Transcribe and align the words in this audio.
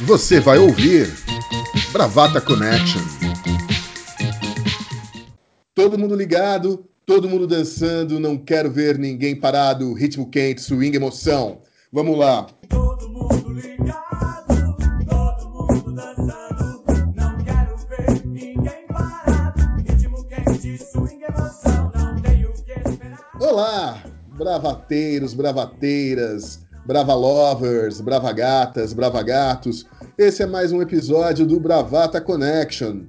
Você 0.00 0.40
vai 0.40 0.58
ouvir 0.58 1.12
Bravata 1.92 2.40
Connection. 2.40 3.02
Todo 5.74 5.98
mundo 5.98 6.14
ligado, 6.14 6.84
todo 7.06 7.28
mundo 7.28 7.46
dançando, 7.46 8.20
não 8.20 8.36
quero 8.36 8.70
ver 8.70 8.98
ninguém 8.98 9.34
parado, 9.34 9.92
ritmo 9.92 10.28
quente, 10.30 10.60
swing, 10.62 10.96
emoção. 10.96 11.62
Vamos 11.92 12.18
lá. 12.18 12.46
Todo 12.68 13.08
mundo 13.08 13.52
ligado, 13.52 14.76
todo 15.08 15.48
mundo 15.48 15.92
dançando. 15.92 16.84
Não 17.14 17.38
quero 17.38 17.76
ver 17.88 18.24
ninguém 18.24 18.86
parado. 18.86 19.60
Ritmo 19.86 20.24
quente, 20.28 20.78
swing, 20.78 21.24
emoção. 21.24 21.90
Não 21.94 22.20
tenho 22.20 22.50
o 22.50 22.62
que 22.62 22.72
esperar. 22.88 23.30
Olá, 23.40 24.02
bravateiros, 24.38 25.34
bravateiras, 25.34 26.60
brava 26.90 27.14
lovers, 27.14 28.00
brava 28.00 28.32
gatas, 28.32 28.92
brava 28.92 29.22
gatos. 29.22 29.86
Esse 30.18 30.42
é 30.42 30.46
mais 30.46 30.72
um 30.72 30.82
episódio 30.82 31.46
do 31.46 31.60
Bravata 31.60 32.20
Connection. 32.20 33.02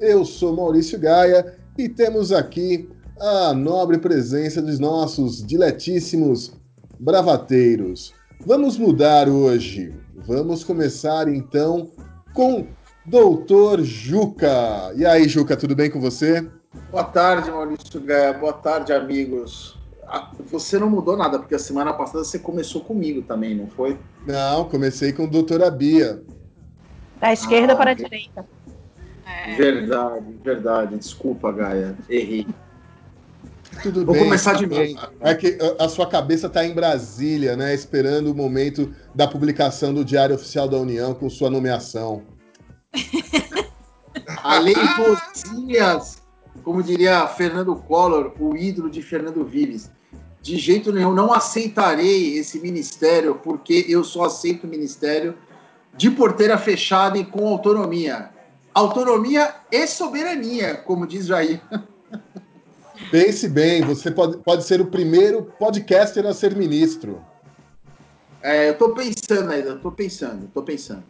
Eu 0.00 0.24
sou 0.24 0.56
Maurício 0.56 0.98
Gaia 0.98 1.54
e 1.76 1.86
temos 1.86 2.32
aqui 2.32 2.88
a 3.20 3.52
nobre 3.52 3.98
presença 3.98 4.62
dos 4.62 4.78
nossos 4.78 5.46
diletíssimos 5.46 6.54
bravateiros. 6.98 8.14
Vamos 8.46 8.78
mudar 8.78 9.28
hoje. 9.28 9.94
Vamos 10.26 10.64
começar 10.64 11.28
então 11.28 11.90
com 12.32 12.66
Doutor 13.04 13.82
Juca. 13.82 14.94
E 14.96 15.04
aí, 15.04 15.28
Juca, 15.28 15.58
tudo 15.58 15.76
bem 15.76 15.90
com 15.90 16.00
você? 16.00 16.40
Boa 16.90 17.04
tarde, 17.04 17.50
Maurício 17.50 18.00
Gaia. 18.00 18.32
Boa 18.32 18.54
tarde, 18.54 18.94
amigos. 18.94 19.75
Ah, 20.08 20.30
Você 20.50 20.78
não 20.78 20.88
mudou 20.88 21.16
nada, 21.16 21.38
porque 21.38 21.54
a 21.54 21.58
semana 21.58 21.92
passada 21.92 22.24
você 22.24 22.38
começou 22.38 22.80
comigo 22.82 23.22
também, 23.22 23.54
não 23.56 23.68
foi? 23.68 23.98
Não, 24.26 24.68
comecei 24.68 25.12
com 25.12 25.26
Doutora 25.26 25.70
Bia. 25.70 26.22
Da 27.20 27.32
esquerda 27.32 27.72
Ah, 27.72 27.76
para 27.76 27.90
a 27.90 27.94
direita. 27.94 28.46
Verdade, 29.56 30.26
verdade. 30.44 30.96
Desculpa, 30.98 31.50
Gaia. 31.52 31.96
Errei. 32.08 32.46
Tudo 33.82 34.04
Vou 34.04 34.14
bem. 34.14 34.24
começar 34.24 34.54
de 34.54 34.66
novo. 34.66 34.82
É 35.20 35.34
que 35.34 35.58
a- 35.78 35.84
a 35.84 35.88
sua 35.88 36.06
cabeça 36.08 36.46
está 36.46 36.64
em 36.64 36.74
Brasília, 36.74 37.56
né? 37.56 37.74
Esperando 37.74 38.30
o 38.30 38.34
momento 38.34 38.94
da 39.14 39.26
publicação 39.26 39.92
do 39.92 40.04
Diário 40.04 40.34
Oficial 40.36 40.68
da 40.68 40.76
União 40.78 41.14
com 41.14 41.28
sua 41.28 41.50
nomeação. 41.50 42.22
Além 44.42 44.74
Rosias, 44.74 46.22
como 46.62 46.82
diria 46.82 47.26
Fernando 47.28 47.74
Collor, 47.76 48.32
o 48.38 48.56
ídolo 48.56 48.88
de 48.90 49.02
Fernando 49.02 49.44
Vives. 49.44 49.90
De 50.46 50.56
jeito 50.58 50.92
nenhum, 50.92 51.12
não 51.12 51.32
aceitarei 51.32 52.38
esse 52.38 52.60
ministério, 52.60 53.34
porque 53.34 53.84
eu 53.88 54.04
só 54.04 54.26
aceito 54.26 54.62
o 54.62 54.68
ministério 54.68 55.36
de 55.96 56.08
porteira 56.08 56.56
fechada 56.56 57.18
e 57.18 57.24
com 57.24 57.48
autonomia. 57.48 58.30
Autonomia 58.72 59.52
e 59.72 59.88
soberania, 59.88 60.76
como 60.76 61.04
diz 61.04 61.26
Jair. 61.26 61.60
Pense 63.10 63.48
bem, 63.48 63.82
você 63.82 64.08
pode, 64.08 64.36
pode 64.36 64.62
ser 64.62 64.80
o 64.80 64.86
primeiro 64.86 65.52
podcaster 65.58 66.24
a 66.24 66.32
ser 66.32 66.54
ministro. 66.54 67.20
É, 68.40 68.68
eu 68.68 68.78
tô 68.78 68.90
pensando 68.90 69.50
ainda, 69.50 69.74
tô 69.74 69.90
pensando, 69.90 70.48
tô 70.54 70.62
pensando. 70.62 71.02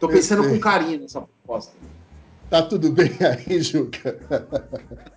Tô 0.00 0.08
pensando 0.08 0.48
com 0.48 0.58
carinho 0.58 1.00
nessa 1.00 1.20
proposta. 1.20 1.74
Tá 2.48 2.62
tudo 2.62 2.90
bem 2.90 3.10
aí, 3.20 3.60
Juca? 3.60 4.18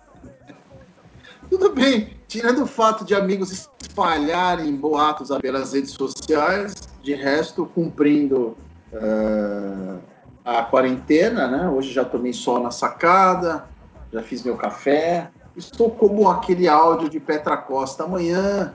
Tudo 1.50 1.72
bem, 1.74 2.16
tirando 2.26 2.62
o 2.62 2.66
fato 2.66 3.04
de 3.04 3.14
amigos 3.14 3.52
espalharem 3.80 4.74
boatos 4.74 5.28
pelas 5.40 5.72
redes 5.72 5.92
sociais, 5.92 6.74
de 7.02 7.14
resto, 7.14 7.66
cumprindo 7.66 8.56
eh, 8.92 9.96
a 10.44 10.62
quarentena, 10.64 11.46
né? 11.48 11.68
Hoje 11.68 11.92
já 11.92 12.04
tomei 12.04 12.32
sol 12.32 12.60
na 12.60 12.70
sacada, 12.70 13.66
já 14.12 14.22
fiz 14.22 14.42
meu 14.42 14.56
café. 14.56 15.30
Estou 15.56 15.90
como 15.90 16.28
aquele 16.28 16.68
áudio 16.68 17.08
de 17.08 17.18
Petra 17.20 17.56
Costa. 17.56 18.04
Amanhã, 18.04 18.74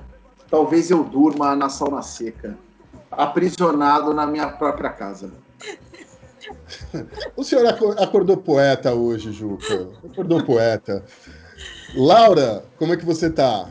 talvez 0.49 0.89
eu 0.89 1.03
durma 1.03 1.55
na 1.55 1.69
sauna 1.69 2.01
seca, 2.01 2.57
aprisionado 3.11 4.13
na 4.13 4.25
minha 4.25 4.47
própria 4.47 4.89
casa. 4.89 5.31
O 7.35 7.43
senhor 7.43 7.65
aco- 7.67 7.91
acordou 8.01 8.35
poeta 8.37 8.93
hoje, 8.93 9.31
Juca. 9.31 9.89
Acordou 10.03 10.43
poeta. 10.43 11.05
Laura, 11.93 12.65
como 12.77 12.93
é 12.93 12.97
que 12.97 13.05
você 13.05 13.29
tá? 13.29 13.69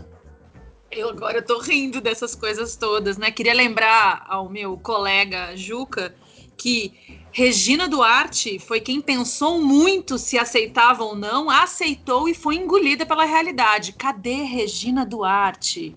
Eu 0.90 1.08
agora 1.08 1.38
eu 1.38 1.44
tô 1.44 1.58
rindo 1.58 2.00
dessas 2.00 2.34
coisas 2.34 2.76
todas, 2.76 3.16
né? 3.16 3.30
Queria 3.30 3.54
lembrar 3.54 4.26
ao 4.28 4.48
meu 4.48 4.76
colega 4.76 5.56
Juca 5.56 6.14
que 6.56 6.92
Regina 7.32 7.88
Duarte 7.88 8.58
foi 8.58 8.80
quem 8.80 9.00
pensou 9.00 9.62
muito 9.62 10.18
se 10.18 10.36
aceitava 10.36 11.02
ou 11.02 11.16
não, 11.16 11.48
aceitou 11.48 12.28
e 12.28 12.34
foi 12.34 12.56
engolida 12.56 13.06
pela 13.06 13.24
realidade. 13.24 13.92
Cadê 13.92 14.42
Regina 14.42 15.06
Duarte? 15.06 15.96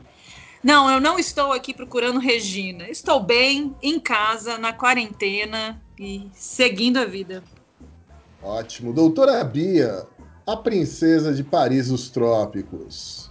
Não, 0.63 0.89
eu 0.89 1.01
não 1.01 1.19
estou 1.19 1.51
aqui 1.51 1.73
procurando 1.73 2.19
Regina. 2.19 2.87
Estou 2.87 3.19
bem, 3.19 3.75
em 3.81 3.99
casa, 3.99 4.57
na 4.57 4.71
quarentena 4.71 5.83
e 5.99 6.29
seguindo 6.33 6.97
a 6.97 7.05
vida. 7.05 7.43
Ótimo. 8.41 8.93
Doutora 8.93 9.43
Bia, 9.43 10.07
a 10.45 10.57
princesa 10.57 11.33
de 11.33 11.43
Paris 11.43 11.87
dos 11.87 12.09
Trópicos. 12.09 13.29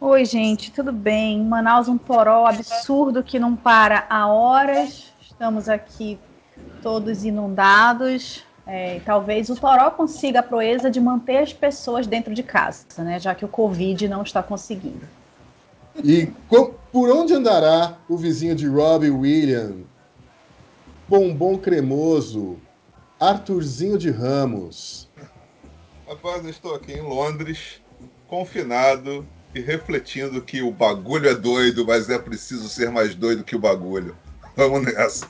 Oi, 0.00 0.24
gente, 0.24 0.70
tudo 0.70 0.92
bem? 0.92 1.42
Manaus, 1.44 1.88
um 1.88 1.98
toró 1.98 2.46
absurdo 2.46 3.22
que 3.22 3.38
não 3.38 3.54
para 3.54 4.06
há 4.08 4.26
horas. 4.28 5.12
Estamos 5.20 5.68
aqui 5.68 6.18
todos 6.82 7.24
inundados. 7.24 8.42
É, 8.66 9.00
talvez 9.04 9.50
o 9.50 9.56
toró 9.56 9.90
consiga 9.90 10.40
a 10.40 10.42
proeza 10.42 10.90
de 10.90 11.00
manter 11.00 11.38
as 11.38 11.52
pessoas 11.52 12.06
dentro 12.06 12.32
de 12.32 12.42
casa, 12.42 12.84
né? 12.98 13.18
Já 13.18 13.34
que 13.34 13.44
o 13.44 13.48
Covid 13.48 14.08
não 14.08 14.22
está 14.22 14.42
conseguindo. 14.42 15.00
E 16.02 16.26
co- 16.48 16.74
por 16.92 17.10
onde 17.10 17.34
andará 17.34 17.96
o 18.08 18.16
vizinho 18.16 18.54
de 18.54 18.66
Robbie 18.68 19.10
Williams? 19.10 19.84
Bombom 21.08 21.58
cremoso, 21.58 22.56
Arthurzinho 23.18 23.98
de 23.98 24.10
Ramos. 24.10 25.09
Rapaz, 26.10 26.42
eu 26.42 26.50
estou 26.50 26.74
aqui 26.74 26.94
em 26.94 27.00
Londres, 27.00 27.80
confinado 28.26 29.24
e 29.54 29.60
refletindo 29.60 30.42
que 30.42 30.60
o 30.60 30.72
bagulho 30.72 31.28
é 31.28 31.36
doido, 31.36 31.86
mas 31.86 32.10
é 32.10 32.18
preciso 32.18 32.68
ser 32.68 32.90
mais 32.90 33.14
doido 33.14 33.44
que 33.44 33.54
o 33.54 33.60
bagulho. 33.60 34.16
Vamos 34.56 34.82
nessa. 34.82 35.28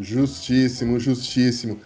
Justíssimo, 0.00 0.98
justíssimo. 0.98 1.78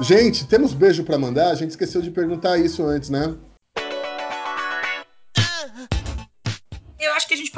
Gente, 0.00 0.48
temos 0.48 0.74
beijo 0.74 1.04
para 1.04 1.18
mandar? 1.18 1.52
A 1.52 1.54
gente 1.54 1.70
esqueceu 1.70 2.02
de 2.02 2.10
perguntar 2.10 2.58
isso 2.58 2.82
antes, 2.84 3.10
né? 3.10 3.36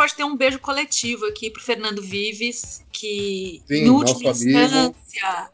Pode 0.03 0.17
ter 0.17 0.25
um 0.25 0.37
beijo 0.37 0.59
coletivo 0.59 1.27
aqui 1.27 1.49
pro 1.49 1.63
Fernando 1.63 2.03
Vives, 2.03 2.85
que 2.93 3.63
Sim, 3.69 3.75
em 3.75 3.89
última 3.89 4.31
instância 4.31 4.93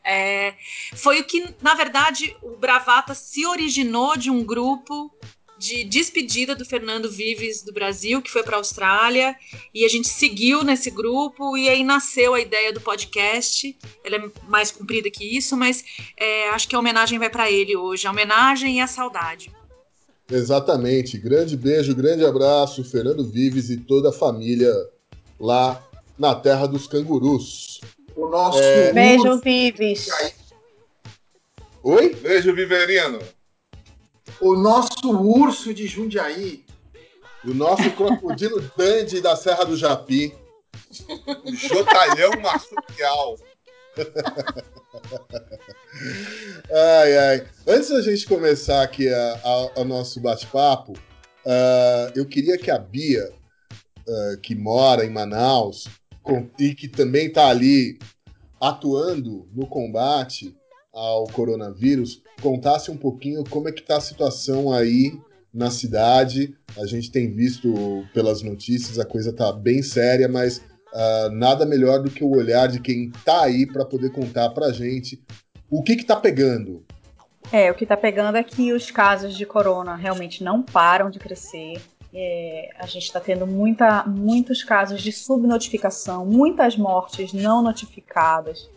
é, 0.03 0.55
foi 0.95 1.21
o 1.21 1.25
que, 1.25 1.55
na 1.61 1.75
verdade, 1.75 2.35
o 2.41 2.57
Bravata 2.57 3.15
se 3.15 3.45
originou 3.45 4.17
de 4.17 4.31
um 4.31 4.43
grupo 4.43 5.13
de 5.59 5.85
despedida 5.85 6.55
do 6.55 6.65
Fernando 6.65 7.11
Vives 7.11 7.63
do 7.63 7.75
Brasil, 7.75 8.23
que 8.23 8.31
foi 8.31 8.43
para 8.43 8.57
a 8.57 8.59
Austrália, 8.59 9.37
e 9.75 9.85
a 9.85 9.89
gente 9.89 10.09
seguiu 10.09 10.65
nesse 10.65 10.91
grupo, 10.91 11.55
e 11.55 11.69
aí 11.69 11.85
nasceu 11.85 12.33
a 12.33 12.41
ideia 12.41 12.73
do 12.73 12.81
podcast. 12.81 13.77
Ela 14.03 14.17
é 14.17 14.31
mais 14.49 14.71
comprida 14.71 15.11
que 15.11 15.37
isso, 15.37 15.59
mas 15.59 15.85
é, 16.17 16.49
acho 16.51 16.67
que 16.67 16.75
a 16.75 16.79
homenagem 16.79 17.19
vai 17.19 17.29
para 17.29 17.51
ele 17.51 17.77
hoje, 17.77 18.07
a 18.07 18.11
homenagem 18.11 18.79
e 18.79 18.81
a 18.81 18.87
saudade. 18.87 19.58
Exatamente. 20.31 21.17
Grande 21.19 21.57
beijo, 21.57 21.95
grande 21.95 22.25
abraço, 22.25 22.85
Fernando 22.85 23.25
Vives 23.25 23.71
e 23.71 23.77
toda 23.79 24.11
a 24.11 24.13
família 24.13 24.73
lá 25.41 25.83
na 26.19 26.35
terra 26.35 26.67
dos 26.67 26.87
cangurus. 26.87 27.81
O 28.17 28.29
nosso 28.29 28.59
É. 28.59 28.93
Beijo, 28.93 29.29
urso- 29.29 29.43
Vives. 29.43 30.09
Oi? 31.83 32.15
Beijo, 32.17 32.55
Viverino. 32.55 33.21
o 34.41 34.55
nosso 34.57 35.11
urso 35.11 35.73
de 35.73 35.87
Jundiaí. 35.87 36.65
O 37.45 37.55
nosso 37.55 37.89
crocodilo 37.93 38.61
dandy 38.77 39.21
da 39.21 39.35
Serra 39.37 39.65
do 39.65 39.77
Japi. 39.77 40.35
O 41.45 41.55
Jotalhão 41.55 42.31
marsupial. 42.43 43.37
Ai, 46.71 47.17
ai. 47.19 47.47
Antes 47.67 47.89
da 47.91 48.01
gente 48.03 48.27
começar 48.27 48.83
aqui 48.83 49.09
a- 49.09 49.41
nosso 49.85 50.21
bate-papo, 50.21 50.93
ah, 51.47 52.13
eu 52.15 52.27
queria 52.27 52.59
que 52.59 52.71
a 52.71 52.79
Bia, 52.79 53.31
ah, 54.09 54.37
que 54.43 54.55
mora 54.55 55.05
em 55.05 55.11
Manaus 55.11 55.89
com- 56.23 56.49
e 56.59 56.75
que 56.75 56.89
também 56.89 57.29
está 57.29 57.49
ali 57.49 57.99
atuando 58.61 59.49
no 59.55 59.67
combate 59.67 60.55
ao 60.93 61.25
coronavírus, 61.29 62.23
contasse 62.43 62.91
um 62.91 62.97
pouquinho 62.97 63.45
como 63.49 63.69
é 63.69 63.73
que 63.73 63.81
está 63.81 63.97
a 63.99 64.01
situação 64.01 64.73
aí 64.73 65.13
na 65.55 65.71
cidade. 65.71 66.55
A 66.77 66.87
gente 66.87 67.11
tem 67.11 67.33
visto 67.33 67.73
pelas 68.13 68.43
notícias, 68.43 68.99
a 68.99 69.05
coisa 69.05 69.33
tá 69.33 69.53
bem 69.53 69.83
séria, 69.83 70.29
mas 70.29 70.61
uh, 70.93 71.31
nada 71.31 71.65
melhor 71.67 72.03
do 72.03 72.11
que 72.11 72.25
o 72.25 72.31
olhar 72.31 72.69
de 72.69 72.81
quem 72.81 73.11
tá 73.25 73.45
aí 73.45 73.67
para 73.67 73.85
poder 73.85 74.11
contar 74.11 74.51
pra 74.51 74.73
gente 74.73 75.23
o 75.71 75.83
que 75.83 75.97
que 75.97 76.05
tá 76.05 76.17
pegando. 76.17 76.85
É, 77.53 77.71
o 77.71 77.75
que 77.75 77.87
tá 77.87 77.97
pegando 77.97 78.37
é 78.37 78.43
que 78.43 78.73
os 78.73 78.91
casos 78.91 79.37
de 79.37 79.47
corona 79.47 79.97
realmente 79.97 80.45
não 80.45 80.63
param 80.63 81.11
de 81.11 81.19
crescer. 81.19 81.81
É, 82.13 82.71
a 82.79 82.87
gente 82.87 83.05
está 83.05 83.21
tendo 83.21 83.47
muita, 83.47 84.05
muitos 84.05 84.63
casos 84.63 85.03
de 85.03 85.13
subnotificação, 85.13 86.27
muitas 86.27 86.77
mortes 86.77 87.33
não 87.33 87.63
notificadas. 87.63 88.69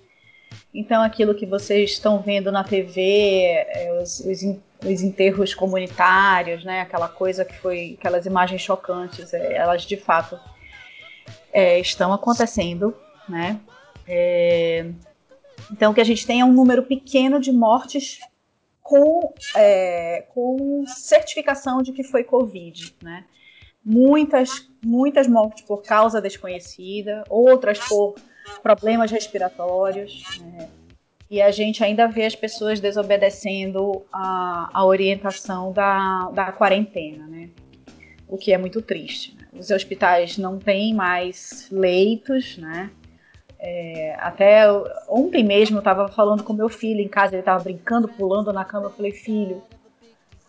Então, 0.73 1.01
aquilo 1.01 1.35
que 1.35 1.45
vocês 1.45 1.91
estão 1.91 2.19
vendo 2.19 2.51
na 2.51 2.63
TV, 2.63 3.01
é, 3.01 3.99
os, 4.01 4.19
os, 4.21 4.41
os, 4.85 5.01
enterros 5.01 5.53
comunitários, 5.53 6.63
né, 6.63 6.81
aquela 6.81 7.09
coisa 7.09 7.43
que 7.43 7.57
foi, 7.57 7.97
aquelas 7.99 8.25
imagens 8.25 8.61
chocantes, 8.61 9.33
é, 9.33 9.55
elas 9.55 9.83
de 9.83 9.97
fato 9.97 10.39
é, 11.51 11.79
estão 11.79 12.13
acontecendo, 12.13 12.95
né? 13.27 13.59
É, 14.07 14.91
então, 15.71 15.93
que 15.93 16.01
a 16.01 16.03
gente 16.03 16.25
tenha 16.25 16.45
um 16.45 16.51
número 16.51 16.83
pequeno 16.83 17.39
de 17.39 17.51
mortes 17.51 18.19
com, 18.81 19.33
é, 19.55 20.25
com 20.33 20.83
certificação 20.85 21.81
de 21.81 21.93
que 21.93 22.03
foi 22.03 22.23
Covid, 22.23 22.95
né? 23.01 23.25
Muitas, 23.83 24.69
muitas 24.83 25.27
mortes 25.27 25.63
por 25.63 25.81
causa 25.81 26.21
desconhecida, 26.21 27.23
outras 27.29 27.79
por 27.79 28.15
problemas 28.61 29.09
respiratórios. 29.09 30.39
Né? 30.39 30.69
E 31.29 31.41
a 31.41 31.49
gente 31.49 31.83
ainda 31.83 32.07
vê 32.07 32.25
as 32.25 32.35
pessoas 32.35 32.79
desobedecendo 32.79 34.05
a, 34.11 34.69
a 34.73 34.85
orientação 34.85 35.71
da, 35.71 36.29
da 36.31 36.51
quarentena, 36.51 37.25
né? 37.27 37.49
O 38.27 38.37
que 38.37 38.53
é 38.53 38.57
muito 38.57 38.81
triste. 38.81 39.35
Né? 39.35 39.40
Os 39.53 39.69
hospitais 39.69 40.37
não 40.37 40.57
têm 40.57 40.93
mais 40.93 41.67
leitos, 41.71 42.57
né? 42.57 42.89
É, 43.59 44.15
até 44.19 44.65
ontem 45.07 45.43
mesmo 45.43 45.77
eu 45.77 45.81
estava 45.81 46.07
falando 46.07 46.43
com 46.43 46.51
meu 46.51 46.67
filho 46.67 46.99
em 46.99 47.07
casa, 47.07 47.35
ele 47.35 47.41
estava 47.41 47.63
brincando, 47.63 48.07
pulando 48.07 48.51
na 48.51 48.65
cama. 48.65 48.87
Eu 48.87 48.91
falei, 48.91 49.11
filho, 49.11 49.61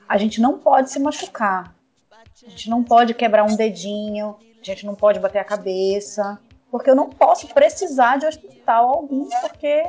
a 0.08 0.16
gente 0.16 0.40
não 0.40 0.58
pode 0.58 0.90
se 0.90 0.98
machucar, 0.98 1.74
a 2.12 2.48
gente 2.48 2.70
não 2.70 2.82
pode 2.82 3.12
quebrar 3.12 3.44
um 3.44 3.54
dedinho, 3.54 4.36
a 4.60 4.64
gente 4.64 4.86
não 4.86 4.94
pode 4.94 5.20
bater 5.20 5.40
a 5.40 5.44
cabeça, 5.44 6.38
porque 6.70 6.88
eu 6.88 6.96
não 6.96 7.10
posso 7.10 7.46
precisar 7.48 8.18
de 8.18 8.26
hospital 8.26 8.88
algum, 8.88 9.28
porque 9.42 9.84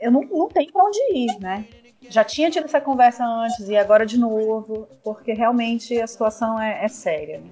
eu 0.00 0.10
não, 0.10 0.22
não 0.22 0.48
tenho 0.48 0.72
para 0.72 0.84
onde 0.84 0.98
ir, 1.12 1.38
né? 1.38 1.64
Já 2.08 2.24
tinha 2.24 2.50
tido 2.50 2.64
essa 2.64 2.80
conversa 2.80 3.24
antes 3.24 3.68
e 3.68 3.76
agora 3.76 4.04
de 4.04 4.18
novo, 4.18 4.88
porque 5.02 5.32
realmente 5.32 6.00
a 6.00 6.06
situação 6.06 6.60
é, 6.60 6.84
é 6.84 6.88
séria. 6.88 7.38
Né? 7.38 7.50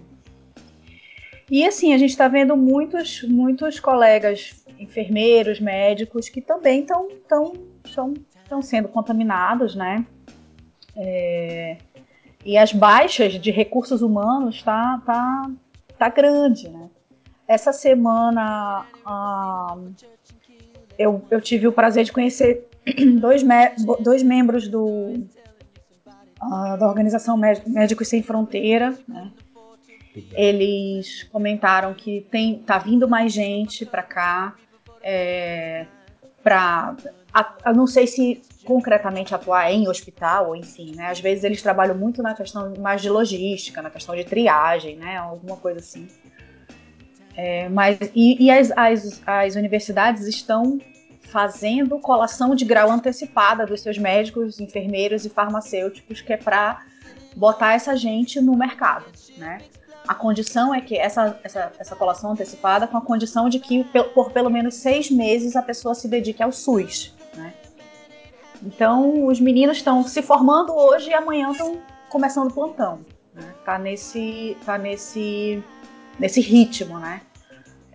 E 1.51 1.65
assim, 1.65 1.93
a 1.93 1.99
gente 1.99 2.11
está 2.11 2.27
vendo 2.29 2.57
muitos, 2.57 3.23
muitos 3.23 3.79
colegas 3.79 4.65
enfermeiros, 4.79 5.61
médicos, 5.61 6.29
que 6.29 6.41
também 6.41 6.81
estão 6.81 8.63
sendo 8.63 8.89
contaminados, 8.89 9.75
né? 9.75 10.05
É, 10.97 11.77
e 12.45 12.57
as 12.57 12.73
baixas 12.73 13.35
de 13.35 13.51
recursos 13.51 14.03
humanos 14.03 14.63
tá, 14.63 15.03
tá, 15.05 15.51
tá 15.99 16.09
grande, 16.09 16.69
né? 16.69 16.89
Essa 17.47 17.73
semana 17.73 18.87
eu, 20.99 21.23
eu 21.31 21.41
tive 21.41 21.67
o 21.67 21.73
prazer 21.73 22.05
de 22.05 22.13
conhecer 22.13 22.69
dois, 23.21 23.43
me, 23.43 23.71
dois 24.01 24.23
membros 24.23 24.69
do, 24.69 25.27
ah, 26.41 26.77
da 26.77 26.87
Organização 26.87 27.37
Médicos 27.37 28.09
Sem 28.09 28.23
Fronteira, 28.23 28.97
né? 29.07 29.31
Eles 30.33 31.25
comentaram 31.25 31.93
que 31.93 32.21
tem, 32.31 32.59
tá 32.59 32.79
vindo 32.79 33.09
mais 33.09 33.33
gente 33.33 33.85
para 33.85 34.03
cá, 34.03 34.55
é, 35.03 35.87
para 36.43 36.97
não 37.75 37.87
sei 37.87 38.07
se 38.07 38.41
concretamente 38.65 39.35
atuar 39.35 39.71
em 39.73 39.89
hospital 39.89 40.49
ou 40.49 40.57
enfim, 40.57 40.95
né? 40.95 41.09
Às 41.09 41.21
vezes 41.21 41.43
eles 41.43 41.61
trabalham 41.61 41.97
muito 41.97 42.23
na 42.23 42.35
questão 42.35 42.73
mais 42.79 43.03
de 43.03 43.11
logística, 43.11 43.83
na 43.83 43.91
questão 43.91 44.15
de 44.15 44.25
triagem, 44.25 44.97
né? 44.97 45.17
Alguma 45.17 45.57
coisa 45.57 45.81
assim. 45.81 46.07
É, 47.37 47.69
mas 47.69 47.99
e, 48.15 48.45
e 48.45 48.51
as, 48.51 48.71
as, 48.77 49.21
as 49.27 49.57
universidades 49.57 50.27
estão 50.29 50.79
fazendo 51.23 51.99
colação 51.99 52.55
de 52.55 52.65
grau 52.65 52.89
antecipada 52.89 53.67
dos 53.67 53.81
seus 53.81 53.99
médicos, 53.99 54.61
enfermeiros 54.61 55.25
e 55.25 55.29
farmacêuticos, 55.29 56.21
que 56.21 56.33
é 56.33 56.37
para 56.37 56.81
botar 57.35 57.75
essa 57.75 57.97
gente 57.97 58.41
no 58.41 58.57
mercado, 58.57 59.07
né? 59.37 59.59
A 60.07 60.15
condição 60.15 60.75
é 60.75 60.81
que 60.83 60.99
essa, 60.99 61.39
essa, 61.43 61.73
essa 61.79 61.97
colação 61.97 62.33
antecipada 62.33 62.87
com 62.87 62.97
a 62.97 63.01
condição 63.01 63.49
de 63.49 63.59
que 63.59 63.85
por 64.15 64.31
pelo 64.33 64.51
menos 64.51 64.75
seis 64.75 65.11
meses 65.11 65.57
a 65.57 65.63
pessoa 65.63 65.95
se 65.95 66.07
dedique 66.07 66.43
ao 66.43 66.53
SUS. 66.53 67.15
Né? 67.35 67.55
Então, 68.63 69.27
os 69.27 69.41
meninos 69.41 69.79
estão 69.79 70.07
se 70.07 70.21
formando 70.21 70.75
hoje 70.75 71.09
e 71.09 71.15
amanhã 71.15 71.51
estão 71.51 71.79
começando 72.11 72.51
o 72.51 72.55
plantão. 72.55 73.01
Né? 73.35 73.55
Tá 73.65 73.79
nesse, 73.79 74.57
tá 74.67 74.77
nesse, 74.77 75.63
nesse 76.19 76.41
ritmo, 76.41 76.99
né? 76.99 77.23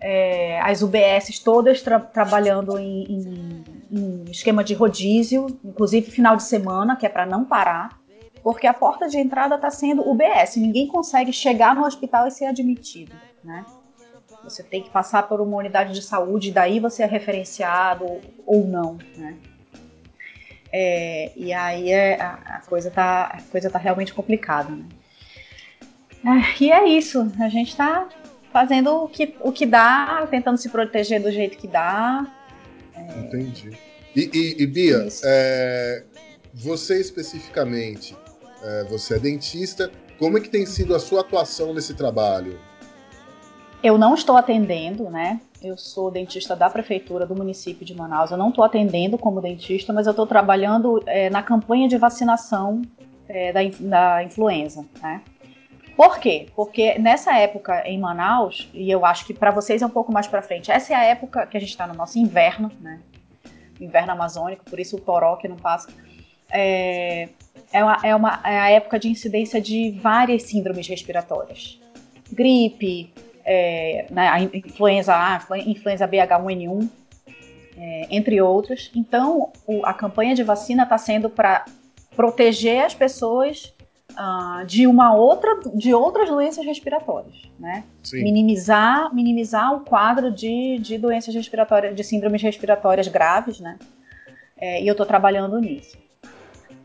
É, 0.02 0.58
as 0.62 0.80
UBSs 0.80 1.44
todas 1.44 1.82
tra 1.82 2.00
trabalhando 2.00 2.78
em, 2.78 3.04
em, 3.04 3.64
em 3.92 4.24
esquema 4.30 4.64
de 4.64 4.72
rodízio, 4.72 5.46
inclusive 5.62 6.10
final 6.10 6.36
de 6.36 6.42
semana, 6.42 6.96
que 6.96 7.04
é 7.04 7.08
para 7.08 7.26
não 7.26 7.44
parar 7.44 7.99
porque 8.42 8.66
a 8.66 8.74
porta 8.74 9.08
de 9.08 9.18
entrada 9.18 9.56
está 9.56 9.70
sendo 9.70 10.08
UBS. 10.08 10.56
Ninguém 10.56 10.86
consegue 10.86 11.32
chegar 11.32 11.74
no 11.74 11.84
hospital 11.84 12.26
e 12.26 12.30
ser 12.30 12.46
admitido, 12.46 13.14
né? 13.44 13.64
Você 14.42 14.62
tem 14.62 14.82
que 14.82 14.90
passar 14.90 15.24
por 15.24 15.40
uma 15.40 15.56
unidade 15.56 15.92
de 15.92 16.02
saúde, 16.02 16.50
daí 16.50 16.80
você 16.80 17.02
é 17.02 17.06
referenciado 17.06 18.06
ou 18.46 18.66
não, 18.66 18.98
né? 19.16 19.36
É, 20.72 21.32
e 21.36 21.52
aí 21.52 21.90
é, 21.90 22.20
a, 22.20 22.32
a, 22.32 22.60
coisa 22.60 22.90
tá, 22.90 23.24
a 23.24 23.42
coisa 23.50 23.68
tá 23.68 23.78
realmente 23.78 24.14
complicada, 24.14 24.70
né? 24.70 24.86
É, 26.24 26.62
e 26.62 26.70
é 26.70 26.88
isso, 26.88 27.30
a 27.40 27.48
gente 27.48 27.70
está 27.70 28.08
fazendo 28.52 29.04
o 29.04 29.08
que, 29.08 29.34
o 29.40 29.52
que 29.52 29.66
dá, 29.66 30.26
tentando 30.30 30.58
se 30.58 30.68
proteger 30.68 31.20
do 31.22 31.30
jeito 31.30 31.56
que 31.56 31.66
dá. 31.66 32.26
É... 32.94 33.18
Entendi. 33.20 33.70
E, 34.14 34.30
e, 34.32 34.62
e 34.62 34.66
Bia, 34.66 35.06
é, 35.24 36.04
você 36.52 37.00
especificamente, 37.00 38.16
é, 38.62 38.84
você 38.84 39.16
é 39.16 39.18
dentista. 39.18 39.90
Como 40.18 40.36
é 40.36 40.40
que 40.40 40.48
tem 40.48 40.66
sido 40.66 40.94
a 40.94 40.98
sua 40.98 41.20
atuação 41.20 41.72
nesse 41.72 41.94
trabalho? 41.94 42.58
Eu 43.82 43.96
não 43.96 44.14
estou 44.14 44.36
atendendo, 44.36 45.08
né? 45.08 45.40
Eu 45.62 45.76
sou 45.76 46.10
dentista 46.10 46.54
da 46.54 46.68
prefeitura 46.68 47.26
do 47.26 47.34
município 47.34 47.84
de 47.84 47.94
Manaus. 47.94 48.30
Eu 48.30 48.36
não 48.36 48.50
estou 48.50 48.62
atendendo 48.62 49.16
como 49.16 49.40
dentista, 49.40 49.92
mas 49.92 50.06
eu 50.06 50.10
estou 50.10 50.26
trabalhando 50.26 51.02
é, 51.06 51.30
na 51.30 51.42
campanha 51.42 51.88
de 51.88 51.96
vacinação 51.96 52.82
é, 53.28 53.52
da, 53.52 53.60
da 53.80 54.24
influenza, 54.24 54.84
né? 55.02 55.22
Por 55.96 56.18
quê? 56.18 56.48
Porque 56.56 56.98
nessa 56.98 57.36
época 57.36 57.86
em 57.86 57.98
Manaus, 57.98 58.70
e 58.72 58.90
eu 58.90 59.04
acho 59.04 59.26
que 59.26 59.34
para 59.34 59.50
vocês 59.50 59.82
é 59.82 59.86
um 59.86 59.90
pouco 59.90 60.12
mais 60.12 60.26
para 60.26 60.40
frente, 60.40 60.70
essa 60.70 60.92
é 60.94 60.96
a 60.96 61.04
época 61.04 61.46
que 61.46 61.56
a 61.56 61.60
gente 61.60 61.70
está 61.70 61.86
no 61.86 61.94
nosso 61.94 62.18
inverno, 62.18 62.70
né? 62.80 63.00
Inverno 63.78 64.12
amazônico, 64.12 64.64
por 64.64 64.80
isso 64.80 64.96
o 64.96 65.00
toró 65.00 65.36
que 65.36 65.48
não 65.48 65.56
passa. 65.56 65.88
É, 66.50 67.28
é, 67.72 67.84
uma, 67.84 67.98
é, 68.02 68.16
uma, 68.16 68.40
é 68.44 68.58
a 68.58 68.70
época 68.70 68.98
de 68.98 69.08
incidência 69.08 69.60
de 69.60 69.92
várias 70.02 70.44
síndromes 70.44 70.86
respiratórias. 70.86 71.78
Gripe, 72.32 73.12
é, 73.44 74.06
né, 74.10 74.50
influenza 74.52 75.14
A, 75.14 75.40
influenza 75.66 76.06
BH1N1, 76.06 76.88
é, 77.76 78.06
entre 78.10 78.40
outros. 78.40 78.90
Então, 78.94 79.52
o, 79.66 79.84
a 79.84 79.94
campanha 79.94 80.34
de 80.34 80.42
vacina 80.42 80.82
está 80.82 80.98
sendo 80.98 81.30
para 81.30 81.64
proteger 82.14 82.84
as 82.84 82.94
pessoas 82.94 83.72
uh, 84.10 84.64
de 84.66 84.86
uma 84.86 85.14
outra, 85.14 85.60
de 85.74 85.94
outras 85.94 86.28
doenças 86.28 86.64
respiratórias, 86.64 87.34
né? 87.58 87.84
Minimizar, 88.12 89.14
minimizar 89.14 89.74
o 89.74 89.80
quadro 89.80 90.30
de, 90.30 90.78
de 90.78 90.98
doenças 90.98 91.34
respiratórias, 91.34 91.94
de 91.94 92.04
síndromes 92.04 92.42
respiratórias 92.42 93.08
graves, 93.08 93.60
né? 93.60 93.78
É, 94.56 94.82
e 94.82 94.86
eu 94.86 94.92
estou 94.92 95.06
trabalhando 95.06 95.58
nisso. 95.58 95.96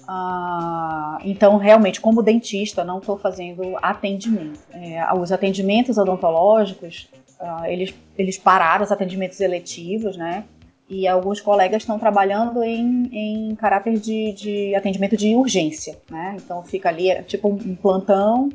Ah, 0.08 1.18
então, 1.24 1.58
realmente, 1.58 2.00
como 2.00 2.22
dentista, 2.22 2.84
não 2.84 3.00
estou 3.00 3.18
fazendo 3.18 3.78
atendimento. 3.82 4.60
É, 4.72 5.14
os 5.14 5.32
atendimentos 5.32 5.98
odontológicos, 5.98 7.10
ah, 7.40 7.70
eles, 7.70 7.94
eles 8.18 8.38
pararam 8.38 8.84
os 8.84 8.92
atendimentos 8.92 9.40
eletivos, 9.40 10.16
né? 10.16 10.44
E 10.88 11.08
alguns 11.08 11.42
colegas 11.42 11.82
estão 11.82 11.98
trabalhando 11.98 12.64
em, 12.64 13.10
em 13.12 13.56
caráter 13.56 13.98
de, 13.98 14.34
de 14.34 14.76
atendimento 14.76 15.18
de 15.18 15.36
urgência, 15.36 15.98
né? 16.10 16.38
Então, 16.38 16.62
fica 16.64 16.90
ali, 16.90 17.10
é, 17.10 17.24
tipo 17.24 17.50
um 17.50 17.76
plantão 17.76 18.50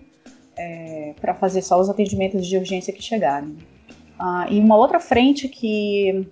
é, 0.57 1.15
para 1.21 1.35
fazer 1.35 1.63
só 1.63 1.81
os 1.81 1.91
atendimentos 1.91 2.47
de 2.47 2.57
urgência 2.57 2.93
que 2.93 3.03
chegarem. 3.03 3.57
Ah, 4.19 4.47
e 4.49 4.61
uma 4.61 4.77
outra 4.77 5.01
frente 5.01 5.49
que, 5.49 6.29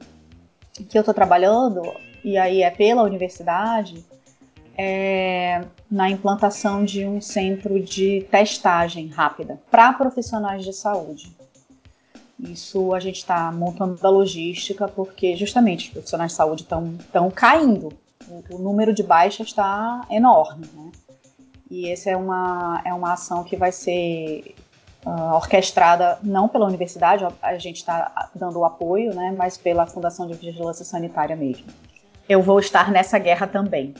que 0.88 0.96
eu 0.96 1.00
estou 1.00 1.14
trabalhando, 1.14 1.82
e 2.22 2.36
aí 2.36 2.62
é 2.62 2.70
pela 2.70 3.02
universidade, 3.02 4.04
é 4.78 5.64
na 5.90 6.08
implantação 6.08 6.84
de 6.84 7.04
um 7.04 7.20
centro 7.20 7.82
de 7.82 8.24
testagem 8.30 9.08
rápida 9.08 9.60
para 9.70 9.92
profissionais 9.92 10.64
de 10.64 10.72
saúde. 10.72 11.36
Isso 12.38 12.94
a 12.94 13.00
gente 13.00 13.16
está 13.16 13.50
montando 13.50 13.98
a 14.00 14.08
logística 14.08 14.86
porque 14.86 15.34
justamente 15.34 15.86
os 15.86 15.92
profissionais 15.92 16.30
de 16.30 16.36
saúde 16.36 16.62
estão 16.62 17.30
caindo. 17.34 17.92
O, 18.28 18.54
o, 18.54 18.58
número 18.58 18.94
de 18.94 19.02
baixas 19.02 19.48
está 19.48 20.06
enorme. 20.08 20.68
Né? 20.72 20.92
E 21.68 21.90
essa 21.90 22.10
é 22.10 22.16
uma, 22.16 22.80
é 22.84 22.94
uma 22.94 23.14
ação 23.14 23.42
que 23.42 23.56
vai 23.56 23.72
ser 23.72 24.54
uh, 25.04 25.34
orquestrada 25.34 26.18
não 26.22 26.48
pela 26.48 26.66
universidade, 26.66 27.26
a 27.42 27.58
gente 27.58 27.78
está 27.78 28.30
dando 28.34 28.60
o 28.60 28.64
apoio, 28.64 29.14
né, 29.14 29.34
mas 29.36 29.56
pela 29.56 29.86
Fundação 29.86 30.26
de 30.26 30.34
Vigilância 30.34 30.84
Sanitária 30.84 31.34
mesmo. 31.34 31.66
Eu 32.28 32.42
vou 32.42 32.60
estar 32.60 32.92
nessa 32.92 33.18
guerra 33.18 33.46
também. 33.46 33.94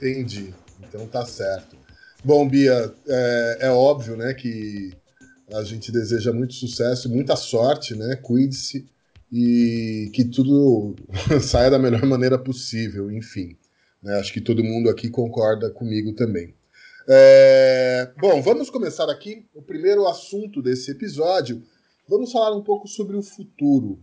Entendi. 0.00 0.54
Então 0.80 1.06
tá 1.06 1.26
certo. 1.26 1.76
Bom, 2.24 2.48
Bia, 2.48 2.92
é, 3.06 3.58
é 3.62 3.70
óbvio, 3.70 4.16
né, 4.16 4.34
que 4.34 4.92
a 5.52 5.62
gente 5.62 5.90
deseja 5.90 6.32
muito 6.32 6.54
sucesso, 6.54 7.08
muita 7.08 7.36
sorte, 7.36 7.94
né? 7.94 8.16
Cuide-se 8.16 8.86
e 9.30 10.10
que 10.12 10.24
tudo 10.24 10.94
saia 11.42 11.70
da 11.70 11.78
melhor 11.78 12.04
maneira 12.06 12.38
possível, 12.38 13.10
enfim. 13.10 13.56
Né? 14.02 14.18
Acho 14.18 14.32
que 14.32 14.40
todo 14.40 14.64
mundo 14.64 14.88
aqui 14.88 15.08
concorda 15.08 15.70
comigo 15.70 16.12
também. 16.12 16.54
É... 17.06 18.10
Bom, 18.18 18.42
vamos 18.42 18.68
começar 18.68 19.10
aqui 19.10 19.46
o 19.54 19.62
primeiro 19.62 20.06
assunto 20.06 20.60
desse 20.60 20.90
episódio. 20.90 21.62
Vamos 22.06 22.32
falar 22.32 22.54
um 22.54 22.62
pouco 22.62 22.86
sobre 22.86 23.16
o 23.16 23.22
futuro. 23.22 23.98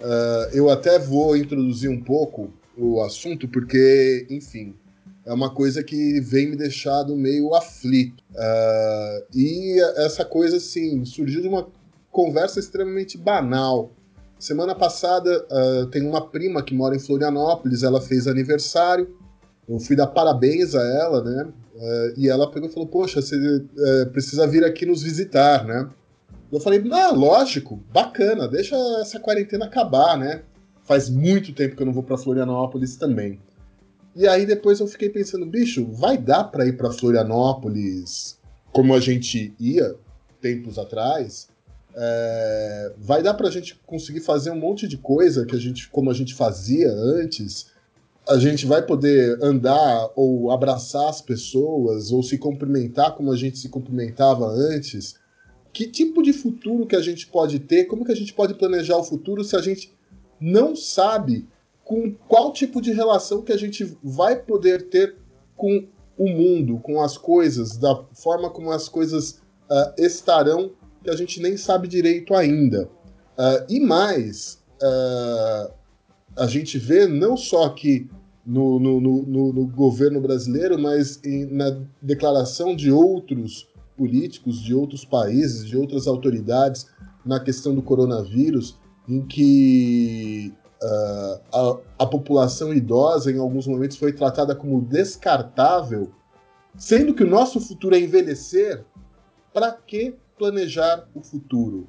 Uh, 0.00 0.54
eu 0.54 0.70
até 0.70 0.98
vou 0.98 1.36
introduzir 1.36 1.90
um 1.90 2.00
pouco 2.00 2.50
o 2.76 3.02
assunto, 3.02 3.48
porque, 3.48 4.26
enfim, 4.30 4.74
é 5.26 5.32
uma 5.32 5.50
coisa 5.50 5.82
que 5.82 6.20
vem 6.20 6.50
me 6.50 6.56
deixado 6.56 7.16
meio 7.16 7.54
aflito. 7.54 8.22
Uh, 8.32 9.26
e 9.34 9.80
essa 9.96 10.24
coisa, 10.24 10.56
assim, 10.56 11.04
surgiu 11.04 11.42
de 11.42 11.48
uma 11.48 11.68
conversa 12.10 12.60
extremamente 12.60 13.18
banal. 13.18 13.92
Semana 14.38 14.74
passada, 14.74 15.44
uh, 15.50 15.86
tem 15.86 16.06
uma 16.06 16.28
prima 16.28 16.62
que 16.62 16.74
mora 16.74 16.94
em 16.94 17.00
Florianópolis, 17.00 17.82
ela 17.82 18.00
fez 18.00 18.28
aniversário, 18.28 19.16
eu 19.68 19.78
fui 19.78 19.94
dar 19.94 20.06
parabéns 20.06 20.74
a 20.74 20.82
ela, 20.82 21.22
né? 21.22 21.48
Uh, 21.74 22.14
e 22.16 22.28
ela 22.28 22.50
pegou 22.50 22.68
e 22.68 22.72
falou: 22.72 22.88
Poxa, 22.88 23.20
você 23.20 23.36
uh, 23.36 24.10
precisa 24.10 24.46
vir 24.46 24.64
aqui 24.64 24.86
nos 24.86 25.02
visitar, 25.02 25.64
né? 25.64 25.88
Eu 26.50 26.60
falei, 26.60 26.82
ah, 26.92 27.10
lógico, 27.10 27.76
bacana, 27.92 28.48
deixa 28.48 28.74
essa 29.00 29.20
quarentena 29.20 29.66
acabar, 29.66 30.16
né? 30.16 30.42
Faz 30.84 31.10
muito 31.10 31.52
tempo 31.52 31.76
que 31.76 31.82
eu 31.82 31.86
não 31.86 31.92
vou 31.92 32.02
para 32.02 32.16
Florianópolis 32.16 32.96
também. 32.96 33.38
E 34.16 34.26
aí 34.26 34.46
depois 34.46 34.80
eu 34.80 34.86
fiquei 34.86 35.10
pensando, 35.10 35.44
bicho, 35.44 35.86
vai 35.92 36.16
dar 36.16 36.44
para 36.44 36.66
ir 36.66 36.76
para 36.76 36.90
Florianópolis 36.90 38.38
como 38.72 38.94
a 38.94 39.00
gente 39.00 39.54
ia 39.60 39.94
tempos 40.40 40.78
atrás? 40.78 41.48
É, 41.94 42.92
vai 42.98 43.22
dar 43.22 43.34
para 43.34 43.48
a 43.48 43.50
gente 43.50 43.78
conseguir 43.86 44.20
fazer 44.20 44.50
um 44.50 44.58
monte 44.58 44.86
de 44.86 44.96
coisa 44.96 45.44
que 45.44 45.54
a 45.54 45.58
gente, 45.58 45.88
como 45.90 46.10
a 46.10 46.14
gente 46.14 46.34
fazia 46.34 46.90
antes? 46.90 47.66
A 48.28 48.38
gente 48.38 48.66
vai 48.66 48.82
poder 48.84 49.38
andar 49.42 50.10
ou 50.14 50.50
abraçar 50.50 51.08
as 51.08 51.20
pessoas 51.20 52.10
ou 52.10 52.22
se 52.22 52.38
cumprimentar 52.38 53.14
como 53.14 53.32
a 53.32 53.36
gente 53.36 53.58
se 53.58 53.68
cumprimentava 53.68 54.46
antes? 54.46 55.14
Que 55.78 55.86
tipo 55.86 56.24
de 56.24 56.32
futuro 56.32 56.88
que 56.88 56.96
a 56.96 57.00
gente 57.00 57.28
pode 57.28 57.60
ter, 57.60 57.84
como 57.84 58.04
que 58.04 58.10
a 58.10 58.16
gente 58.16 58.34
pode 58.34 58.52
planejar 58.54 58.96
o 58.96 59.04
futuro 59.04 59.44
se 59.44 59.54
a 59.54 59.60
gente 59.60 59.96
não 60.40 60.74
sabe 60.74 61.46
com 61.84 62.12
qual 62.26 62.52
tipo 62.52 62.82
de 62.82 62.90
relação 62.90 63.42
que 63.42 63.52
a 63.52 63.56
gente 63.56 63.96
vai 64.02 64.34
poder 64.34 64.88
ter 64.88 65.14
com 65.56 65.86
o 66.18 66.28
mundo, 66.28 66.80
com 66.80 67.00
as 67.00 67.16
coisas, 67.16 67.76
da 67.76 67.94
forma 68.12 68.50
como 68.50 68.72
as 68.72 68.88
coisas 68.88 69.40
uh, 69.70 69.94
estarão, 69.96 70.72
que 71.04 71.10
a 71.10 71.14
gente 71.14 71.40
nem 71.40 71.56
sabe 71.56 71.86
direito 71.86 72.34
ainda. 72.34 72.90
Uh, 73.38 73.64
e 73.68 73.78
mais, 73.78 74.60
uh, 74.82 75.72
a 76.36 76.48
gente 76.48 76.76
vê 76.76 77.06
não 77.06 77.36
só 77.36 77.66
aqui 77.66 78.10
no, 78.44 78.80
no, 78.80 79.00
no, 79.00 79.52
no 79.52 79.66
governo 79.68 80.20
brasileiro, 80.20 80.76
mas 80.76 81.20
em, 81.24 81.46
na 81.46 81.80
declaração 82.02 82.74
de 82.74 82.90
outros 82.90 83.68
políticos 83.98 84.62
de 84.62 84.72
outros 84.72 85.04
países, 85.04 85.66
de 85.66 85.76
outras 85.76 86.06
autoridades 86.06 86.86
na 87.26 87.40
questão 87.40 87.74
do 87.74 87.82
coronavírus, 87.82 88.78
em 89.08 89.26
que 89.26 90.54
uh, 90.80 91.40
a, 91.52 92.04
a 92.04 92.06
população 92.06 92.72
idosa, 92.72 93.32
em 93.32 93.38
alguns 93.38 93.66
momentos, 93.66 93.96
foi 93.96 94.12
tratada 94.12 94.54
como 94.54 94.80
descartável, 94.80 96.12
sendo 96.76 97.12
que 97.12 97.24
o 97.24 97.28
nosso 97.28 97.60
futuro 97.60 97.96
é 97.96 98.00
envelhecer, 98.00 98.84
para 99.52 99.72
que 99.72 100.14
planejar 100.38 101.08
o 101.12 101.20
futuro? 101.20 101.88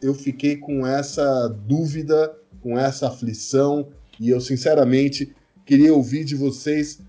Eu 0.00 0.14
fiquei 0.14 0.56
com 0.56 0.86
essa 0.86 1.48
dúvida, 1.48 2.32
com 2.62 2.78
essa 2.78 3.08
aflição, 3.08 3.88
e 4.18 4.30
eu, 4.30 4.40
sinceramente, 4.40 5.34
queria 5.66 5.92
ouvir 5.92 6.24
de 6.24 6.36
vocês 6.36 7.00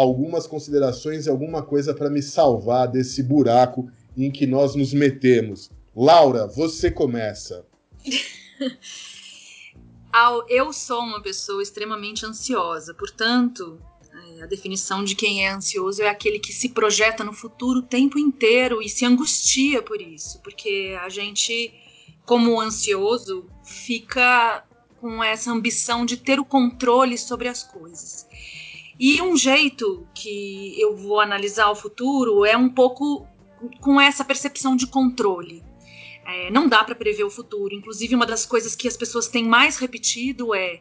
algumas 0.00 0.46
considerações 0.46 1.26
e 1.26 1.28
alguma 1.28 1.60
coisa 1.60 1.92
para 1.92 2.08
me 2.08 2.22
salvar 2.22 2.86
desse 2.86 3.20
buraco 3.20 3.90
em 4.16 4.30
que 4.30 4.46
nós 4.46 4.76
nos 4.76 4.92
metemos. 4.92 5.70
Laura, 5.94 6.46
você 6.46 6.88
começa. 6.88 7.66
Eu 10.48 10.72
sou 10.72 11.00
uma 11.00 11.20
pessoa 11.20 11.62
extremamente 11.62 12.24
ansiosa, 12.24 12.94
portanto, 12.94 13.78
é, 14.12 14.42
a 14.42 14.46
definição 14.46 15.04
de 15.04 15.14
quem 15.14 15.44
é 15.46 15.50
ansioso 15.50 16.02
é 16.02 16.08
aquele 16.08 16.38
que 16.38 16.52
se 16.52 16.70
projeta 16.70 17.22
no 17.22 17.32
futuro 17.32 17.80
o 17.80 17.82
tempo 17.82 18.18
inteiro 18.18 18.80
e 18.82 18.88
se 18.88 19.04
angustia 19.04 19.82
por 19.82 20.00
isso, 20.00 20.40
porque 20.42 20.96
a 21.00 21.08
gente, 21.08 21.72
como 22.24 22.60
ansioso, 22.60 23.46
fica 23.64 24.64
com 25.00 25.22
essa 25.22 25.52
ambição 25.52 26.04
de 26.04 26.16
ter 26.16 26.40
o 26.40 26.44
controle 26.44 27.16
sobre 27.16 27.46
as 27.46 27.62
coisas. 27.62 28.27
E 28.98 29.22
um 29.22 29.36
jeito 29.36 30.06
que 30.12 30.74
eu 30.80 30.96
vou 30.96 31.20
analisar 31.20 31.70
o 31.70 31.76
futuro 31.76 32.44
é 32.44 32.56
um 32.56 32.68
pouco 32.68 33.26
com 33.80 34.00
essa 34.00 34.24
percepção 34.24 34.74
de 34.74 34.86
controle. 34.86 35.62
É, 36.26 36.50
não 36.50 36.68
dá 36.68 36.82
para 36.82 36.94
prever 36.94 37.24
o 37.24 37.30
futuro. 37.30 37.74
Inclusive, 37.74 38.14
uma 38.14 38.26
das 38.26 38.44
coisas 38.44 38.74
que 38.74 38.88
as 38.88 38.96
pessoas 38.96 39.28
têm 39.28 39.44
mais 39.44 39.78
repetido 39.78 40.54
é 40.54 40.80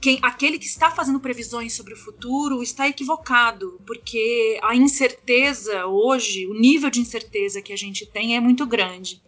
quem, 0.00 0.18
aquele 0.22 0.58
que 0.58 0.66
está 0.66 0.90
fazendo 0.90 1.20
previsões 1.20 1.74
sobre 1.74 1.92
o 1.92 1.96
futuro 1.96 2.62
está 2.62 2.88
equivocado, 2.88 3.80
porque 3.86 4.58
a 4.62 4.74
incerteza 4.74 5.86
hoje, 5.86 6.46
o 6.46 6.54
nível 6.54 6.88
de 6.88 7.00
incerteza 7.00 7.60
que 7.60 7.72
a 7.72 7.76
gente 7.76 8.06
tem 8.06 8.36
é 8.36 8.40
muito 8.40 8.64
grande. 8.66 9.20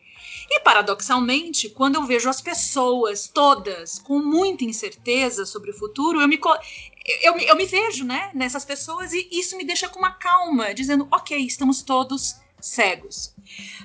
E 0.51 0.59
paradoxalmente, 0.61 1.69
quando 1.69 1.95
eu 1.95 2.05
vejo 2.05 2.29
as 2.29 2.41
pessoas 2.41 3.29
todas 3.29 4.01
com 4.01 4.19
muita 4.19 4.65
incerteza 4.65 5.47
sobre 5.47 5.71
o 5.71 5.75
futuro, 5.75 6.21
eu 6.21 6.27
me, 6.27 6.41
eu, 7.23 7.39
eu 7.39 7.57
me 7.57 7.67
vejo 7.67 8.05
né, 8.05 8.33
nessas 8.35 8.65
pessoas 8.65 9.13
e 9.13 9.29
isso 9.31 9.57
me 9.57 9.65
deixa 9.65 9.89
com 9.89 10.01
uma 10.01 10.11
calma, 10.11 10.75
dizendo: 10.75 11.07
ok, 11.09 11.39
estamos 11.39 11.83
todos 11.83 12.35
cegos. 12.61 13.33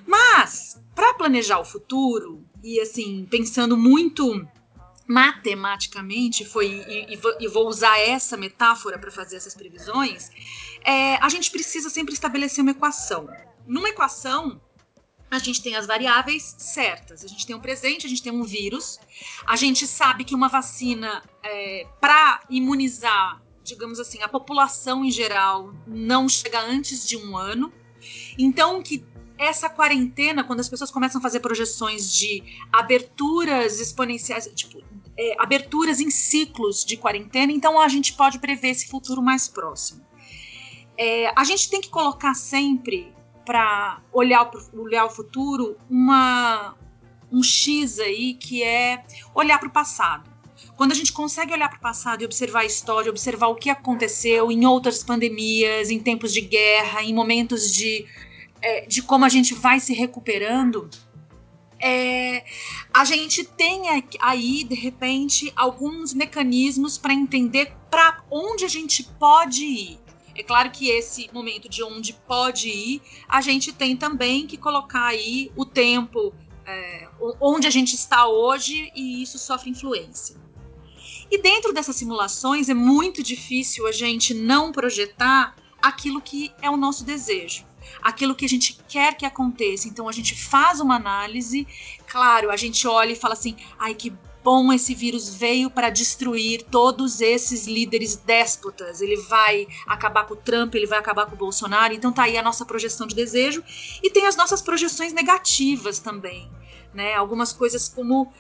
Mas, 0.08 0.82
para 0.96 1.14
planejar 1.14 1.60
o 1.60 1.66
futuro, 1.66 2.44
e 2.64 2.80
assim, 2.80 3.28
pensando 3.30 3.78
muito 3.78 4.48
matematicamente, 5.08 6.44
foi 6.44 6.84
e, 6.88 7.20
e 7.40 7.48
vou 7.48 7.68
usar 7.68 8.00
essa 8.00 8.36
metáfora 8.36 8.98
para 8.98 9.12
fazer 9.12 9.36
essas 9.36 9.54
previsões, 9.54 10.32
é, 10.84 11.18
a 11.18 11.30
gente 11.30 11.52
precisa 11.52 11.92
sempre 11.92 12.16
estabelecer 12.16 12.64
uma 12.64 12.72
equação. 12.72 13.30
Numa 13.68 13.90
equação, 13.90 14.60
a 15.30 15.40
gente 15.40 15.62
tem 15.62 15.76
as 15.76 15.86
variáveis 15.86 16.56
certas. 16.58 17.24
A 17.24 17.28
gente 17.28 17.46
tem 17.46 17.56
um 17.56 17.60
presente, 17.60 18.06
a 18.06 18.10
gente 18.10 18.22
tem 18.22 18.32
um 18.32 18.44
vírus. 18.44 19.00
A 19.46 19.56
gente 19.56 19.88
sabe 19.88 20.24
que 20.24 20.36
uma 20.36 20.48
vacina 20.48 21.24
é, 21.44 21.88
para 22.00 22.42
imunizar, 22.50 23.42
digamos 23.64 24.00
assim, 24.00 24.22
a 24.22 24.28
população 24.28 25.04
em 25.04 25.12
geral 25.12 25.74
não 25.88 26.30
chega 26.30 26.62
antes 26.62 27.08
de 27.08 27.18
um 27.18 27.36
ano. 27.36 27.74
Então 28.38 28.82
que 28.82 29.04
essa 29.38 29.70
quarentena, 29.70 30.44
quando 30.44 30.62
as 30.62 30.70
pessoas 30.70 30.92
começam 30.92 31.20
a 31.20 31.22
fazer 31.22 31.40
projeções 31.40 32.14
de 32.14 32.42
aberturas 32.72 33.80
exponenciais, 33.80 34.50
tipo, 34.56 34.82
é, 35.18 35.36
aberturas 35.42 36.00
em 36.00 36.10
ciclos 36.10 36.86
de 36.86 36.98
quarentena, 36.98 37.52
então 37.52 37.80
a 37.80 37.88
gente 37.88 38.14
pode 38.14 38.40
prever 38.40 38.70
esse 38.70 38.88
futuro 38.88 39.22
mais 39.22 39.48
próximo. 39.48 40.06
É, 40.98 41.32
a 41.36 41.44
gente 41.44 41.70
tem 41.70 41.82
que 41.82 41.90
colocar 41.90 42.34
sempre 42.34 43.14
para 43.46 44.02
olhar, 44.12 44.50
olhar 44.74 45.06
o 45.06 45.10
futuro 45.10 45.78
uma, 45.90 46.76
um 47.32 47.44
X 47.44 48.00
aí 48.00 48.34
que 48.34 48.64
é 48.64 49.04
olhar 49.34 49.60
para 49.60 49.68
o 49.68 49.72
passado. 49.72 50.30
Quando 50.76 50.92
a 50.92 50.96
gente 50.96 51.14
consegue 51.14 51.54
olhar 51.54 51.70
para 51.70 51.78
o 51.78 51.82
passado 51.82 52.22
e 52.22 52.26
observar 52.26 52.62
a 52.62 52.66
história, 52.66 53.10
observar 53.10 53.48
o 53.48 53.56
que 53.56 53.70
aconteceu 53.70 54.52
em 54.52 54.66
outras 54.66 55.04
pandemias, 55.04 55.90
em 55.90 56.00
tempos 56.00 56.34
de 56.34 56.42
guerra, 56.42 57.02
em 57.02 57.14
momentos 57.14 57.74
de, 57.74 58.06
é, 58.62 58.86
de 58.86 59.02
como 59.02 59.24
a 59.24 59.30
gente 59.30 59.54
vai 59.54 59.80
se 59.80 59.94
recuperando, 59.94 60.90
é, 61.80 62.44
a 62.94 63.06
gente 63.06 63.44
tem 63.44 63.84
aí, 64.20 64.64
de 64.64 64.76
repente, 64.76 65.52
alguns 65.56 66.14
mecanismos 66.14 66.98
para 66.98 67.14
entender 67.14 67.74
para 67.90 68.24
onde 68.32 68.66
a 68.66 68.68
gente 68.68 69.04
pode 69.04 69.64
ir. 69.64 70.05
É 70.36 70.44
claro 70.44 70.70
que 70.70 70.90
esse 70.90 71.30
momento 71.32 71.70
de 71.70 71.82
onde 71.82 72.14
pode 72.14 72.68
ir, 72.68 73.02
a 73.28 73.40
gente 73.40 73.72
tem 73.72 73.96
também 73.96 74.46
que 74.46 74.58
colocar 74.58 75.06
aí 75.06 75.52
o 75.56 75.66
tempo, 75.66 76.34
é, 76.66 77.08
onde 77.40 77.66
a 77.66 77.70
gente 77.70 77.94
está 77.96 78.28
hoje, 78.28 78.92
e 78.94 79.24
isso 79.24 79.40
sofre 79.40 79.70
influência. 79.70 80.36
E 81.32 81.42
dentro 81.42 81.74
dessas 81.74 81.96
simulações 81.96 82.70
é 82.70 82.74
muito 82.74 83.24
difícil 83.24 83.88
a 83.88 83.92
gente 83.92 84.34
não 84.34 84.72
projetar 84.72 85.56
aquilo 85.82 86.22
que 86.22 86.52
é 86.62 86.70
o 86.70 86.78
nosso 86.78 87.04
desejo, 87.04 87.66
aquilo 88.02 88.36
que 88.36 88.46
a 88.46 88.50
gente 88.50 88.80
quer 88.88 89.16
que 89.16 89.26
aconteça. 89.26 89.88
Então 89.88 90.08
a 90.08 90.12
gente 90.12 90.36
faz 90.36 90.80
uma 90.80 90.96
análise, 90.96 91.68
claro, 92.08 92.52
a 92.52 92.58
gente 92.58 92.88
olha 92.88 93.14
e 93.14 93.16
fala 93.16 93.34
assim: 93.34 93.56
ai 93.80 93.94
que 93.94 94.14
bom 94.46 94.72
esse 94.72 94.94
vírus 94.94 95.34
veio 95.34 95.72
para 95.72 95.90
destruir 95.90 96.62
todos 96.70 97.20
esses 97.20 97.66
líderes 97.66 98.16
déspotas. 98.16 99.02
Ele 99.02 99.18
vai 99.18 99.68
acabar 99.88 100.28
com 100.28 100.36
o 100.36 100.38
Trump, 100.38 100.76
ele 100.76 100.86
vai 100.86 101.00
acabar 101.00 101.26
com 101.26 101.34
o 101.34 101.38
Bolsonaro. 101.38 101.96
Então 101.96 102.14
tá 102.14 102.24
aí 102.24 102.38
a 102.38 102.44
nossa 102.44 102.64
projeção 102.64 103.08
de 103.08 103.16
desejo 103.16 103.64
e 104.04 104.10
tem 104.12 104.28
as 104.28 104.36
nossas 104.36 104.62
projeções 104.62 105.14
negativas 105.14 105.98
também, 105.98 106.48
né? 106.94 107.16
Algumas 107.16 107.52
coisas 107.52 107.90
como 107.90 108.32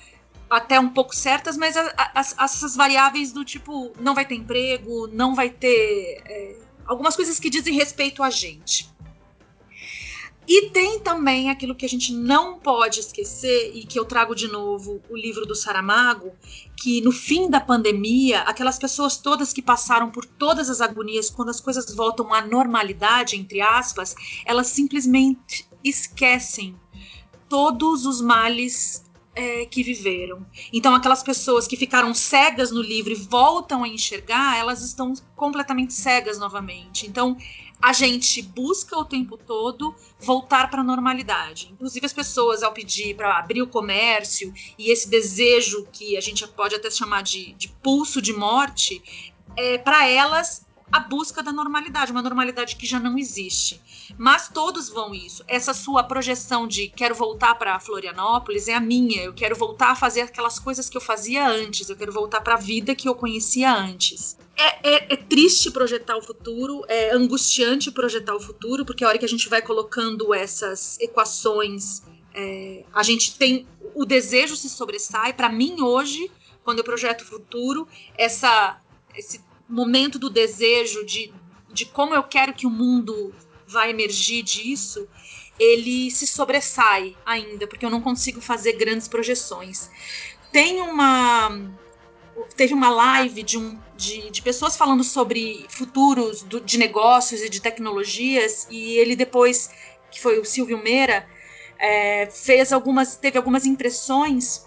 até 0.47 0.79
um 0.79 0.89
pouco 0.89 1.15
certas, 1.15 1.57
mas 1.57 1.75
essas 2.15 2.75
variáveis 2.75 3.31
do 3.31 3.43
tipo 3.43 3.91
não 3.99 4.13
vai 4.13 4.25
ter 4.25 4.35
emprego, 4.35 5.07
não 5.07 5.33
vai 5.33 5.49
ter 5.49 6.21
é, 6.23 6.55
algumas 6.85 7.15
coisas 7.15 7.39
que 7.39 7.49
dizem 7.49 7.73
respeito 7.73 8.21
a 8.21 8.29
gente. 8.29 8.93
E 10.47 10.69
tem 10.69 10.99
também 10.99 11.49
aquilo 11.49 11.73
que 11.73 11.85
a 11.85 11.89
gente 11.89 12.13
não 12.13 12.59
pode 12.59 12.99
esquecer 12.99 13.71
e 13.73 13.85
que 13.85 13.97
eu 13.99 14.05
trago 14.05 14.35
de 14.35 14.47
novo 14.47 15.01
o 15.09 15.17
livro 15.17 15.45
do 15.45 15.55
Saramago, 15.55 16.33
que 16.77 17.01
no 17.01 17.11
fim 17.11 17.49
da 17.49 17.59
pandemia, 17.59 18.41
aquelas 18.41 18.77
pessoas 18.77 19.17
todas 19.17 19.51
que 19.51 19.61
passaram 19.61 20.11
por 20.11 20.25
todas 20.25 20.69
as 20.69 20.81
agonias, 20.81 21.29
quando 21.29 21.49
as 21.49 21.59
coisas 21.59 21.93
voltam 21.93 22.33
à 22.33 22.45
normalidade, 22.45 23.35
entre 23.35 23.59
aspas, 23.59 24.13
elas 24.45 24.67
simplesmente 24.67 25.67
esquecem 25.83 26.75
todos 27.49 28.05
os 28.05 28.21
males 28.21 29.05
é, 29.35 29.65
que 29.65 29.83
viveram. 29.83 30.45
Então, 30.71 30.95
aquelas 30.95 31.21
pessoas 31.21 31.67
que 31.67 31.75
ficaram 31.75 32.13
cegas 32.13 32.71
no 32.71 32.81
livro 32.81 33.11
e 33.11 33.15
voltam 33.15 33.83
a 33.83 33.87
enxergar, 33.87 34.57
elas 34.57 34.81
estão 34.81 35.13
completamente 35.35 35.93
cegas 35.93 36.39
novamente. 36.39 37.05
Então, 37.05 37.37
a 37.81 37.93
gente 37.93 38.41
busca 38.41 38.97
o 38.97 39.05
tempo 39.05 39.37
todo 39.37 39.93
voltar 40.19 40.69
para 40.69 40.81
a 40.81 40.83
normalidade. 40.83 41.69
Inclusive, 41.71 42.05
as 42.05 42.13
pessoas, 42.13 42.63
ao 42.63 42.73
pedir 42.73 43.15
para 43.15 43.37
abrir 43.37 43.61
o 43.61 43.67
comércio 43.67 44.53
e 44.77 44.91
esse 44.91 45.09
desejo 45.09 45.87
que 45.91 46.17
a 46.17 46.21
gente 46.21 46.47
pode 46.47 46.75
até 46.75 46.89
chamar 46.89 47.21
de, 47.23 47.53
de 47.53 47.67
pulso 47.67 48.21
de 48.21 48.33
morte, 48.33 49.01
é, 49.55 49.77
para 49.77 50.07
elas 50.07 50.65
a 50.91 50.99
busca 50.99 51.41
da 51.41 51.51
normalidade, 51.51 52.11
uma 52.11 52.21
normalidade 52.21 52.75
que 52.75 52.85
já 52.85 52.99
não 52.99 53.17
existe. 53.17 53.81
Mas 54.17 54.47
todos 54.47 54.89
vão 54.89 55.13
isso. 55.13 55.43
Essa 55.47 55.73
sua 55.73 56.03
projeção 56.03 56.67
de 56.67 56.87
quero 56.87 57.15
voltar 57.15 57.55
para 57.55 57.79
Florianópolis 57.79 58.67
é 58.67 58.75
a 58.75 58.79
minha. 58.79 59.23
Eu 59.23 59.33
quero 59.33 59.55
voltar 59.55 59.91
a 59.91 59.95
fazer 59.95 60.21
aquelas 60.21 60.59
coisas 60.59 60.89
que 60.89 60.95
eu 60.95 61.01
fazia 61.01 61.47
antes. 61.47 61.89
Eu 61.89 61.95
quero 61.95 62.11
voltar 62.11 62.41
para 62.41 62.53
a 62.53 62.59
vida 62.59 62.95
que 62.95 63.09
eu 63.09 63.15
conhecia 63.15 63.73
antes. 63.73 64.37
É, 64.57 64.89
é- 64.89 65.13
é 65.13 65.17
triste 65.17 65.69
projetar 65.69 66.15
o 66.15 66.21
futuro, 66.21 66.83
é 66.87 67.11
angustiante 67.11 67.91
projetar 67.91 68.35
o 68.35 68.39
futuro, 68.39 68.85
porque 68.85 69.03
a 69.03 69.07
hora 69.09 69.17
que 69.17 69.25
a 69.25 69.29
gente 69.29 69.49
vai 69.49 69.61
colocando 69.61 70.33
essas 70.33 70.97
equações, 70.99 72.01
é, 72.33 72.83
a 72.93 73.03
gente 73.03 73.37
tem 73.37 73.67
o 73.93 74.05
desejo 74.05 74.55
se 74.55 74.69
sobressai. 74.69 75.33
Para 75.33 75.49
mim 75.49 75.81
hoje, 75.81 76.31
quando 76.63 76.79
eu 76.79 76.83
projeto 76.83 77.21
o 77.21 77.25
futuro, 77.25 77.87
essa 78.17 78.81
esse 79.15 79.39
momento 79.67 80.19
do 80.19 80.29
desejo 80.29 81.05
de, 81.05 81.33
de 81.71 81.85
como 81.85 82.13
eu 82.13 82.23
quero 82.23 82.53
que 82.53 82.67
o 82.67 82.69
mundo 82.69 83.33
vai 83.65 83.89
emergir 83.89 84.43
disso, 84.43 85.07
ele 85.59 86.11
se 86.11 86.27
sobressai 86.27 87.15
ainda, 87.25 87.65
porque 87.65 87.85
eu 87.85 87.89
não 87.89 88.01
consigo 88.01 88.41
fazer 88.41 88.73
grandes 88.73 89.07
projeções. 89.07 89.89
Tem 90.51 90.81
uma. 90.81 91.49
Teve 92.55 92.73
uma 92.73 92.89
live 92.89 93.43
de, 93.43 93.57
um, 93.57 93.79
de, 93.95 94.29
de 94.29 94.41
pessoas 94.41 94.75
falando 94.75 95.03
sobre 95.03 95.65
futuros 95.69 96.41
do- 96.43 96.59
de 96.61 96.77
negócios 96.77 97.41
e 97.41 97.49
de 97.49 97.61
tecnologias, 97.61 98.67
e 98.69 98.93
ele 98.97 99.15
depois, 99.15 99.69
que 100.11 100.21
foi 100.21 100.39
o 100.39 100.45
Silvio 100.45 100.77
Meira, 100.81 101.27
é, 101.79 102.27
fez 102.27 102.71
algumas, 102.71 103.15
teve 103.15 103.37
algumas 103.37 103.65
impressões 103.65 104.65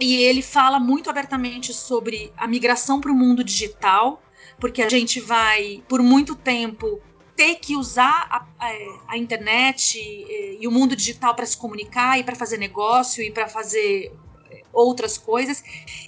e 0.00 0.16
ele 0.16 0.42
fala 0.42 0.78
muito 0.78 1.08
abertamente 1.08 1.72
sobre 1.72 2.32
a 2.36 2.46
migração 2.46 3.00
para 3.00 3.10
o 3.12 3.14
mundo 3.14 3.42
digital, 3.44 4.22
porque 4.58 4.82
a 4.82 4.88
gente 4.88 5.20
vai, 5.20 5.82
por 5.88 6.02
muito 6.02 6.34
tempo, 6.34 7.00
ter 7.36 7.56
que 7.56 7.76
usar 7.76 8.26
a, 8.30 8.46
a- 8.66 8.98
a 9.08 9.18
internet 9.18 9.98
e, 9.98 10.58
e 10.60 10.68
o 10.68 10.70
mundo 10.70 10.94
digital 10.94 11.34
para 11.34 11.46
se 11.46 11.56
comunicar 11.56 12.18
e 12.18 12.24
para 12.24 12.36
fazer 12.36 12.58
negócio 12.58 13.22
e 13.22 13.30
para 13.30 13.48
fazer 13.48 14.12
eh, 14.50 14.62
outras 14.72 15.18
coisas. 15.18 15.62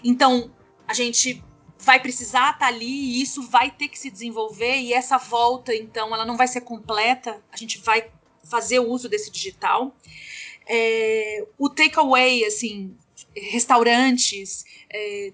Então, 0.04 0.50
a 0.86 0.94
gente 0.94 1.42
vai 1.78 2.00
precisar 2.00 2.52
estar 2.52 2.66
ali 2.66 2.86
e 2.86 3.22
isso 3.22 3.42
vai 3.42 3.70
ter 3.70 3.88
que 3.88 3.98
se 3.98 4.10
desenvolver 4.10 4.76
e 4.76 4.92
essa 4.92 5.18
volta, 5.18 5.74
então, 5.74 6.14
ela 6.14 6.24
não 6.24 6.36
vai 6.36 6.48
ser 6.48 6.62
completa. 6.62 7.42
A 7.52 7.56
gente 7.56 7.78
vai 7.78 8.10
fazer 8.44 8.80
uso 8.80 9.08
desse 9.08 9.30
digital. 9.30 9.94
É, 10.66 11.46
o 11.58 11.68
takeaway, 11.68 12.44
assim, 12.44 12.96
restaurantes, 13.34 14.64
é, 14.92 15.32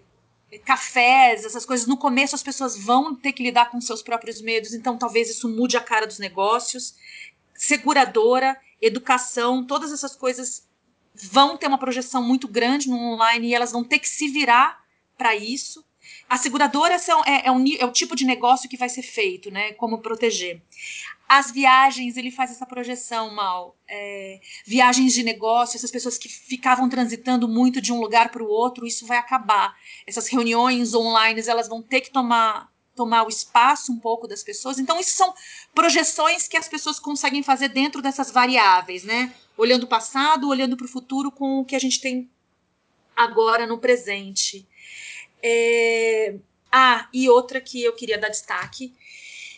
cafés, 0.64 1.44
essas 1.44 1.64
coisas. 1.64 1.86
No 1.86 1.96
começo 1.96 2.34
as 2.34 2.42
pessoas 2.42 2.76
vão 2.76 3.14
ter 3.14 3.32
que 3.32 3.42
lidar 3.42 3.70
com 3.70 3.80
seus 3.80 4.02
próprios 4.02 4.40
medos, 4.40 4.74
então 4.74 4.98
talvez 4.98 5.30
isso 5.30 5.48
mude 5.48 5.76
a 5.76 5.80
cara 5.80 6.06
dos 6.06 6.18
negócios. 6.18 6.94
Seguradora, 7.54 8.58
educação, 8.80 9.64
todas 9.64 9.92
essas 9.92 10.16
coisas 10.16 10.66
vão 11.14 11.56
ter 11.56 11.66
uma 11.66 11.78
projeção 11.78 12.22
muito 12.22 12.48
grande 12.48 12.88
no 12.88 12.96
online 12.96 13.48
e 13.48 13.54
elas 13.54 13.72
vão 13.72 13.84
ter 13.84 13.98
que 13.98 14.08
se 14.08 14.28
virar 14.28 14.82
para 15.16 15.36
isso. 15.36 15.84
A 16.32 16.38
seguradora 16.38 16.98
são- 16.98 17.22
é, 17.26 17.46
é 17.46 17.50
o, 17.50 17.58
ni- 17.58 17.76
é 17.78 17.84
o 17.84 17.92
tipo 17.92 18.16
de 18.16 18.24
negócio 18.24 18.66
que 18.66 18.78
vai 18.78 18.88
ser 18.88 19.02
feito, 19.02 19.50
né? 19.50 19.74
Como 19.74 19.98
proteger. 19.98 20.62
As 21.28 21.50
viagens, 21.50 22.16
ele 22.16 22.30
faz 22.30 22.50
essa 22.50 22.64
projeção 22.64 23.30
mal. 23.34 23.76
É, 23.86 24.40
viagens 24.64 25.12
de 25.12 25.22
negócio, 25.22 25.76
essas 25.76 25.90
pessoas 25.90 26.16
que 26.16 26.30
ficavam 26.30 26.88
transitando 26.88 27.46
muito 27.46 27.82
de 27.82 27.92
um 27.92 28.00
lugar 28.00 28.30
para 28.30 28.42
o 28.42 28.48
outro, 28.48 28.86
isso 28.86 29.04
vai 29.06 29.18
acabar. 29.18 29.76
Essas 30.06 30.26
reuniões 30.28 30.94
online, 30.94 31.42
elas 31.46 31.68
vão 31.68 31.82
ter 31.82 32.00
que 32.00 32.10
tomar 32.10 32.72
tomar 32.94 33.24
o 33.24 33.28
espaço 33.28 33.90
um 33.92 33.98
pouco 33.98 34.26
das 34.26 34.42
pessoas. 34.42 34.78
Então, 34.78 34.98
isso 35.00 35.16
são 35.16 35.34
projeções 35.74 36.48
que 36.48 36.56
as 36.58 36.68
pessoas 36.68 36.98
conseguem 36.98 37.42
fazer 37.42 37.68
dentro 37.68 38.00
dessas 38.00 38.30
variáveis, 38.30 39.02
né? 39.04 39.34
Olhando 39.56 39.84
o 39.84 39.86
passado, 39.86 40.48
olhando 40.48 40.76
para 40.78 40.84
o 40.86 40.88
futuro 40.88 41.30
com 41.30 41.60
o 41.60 41.64
que 41.64 41.76
a 41.76 41.78
gente 41.78 42.00
tem 42.00 42.30
agora 43.16 43.66
no 43.66 43.78
presente. 43.78 44.66
É, 45.42 46.34
Ah, 46.74 47.06
e 47.12 47.28
outra 47.28 47.60
que 47.60 47.82
eu 47.84 47.92
queria 47.92 48.16
dar 48.16 48.30
destaque, 48.30 48.94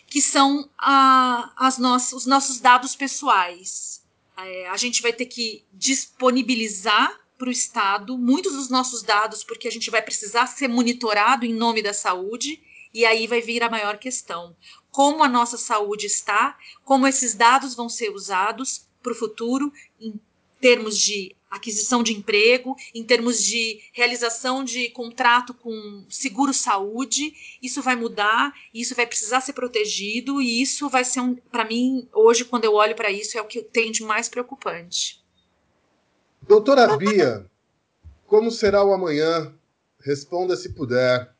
que 0.05 0.21
são 0.21 0.69
a- 0.77 1.53
as 1.55 1.77
nossas, 1.77 2.11
os 2.11 2.25
nossos 2.25 2.59
dados 2.59 2.93
pessoais. 2.93 4.03
É, 4.37 4.67
a 4.67 4.75
gente 4.75 5.01
vai 5.01 5.13
ter 5.13 5.25
que 5.25 5.63
disponibilizar 5.71 7.17
para 7.37 7.47
o 7.47 7.51
Estado 7.51 8.17
muitos 8.17 8.53
dos 8.53 8.69
nossos 8.69 9.01
dados, 9.01 9.45
porque 9.45 9.67
a 9.67 9.71
gente 9.71 9.89
vai 9.89 10.01
precisar 10.01 10.47
ser 10.47 10.67
monitorado 10.67 11.45
em 11.45 11.53
nome 11.53 11.81
da 11.81 11.93
saúde, 11.93 12.61
e 12.93 13.05
aí 13.05 13.27
vai 13.27 13.41
vir 13.41 13.63
a 13.63 13.69
maior 13.69 13.97
questão. 13.97 14.55
Como 14.91 15.23
a 15.23 15.27
nossa 15.29 15.57
saúde 15.57 16.05
está, 16.05 16.57
como 16.83 17.07
esses 17.07 17.33
dados 17.33 17.75
vão 17.75 17.87
ser 17.87 18.09
usados 18.11 18.87
para 19.01 19.13
o 19.13 19.15
futuro, 19.15 19.71
em 19.99 20.19
termos 20.59 20.97
de 20.97 21.33
aquisição 21.55 22.03
de 22.03 22.13
emprego, 22.13 22.75
em 22.93 23.03
termos 23.03 23.43
de 23.43 23.81
realização 23.93 24.63
de 24.63 24.89
contrato 24.89 25.53
com 25.53 26.05
seguro 26.09 26.53
saúde, 26.53 27.33
isso 27.61 27.81
vai 27.81 27.95
mudar, 27.95 28.53
isso 28.73 28.95
vai 28.95 29.05
precisar 29.05 29.41
ser 29.41 29.53
protegido 29.53 30.41
e 30.41 30.61
isso 30.61 30.89
vai 30.89 31.03
ser 31.03 31.19
um, 31.19 31.35
para 31.35 31.65
mim, 31.65 32.07
hoje 32.13 32.45
quando 32.45 32.65
eu 32.65 32.73
olho 32.73 32.95
para 32.95 33.11
isso 33.11 33.37
é 33.37 33.41
o 33.41 33.47
que 33.47 33.61
tem 33.61 33.91
de 33.91 34.03
mais 34.03 34.29
preocupante. 34.29 35.23
Doutora 36.41 36.95
Bia, 36.95 37.45
como 38.27 38.51
será 38.51 38.83
o 38.83 38.93
amanhã? 38.93 39.53
Responda 39.99 40.55
se 40.55 40.73
puder. 40.73 41.34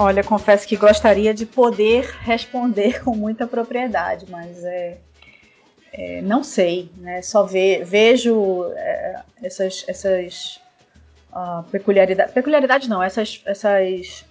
Olha, 0.00 0.22
confesso 0.22 0.64
que 0.64 0.76
gostaria 0.76 1.34
de 1.34 1.44
poder 1.44 2.04
responder 2.20 3.02
com 3.02 3.16
muita 3.16 3.48
propriedade, 3.48 4.26
mas 4.30 4.62
é, 4.62 4.98
é, 5.92 6.22
não 6.22 6.44
sei, 6.44 6.88
né? 6.98 7.20
Só 7.20 7.42
ve, 7.42 7.82
vejo 7.82 8.70
é, 8.76 9.22
essas, 9.42 9.84
essas 9.88 10.60
uh, 11.32 11.64
peculiaridades, 11.72 12.32
peculiaridades 12.32 12.86
não, 12.86 13.02
essas, 13.02 13.42
essas 13.44 14.24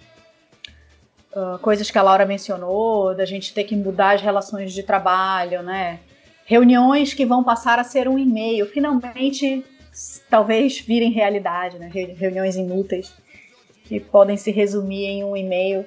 uh, 1.36 1.58
coisas 1.58 1.90
que 1.90 1.98
a 1.98 2.02
Laura 2.02 2.24
mencionou, 2.24 3.14
da 3.14 3.26
gente 3.26 3.52
ter 3.52 3.64
que 3.64 3.76
mudar 3.76 4.14
as 4.14 4.22
relações 4.22 4.72
de 4.72 4.82
trabalho, 4.82 5.62
né? 5.62 5.98
Reuniões 6.46 7.12
que 7.12 7.26
vão 7.26 7.44
passar 7.44 7.78
a 7.78 7.84
ser 7.84 8.08
um 8.08 8.18
e-mail, 8.18 8.64
finalmente 8.64 9.62
talvez 10.30 10.80
virem 10.80 11.12
realidade, 11.12 11.78
né? 11.78 11.90
Reuniões 12.16 12.56
inúteis 12.56 13.12
que 13.88 13.98
podem 13.98 14.36
se 14.36 14.50
resumir 14.50 15.06
em 15.06 15.24
um 15.24 15.34
e-mail. 15.34 15.80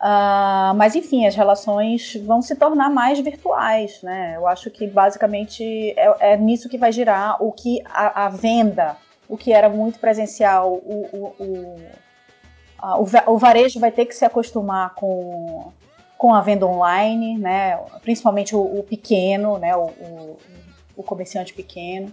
Uh, 0.00 0.72
mas 0.76 0.96
enfim, 0.96 1.26
as 1.26 1.34
relações 1.34 2.16
vão 2.24 2.40
se 2.40 2.56
tornar 2.56 2.88
mais 2.88 3.20
virtuais, 3.20 4.00
né? 4.02 4.32
Eu 4.34 4.46
acho 4.46 4.70
que 4.70 4.86
basicamente 4.86 5.62
é, 5.90 6.32
é 6.32 6.36
nisso 6.38 6.70
que 6.70 6.78
vai 6.78 6.90
girar 6.90 7.36
o 7.42 7.52
que 7.52 7.82
a, 7.84 8.24
a, 8.24 8.28
venda, 8.30 8.96
o 9.28 9.36
que 9.36 9.52
era 9.52 9.68
muito 9.68 9.98
presencial, 9.98 10.72
o, 10.72 11.06
o, 11.12 11.44
o, 11.44 11.76
a, 12.78 12.98
o, 13.30 13.36
varejo 13.36 13.78
vai 13.78 13.92
ter 13.92 14.06
que 14.06 14.14
se 14.14 14.24
acostumar 14.24 14.94
com, 14.94 15.70
com 16.16 16.32
a 16.32 16.40
venda 16.40 16.66
online, 16.66 17.36
né? 17.36 17.78
Principalmente 18.00 18.56
o, 18.56 18.82
pequeno, 18.82 19.58
né? 19.58 19.76
o, 19.76 19.90
o 20.96 21.02
comerciante 21.02 21.52
pequeno. 21.52 22.10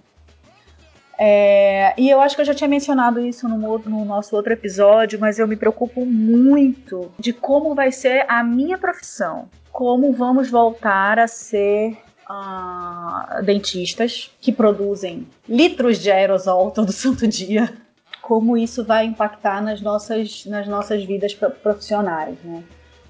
É, 1.19 1.95
e 1.97 2.09
eu 2.09 2.21
acho 2.21 2.35
que 2.35 2.41
eu 2.41 2.45
já 2.45 2.53
tinha 2.53 2.67
mencionado 2.67 3.19
isso 3.19 3.47
no, 3.47 3.79
no, 3.79 4.05
nosso 4.05 4.35
outro 4.35 4.53
episódio, 4.53 5.19
mas 5.19 5.39
eu 5.39 5.47
me 5.47 5.55
preocupo 5.55 6.05
muito 6.05 7.11
de 7.17 7.33
como 7.33 7.73
vai 7.73 7.91
ser 7.91 8.25
a 8.29 8.43
minha 8.43 8.77
profissão. 8.77 9.49
Como 9.71 10.13
vamos 10.13 10.49
voltar 10.49 11.17
a 11.17 11.27
ser 11.27 11.97
uh, 12.29 13.43
dentistas 13.43 14.31
que 14.39 14.51
produzem 14.51 15.27
litros 15.49 15.97
de 15.97 16.11
aerosol 16.11 16.69
todo 16.71 16.91
santo 16.91 17.27
dia. 17.27 17.73
Como 18.21 18.57
isso 18.57 18.83
vai 18.83 19.05
impactar 19.05 19.61
nas 19.61 19.81
nossas, 19.81 20.45
nas 20.45 20.67
nossas 20.67 21.03
vidas 21.03 21.33
profissionais. 21.33 22.37
Né? 22.43 22.63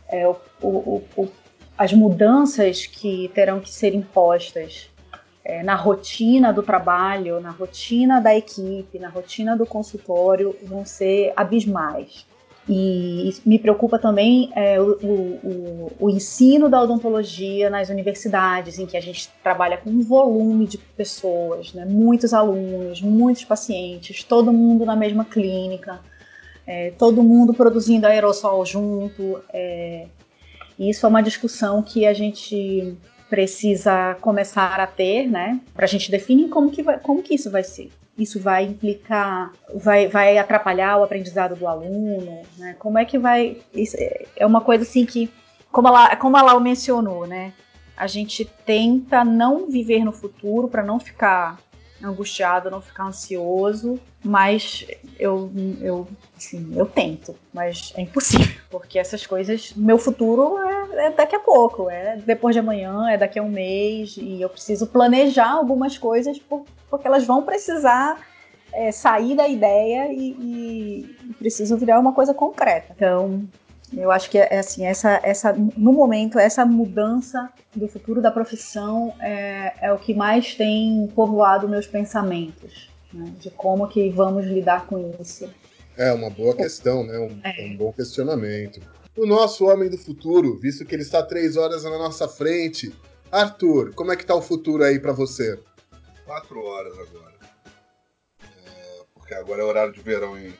É, 0.07 0.27
o, 0.27 0.37
o, 0.61 1.03
o, 1.17 1.27
as 1.77 1.91
mudanças 1.91 2.85
que 2.85 3.29
terão 3.33 3.59
que 3.59 3.69
ser 3.69 3.93
impostas 3.93 4.89
é, 5.47 5.63
na 5.63 5.75
rotina 5.75 6.51
do 6.51 6.61
trabalho, 6.61 7.39
na 7.39 7.51
rotina 7.51 8.19
da 8.19 8.35
equipe, 8.35 8.99
na 8.99 9.07
rotina 9.07 9.55
do 9.55 9.65
consultório, 9.65 10.53
vão 10.61 10.85
ser 10.85 11.31
abismais. 11.37 12.27
E 12.67 13.33
me 13.45 13.57
preocupa 13.57 13.97
também 13.97 14.51
é, 14.53 14.77
o, 14.77 14.91
o, 15.01 15.91
o, 16.01 16.09
ensino 16.09 16.67
da 16.67 16.81
odontologia 16.81 17.69
nas 17.69 17.87
universidades, 17.87 18.77
em 18.77 18.85
que 18.85 18.97
a 18.97 19.01
gente 19.01 19.29
trabalha 19.41 19.77
com 19.77 19.89
um 19.89 20.01
volume 20.01 20.67
de 20.67 20.77
pessoas, 20.77 21.73
né? 21.73 21.85
muitos 21.85 22.33
alunos, 22.33 23.01
muitos 23.01 23.45
pacientes, 23.45 24.25
todo 24.25 24.51
mundo 24.51 24.85
na 24.85 24.97
mesma 24.97 25.23
clínica, 25.23 26.01
é, 26.67 26.91
todo 26.97 27.23
mundo 27.23 27.53
produzindo 27.53 28.05
aerossol 28.05 28.65
junto. 28.65 29.41
É, 29.53 30.07
isso 30.77 31.05
é 31.05 31.09
uma 31.09 31.23
discussão 31.23 31.81
que 31.81 32.05
a 32.05 32.13
gente 32.13 32.97
precisa 33.29 34.15
começar 34.21 34.79
a 34.79 34.87
ter, 34.87 35.27
né? 35.27 35.59
Para 35.73 35.85
a 35.85 35.87
gente 35.87 36.09
definir 36.09 36.49
como 36.49 36.71
que, 36.71 36.81
vai, 36.81 36.99
como 36.99 37.21
que 37.21 37.35
isso 37.35 37.49
vai 37.51 37.63
ser. 37.63 37.91
Isso 38.17 38.39
vai 38.39 38.65
implicar, 38.65 39.51
vai, 39.75 40.07
vai 40.07 40.37
atrapalhar 40.37 40.97
o 40.97 41.03
aprendizado 41.03 41.55
do 41.55 41.67
aluno, 41.67 42.41
né? 42.57 42.75
Como 42.79 42.97
é 42.97 43.05
que 43.05 43.17
vai? 43.17 43.57
Isso 43.73 43.95
é 44.35 44.45
uma 44.45 44.61
coisa 44.61 44.83
assim 44.83 45.05
que, 45.05 45.29
como 45.71 45.87
a, 45.89 46.15
como 46.15 46.35
a 46.35 46.41
Lau 46.41 46.59
mencionou, 46.59 47.27
né? 47.27 47.53
A 47.95 48.07
gente 48.07 48.45
tenta 48.65 49.23
não 49.23 49.69
viver 49.69 50.03
no 50.03 50.11
futuro 50.11 50.67
para 50.67 50.83
não 50.83 50.99
ficar 50.99 51.57
angustiado, 52.03 52.69
não 52.69 52.81
ficar 52.81 53.05
ansioso, 53.05 53.99
mas 54.23 54.85
eu, 55.19 55.51
eu, 55.81 56.07
assim, 56.35 56.73
eu 56.75 56.85
tento, 56.85 57.35
mas 57.53 57.93
é 57.95 58.01
impossível, 58.01 58.55
porque 58.69 58.99
essas 58.99 59.25
coisas, 59.25 59.73
meu 59.75 59.97
futuro 59.97 60.57
é, 60.59 61.07
é, 61.07 61.11
daqui 61.11 61.35
a 61.35 61.39
pouco, 61.39 61.89
é 61.89 62.17
depois 62.17 62.55
de 62.55 62.59
amanhã, 62.59 63.09
é 63.09 63.17
daqui 63.17 63.39
a 63.39 63.43
um 63.43 63.49
mês, 63.49 64.17
e 64.17 64.41
eu 64.41 64.49
preciso 64.49 64.87
planejar 64.87 65.51
algumas 65.51 65.97
coisas 65.97 66.37
por, 66.39 66.65
porque 66.89 67.07
elas 67.07 67.25
vão 67.25 67.43
precisar 67.43 68.19
é, 68.73 68.91
sair 68.91 69.35
da 69.35 69.47
ideia 69.47 70.11
e, 70.11 70.29
e, 70.39 71.33
precisam 71.39 71.77
virar 71.77 71.99
uma 71.99 72.13
coisa 72.13 72.33
concreta. 72.33 72.93
Então, 72.95 73.47
eu 73.95 74.11
acho 74.11 74.29
que 74.29 74.37
é 74.37 74.59
assim, 74.59 74.85
essa, 74.85 75.19
essa, 75.23 75.53
no 75.53 75.93
momento, 75.93 76.37
essa 76.37 76.65
mudança 76.65 77.49
do 77.75 77.87
futuro 77.87 78.21
da 78.21 78.31
profissão 78.31 79.13
é, 79.19 79.73
é 79.81 79.93
o 79.93 79.97
que 79.97 80.13
mais 80.13 80.55
tem 80.55 81.07
povoado 81.15 81.69
meus 81.69 81.87
pensamentos, 81.87 82.89
né, 83.13 83.31
de 83.39 83.49
como 83.51 83.87
que 83.87 84.09
vamos 84.09 84.45
lidar 84.45 84.85
com 84.87 85.13
isso. 85.21 85.49
É 85.95 86.11
uma 86.11 86.29
boa 86.29 86.55
questão, 86.55 87.03
né? 87.03 87.17
Um, 87.17 87.39
é. 87.43 87.65
um 87.65 87.77
bom 87.77 87.93
questionamento. 87.93 88.81
O 89.15 89.25
nosso 89.25 89.65
homem 89.65 89.89
do 89.89 89.97
futuro, 89.97 90.59
visto 90.59 90.85
que 90.85 90.93
ele 90.93 91.01
está 91.01 91.23
três 91.23 91.57
horas 91.57 91.83
na 91.83 91.97
nossa 91.97 92.27
frente, 92.27 92.93
Arthur, 93.31 93.93
como 93.95 94.11
é 94.11 94.15
que 94.15 94.21
está 94.21 94.35
o 94.35 94.41
futuro 94.41 94.83
aí 94.83 94.99
para 94.99 95.11
você? 95.11 95.59
Quatro 96.23 96.63
horas 96.63 96.93
agora. 96.93 97.33
É, 98.43 99.03
porque 99.13 99.33
agora 99.33 99.61
é 99.61 99.65
horário 99.65 99.93
de 99.93 100.01
verão 100.01 100.37
em, 100.37 100.53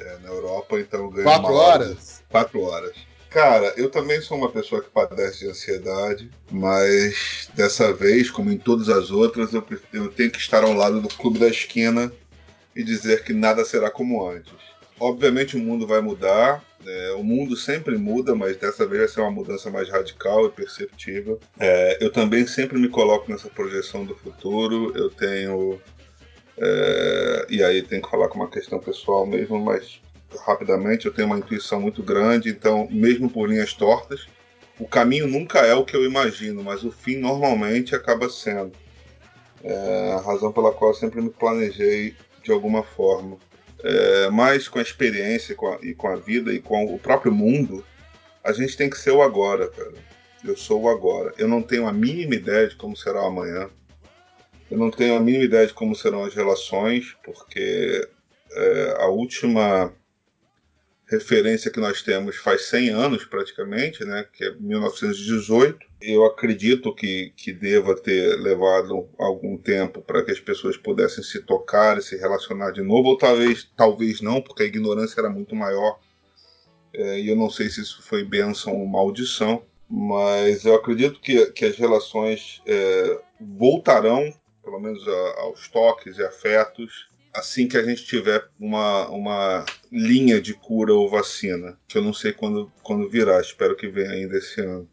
é, 0.00 0.18
na 0.18 0.28
Europa, 0.28 0.78
então 0.78 1.00
eu 1.00 1.10
ganho 1.10 1.24
Quatro 1.24 1.54
horas? 1.54 2.23
Quatro 2.34 2.62
horas. 2.62 2.96
Cara, 3.30 3.72
eu 3.76 3.88
também 3.88 4.20
sou 4.20 4.36
uma 4.36 4.48
pessoa 4.48 4.82
que 4.82 4.90
padece 4.90 5.44
de 5.44 5.50
ansiedade, 5.50 6.28
mas 6.50 7.48
dessa 7.54 7.92
vez, 7.92 8.28
como 8.28 8.50
em 8.50 8.58
todas 8.58 8.88
as 8.88 9.12
outras, 9.12 9.52
eu, 9.52 9.64
eu 9.92 10.08
tenho 10.08 10.32
que 10.32 10.38
estar 10.38 10.64
ao 10.64 10.72
lado 10.72 11.00
do 11.00 11.06
clube 11.06 11.38
da 11.38 11.46
esquina 11.46 12.10
e 12.74 12.82
dizer 12.82 13.22
que 13.22 13.32
nada 13.32 13.64
será 13.64 13.88
como 13.88 14.28
antes. 14.28 14.52
Obviamente 14.98 15.54
o 15.54 15.60
mundo 15.60 15.86
vai 15.86 16.00
mudar, 16.00 16.60
é, 16.84 17.12
o 17.12 17.22
mundo 17.22 17.56
sempre 17.56 17.96
muda, 17.96 18.34
mas 18.34 18.56
dessa 18.56 18.84
vez 18.84 18.98
vai 19.02 19.08
ser 19.08 19.20
uma 19.20 19.30
mudança 19.30 19.70
mais 19.70 19.88
radical 19.88 20.46
e 20.46 20.50
perceptível. 20.50 21.38
É, 21.60 21.98
eu 22.00 22.10
também 22.10 22.48
sempre 22.48 22.80
me 22.80 22.88
coloco 22.88 23.30
nessa 23.30 23.48
projeção 23.48 24.04
do 24.04 24.16
futuro. 24.16 24.92
Eu 24.96 25.08
tenho 25.08 25.80
é, 26.58 27.46
e 27.48 27.62
aí 27.62 27.80
tem 27.80 28.00
que 28.00 28.10
falar 28.10 28.26
com 28.26 28.40
uma 28.40 28.50
questão 28.50 28.80
pessoal 28.80 29.24
mesmo, 29.24 29.56
mas 29.60 30.02
rapidamente 30.44 31.06
eu 31.06 31.12
tenho 31.12 31.26
uma 31.26 31.38
intuição 31.38 31.80
muito 31.80 32.02
grande, 32.02 32.48
então, 32.48 32.88
mesmo 32.90 33.28
por 33.30 33.48
linhas 33.48 33.72
tortas, 33.72 34.26
o 34.78 34.86
caminho 34.86 35.26
nunca 35.26 35.60
é 35.60 35.74
o 35.74 35.84
que 35.84 35.96
eu 35.96 36.04
imagino, 36.04 36.62
mas 36.62 36.82
o 36.82 36.90
fim 36.90 37.16
normalmente 37.16 37.94
acaba 37.94 38.28
sendo. 38.28 38.72
É 39.62 40.12
a 40.12 40.20
razão 40.20 40.52
pela 40.52 40.72
qual 40.72 40.90
eu 40.90 40.94
sempre 40.94 41.20
me 41.20 41.30
planejei 41.30 42.16
de 42.42 42.52
alguma 42.52 42.82
forma. 42.82 43.38
É, 43.82 44.30
mas 44.30 44.66
com 44.66 44.78
a 44.78 44.82
experiência 44.82 45.54
com 45.54 45.68
a, 45.68 45.78
e 45.82 45.94
com 45.94 46.08
a 46.08 46.16
vida 46.16 46.52
e 46.52 46.60
com 46.60 46.86
o 46.86 46.98
próprio 46.98 47.32
mundo, 47.32 47.84
a 48.42 48.52
gente 48.52 48.76
tem 48.76 48.90
que 48.90 48.98
ser 48.98 49.10
o 49.10 49.22
agora, 49.22 49.68
cara. 49.68 49.94
Eu 50.44 50.56
sou 50.56 50.82
o 50.82 50.88
agora. 50.88 51.32
Eu 51.38 51.48
não 51.48 51.62
tenho 51.62 51.86
a 51.86 51.92
mínima 51.92 52.34
ideia 52.34 52.68
de 52.68 52.76
como 52.76 52.96
será 52.96 53.22
o 53.22 53.26
amanhã. 53.26 53.70
Eu 54.70 54.78
não 54.78 54.90
tenho 54.90 55.16
a 55.16 55.20
mínima 55.20 55.44
ideia 55.44 55.66
de 55.66 55.72
como 55.72 55.94
serão 55.94 56.24
as 56.24 56.34
relações, 56.34 57.16
porque 57.24 58.06
é, 58.52 58.96
a 58.98 59.06
última 59.06 59.92
referência 61.14 61.70
que 61.70 61.80
nós 61.80 62.02
temos 62.02 62.36
faz 62.36 62.66
100 62.66 62.90
anos 62.90 63.24
praticamente, 63.24 64.04
né, 64.04 64.26
que 64.32 64.44
é 64.44 64.54
1918. 64.54 65.78
Eu 66.00 66.24
acredito 66.24 66.94
que, 66.94 67.32
que 67.36 67.52
deva 67.52 67.94
ter 67.94 68.36
levado 68.38 69.08
algum 69.18 69.56
tempo 69.56 70.02
para 70.02 70.22
que 70.22 70.30
as 70.30 70.40
pessoas 70.40 70.76
pudessem 70.76 71.24
se 71.24 71.40
tocar 71.42 71.98
e 71.98 72.02
se 72.02 72.16
relacionar 72.16 72.70
de 72.70 72.82
novo, 72.82 73.08
ou 73.08 73.18
talvez, 73.18 73.70
talvez 73.76 74.20
não, 74.20 74.40
porque 74.40 74.62
a 74.62 74.66
ignorância 74.66 75.20
era 75.20 75.30
muito 75.30 75.54
maior. 75.54 75.98
É, 76.92 77.20
e 77.20 77.28
eu 77.28 77.36
não 77.36 77.50
sei 77.50 77.68
se 77.68 77.80
isso 77.80 78.02
foi 78.02 78.24
bênção 78.24 78.78
ou 78.78 78.86
maldição, 78.86 79.64
mas 79.88 80.64
eu 80.64 80.74
acredito 80.74 81.20
que, 81.20 81.46
que 81.46 81.64
as 81.64 81.76
relações 81.76 82.62
é, 82.66 83.20
voltarão 83.40 84.32
pelo 84.64 84.80
menos 84.80 85.06
a, 85.06 85.40
aos 85.42 85.68
toques 85.68 86.18
e 86.18 86.24
afetos, 86.24 87.08
assim 87.34 87.66
que 87.66 87.76
a 87.76 87.82
gente 87.82 88.04
tiver 88.04 88.48
uma, 88.58 89.08
uma 89.08 89.66
linha 89.90 90.40
de 90.40 90.54
cura 90.54 90.94
ou 90.94 91.10
vacina, 91.10 91.76
que 91.88 91.98
eu 91.98 92.02
não 92.02 92.12
sei 92.12 92.32
quando, 92.32 92.72
quando 92.82 93.08
virá, 93.10 93.40
espero 93.40 93.76
que 93.76 93.88
venha 93.88 94.10
ainda 94.10 94.38
esse 94.38 94.60
ano. 94.60 94.88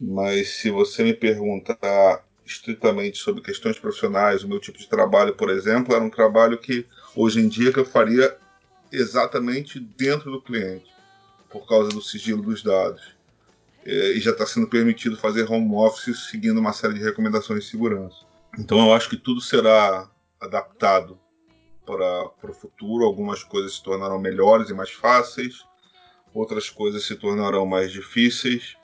Mas 0.00 0.56
se 0.56 0.70
você 0.70 1.04
me 1.04 1.12
perguntar 1.12 2.26
estritamente 2.46 3.18
sobre 3.18 3.42
questões 3.42 3.78
profissionais, 3.78 4.42
o 4.42 4.48
meu 4.48 4.58
tipo 4.58 4.78
de 4.78 4.88
trabalho, 4.88 5.34
por 5.34 5.50
exemplo, 5.50 5.94
era 5.94 6.02
um 6.02 6.10
trabalho 6.10 6.58
que 6.58 6.86
hoje 7.14 7.40
em 7.40 7.48
dia 7.48 7.72
que 7.72 7.78
eu 7.78 7.84
faria 7.84 8.36
exatamente 8.90 9.78
dentro 9.78 10.30
do 10.30 10.40
cliente, 10.40 10.90
por 11.50 11.66
causa 11.68 11.90
do 11.90 12.00
sigilo 12.00 12.42
dos 12.42 12.62
dados. 12.62 13.14
É, 13.84 14.12
e 14.12 14.20
já 14.20 14.30
está 14.30 14.46
sendo 14.46 14.66
permitido 14.66 15.16
fazer 15.16 15.50
home 15.50 15.74
office 15.74 16.30
seguindo 16.30 16.58
uma 16.58 16.72
série 16.72 16.94
de 16.94 17.04
recomendações 17.04 17.64
de 17.64 17.70
segurança. 17.70 18.16
Então 18.58 18.78
eu 18.78 18.94
acho 18.94 19.10
que 19.10 19.16
tudo 19.16 19.42
será 19.42 20.08
adaptado 20.40 21.18
para 21.84 22.30
o 22.42 22.54
futuro. 22.54 23.04
Algumas 23.04 23.42
coisas 23.42 23.76
se 23.76 23.82
tornarão 23.82 24.18
melhores 24.18 24.70
e 24.70 24.74
mais 24.74 24.90
fáceis, 24.90 25.64
outras 26.32 26.70
coisas 26.70 27.04
se 27.04 27.14
tornarão 27.16 27.66
mais 27.66 27.92
difíceis 27.92 28.76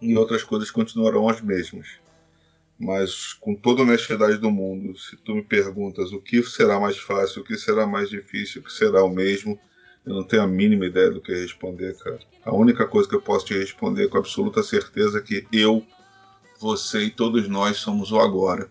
e 0.00 0.16
outras 0.16 0.42
coisas 0.42 0.70
continuarão 0.70 1.28
as 1.28 1.40
mesmas. 1.40 1.86
Mas 2.78 3.32
com 3.32 3.54
toda 3.54 3.82
a 3.82 3.84
honestidade 3.84 4.38
do 4.38 4.50
mundo, 4.50 4.96
se 4.96 5.16
tu 5.16 5.34
me 5.34 5.42
perguntas 5.42 6.12
o 6.12 6.20
que 6.20 6.42
será 6.44 6.78
mais 6.78 6.96
fácil, 6.96 7.42
o 7.42 7.44
que 7.44 7.56
será 7.56 7.86
mais 7.86 8.08
difícil, 8.08 8.60
o 8.60 8.64
que 8.64 8.72
será 8.72 9.02
o 9.02 9.08
mesmo, 9.08 9.58
eu 10.06 10.14
não 10.14 10.22
tenho 10.22 10.42
a 10.42 10.46
mínima 10.46 10.86
ideia 10.86 11.10
do 11.10 11.20
que 11.20 11.32
responder, 11.32 11.96
cara. 11.98 12.20
A 12.44 12.54
única 12.54 12.86
coisa 12.86 13.08
que 13.08 13.16
eu 13.16 13.20
posso 13.20 13.46
te 13.46 13.54
responder 13.54 14.08
com 14.08 14.18
absoluta 14.18 14.62
certeza 14.62 15.18
é 15.18 15.20
que 15.20 15.46
eu, 15.52 15.84
você 16.60 17.04
e 17.04 17.10
todos 17.10 17.48
nós 17.48 17.78
somos 17.78 18.12
o 18.12 18.18
agora. 18.18 18.70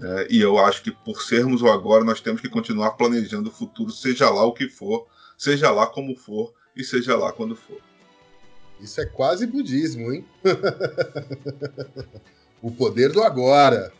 Né? 0.00 0.26
e 0.28 0.40
eu 0.40 0.58
acho 0.58 0.82
que 0.82 0.90
por 0.90 1.22
sermos 1.22 1.62
o 1.62 1.68
agora, 1.68 2.04
nós 2.04 2.20
temos 2.20 2.40
que 2.40 2.48
continuar 2.48 2.92
planejando 2.92 3.48
o 3.48 3.52
futuro, 3.52 3.90
seja 3.90 4.28
lá 4.30 4.44
o 4.44 4.52
que 4.52 4.68
for, 4.68 5.06
seja 5.36 5.70
lá 5.70 5.86
como 5.86 6.16
for 6.16 6.52
e 6.76 6.82
seja 6.82 7.16
lá 7.16 7.32
quando 7.32 7.56
for. 7.56 7.78
Isso 8.80 9.00
é 9.00 9.06
quase 9.06 9.46
budismo, 9.46 10.12
hein? 10.12 10.24
o 12.60 12.70
poder 12.70 13.12
do 13.12 13.22
agora. 13.22 13.92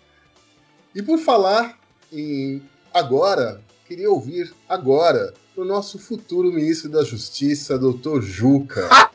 E 0.95 1.03
por 1.03 1.19
falar 1.19 1.79
em 2.13 2.63
agora, 2.93 3.61
queria 3.87 4.11
ouvir 4.11 4.53
agora 4.69 5.33
o 5.57 5.65
nosso 5.65 5.99
futuro 5.99 6.53
ministro 6.53 6.91
da 6.91 7.05
Justiça, 7.05 7.79
doutor 7.79 8.23
Juca. 8.23 8.89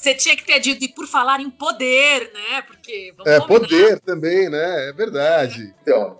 Você 0.00 0.14
tinha 0.14 0.34
que 0.34 0.46
ter 0.46 0.58
dito, 0.60 0.82
e 0.82 0.88
por 0.88 1.06
falar 1.06 1.40
em 1.40 1.50
poder, 1.50 2.32
né? 2.32 2.62
Porque. 2.62 3.12
Vamos 3.16 3.30
É, 3.30 3.38
combinar. 3.38 3.60
poder 3.60 4.00
também, 4.00 4.48
né? 4.48 4.88
É 4.88 4.92
verdade. 4.94 5.74
Então, 5.82 6.18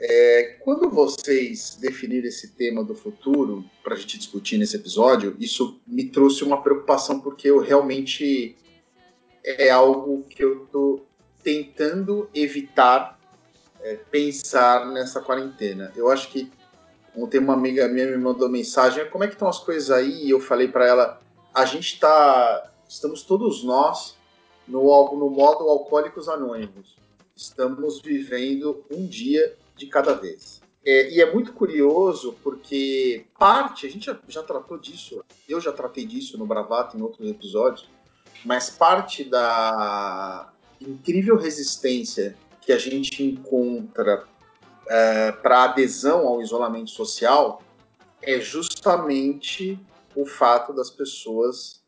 é, 0.00 0.56
quando 0.58 0.90
vocês 0.90 1.78
definiram 1.80 2.26
esse 2.26 2.48
tema 2.48 2.82
do 2.82 2.92
futuro 2.92 3.64
para 3.84 3.94
a 3.94 3.96
gente 3.96 4.18
discutir 4.18 4.58
nesse 4.58 4.74
episódio, 4.74 5.36
isso 5.38 5.80
me 5.86 6.06
trouxe 6.06 6.42
uma 6.42 6.60
preocupação 6.60 7.20
porque 7.20 7.48
eu 7.48 7.60
realmente 7.60 8.56
é 9.44 9.70
algo 9.70 10.24
que 10.28 10.42
eu 10.42 10.66
tô 10.72 11.02
tentando 11.42 12.28
evitar 12.34 13.16
é, 13.80 13.94
pensar 14.10 14.86
nessa 14.86 15.20
quarentena. 15.20 15.92
Eu 15.94 16.10
acho 16.10 16.28
que 16.30 16.50
ontem 17.16 17.38
uma 17.38 17.54
amiga 17.54 17.86
minha 17.86 18.06
me 18.06 18.16
mandou 18.16 18.48
mensagem, 18.48 19.08
como 19.08 19.22
é 19.22 19.28
que 19.28 19.34
estão 19.34 19.48
as 19.48 19.60
coisas 19.60 19.90
aí? 19.90 20.24
E 20.26 20.30
eu 20.30 20.40
falei 20.40 20.66
para 20.66 20.84
ela, 20.86 21.20
a 21.54 21.64
gente 21.64 21.98
tá, 22.00 22.69
estamos 22.90 23.22
todos 23.22 23.62
nós 23.62 24.16
no, 24.66 24.82
no 25.16 25.30
modo 25.30 25.68
alcoólicos 25.68 26.28
anônimos. 26.28 26.96
Estamos 27.36 28.00
vivendo 28.00 28.84
um 28.90 29.06
dia 29.06 29.56
de 29.76 29.86
cada 29.86 30.12
vez. 30.14 30.60
É, 30.84 31.10
e 31.12 31.20
é 31.20 31.32
muito 31.32 31.52
curioso 31.52 32.36
porque 32.42 33.26
parte, 33.38 33.86
a 33.86 33.90
gente 33.90 34.06
já, 34.06 34.18
já 34.26 34.42
tratou 34.42 34.76
disso, 34.76 35.22
eu 35.48 35.60
já 35.60 35.72
tratei 35.72 36.04
disso 36.04 36.36
no 36.36 36.46
Bravato 36.46 36.96
em 36.96 37.02
outros 37.02 37.30
episódios, 37.30 37.88
mas 38.44 38.70
parte 38.70 39.22
da 39.24 40.52
incrível 40.80 41.36
resistência 41.36 42.36
que 42.60 42.72
a 42.72 42.78
gente 42.78 43.22
encontra 43.22 44.26
para 45.42 45.64
adesão 45.64 46.26
ao 46.26 46.42
isolamento 46.42 46.90
social 46.90 47.62
é 48.20 48.40
justamente 48.40 49.78
o 50.16 50.26
fato 50.26 50.72
das 50.72 50.90
pessoas 50.90 51.79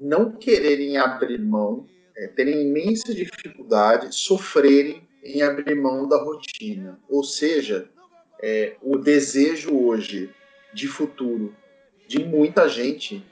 não 0.00 0.32
quererem 0.32 0.96
abrir 0.96 1.38
mão, 1.38 1.86
é, 2.16 2.26
terem 2.28 2.62
imensa 2.62 3.14
dificuldade, 3.14 4.14
sofrerem 4.14 5.06
em 5.22 5.42
abrir 5.42 5.74
mão 5.74 6.08
da 6.08 6.16
rotina. 6.16 6.98
Ou 7.08 7.22
seja, 7.22 7.88
é, 8.42 8.76
o 8.82 8.96
desejo 8.96 9.76
hoje 9.76 10.30
de 10.72 10.88
futuro 10.88 11.54
de 12.08 12.24
muita 12.24 12.68
gente 12.68 13.24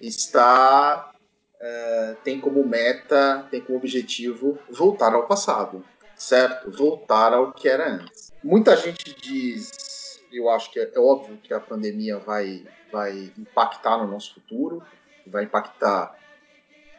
está 0.00 1.12
é, 1.60 2.16
tem 2.24 2.40
como 2.40 2.66
meta, 2.66 3.46
tem 3.50 3.60
como 3.60 3.78
objetivo 3.78 4.58
voltar 4.70 5.14
ao 5.14 5.26
passado, 5.26 5.84
certo? 6.16 6.70
Voltar 6.70 7.32
ao 7.32 7.52
que 7.52 7.68
era 7.68 7.88
antes. 7.88 8.32
Muita 8.42 8.76
gente 8.76 9.14
diz, 9.20 10.20
eu 10.32 10.48
acho 10.48 10.70
que 10.70 10.80
é, 10.80 10.90
é 10.94 10.98
óbvio 10.98 11.38
que 11.42 11.52
a 11.52 11.60
pandemia 11.60 12.18
vai 12.18 12.64
vai 12.90 13.32
impactar 13.38 13.98
no 13.98 14.10
nosso 14.10 14.34
futuro, 14.34 14.82
vai 15.30 15.44
impactar 15.44 16.14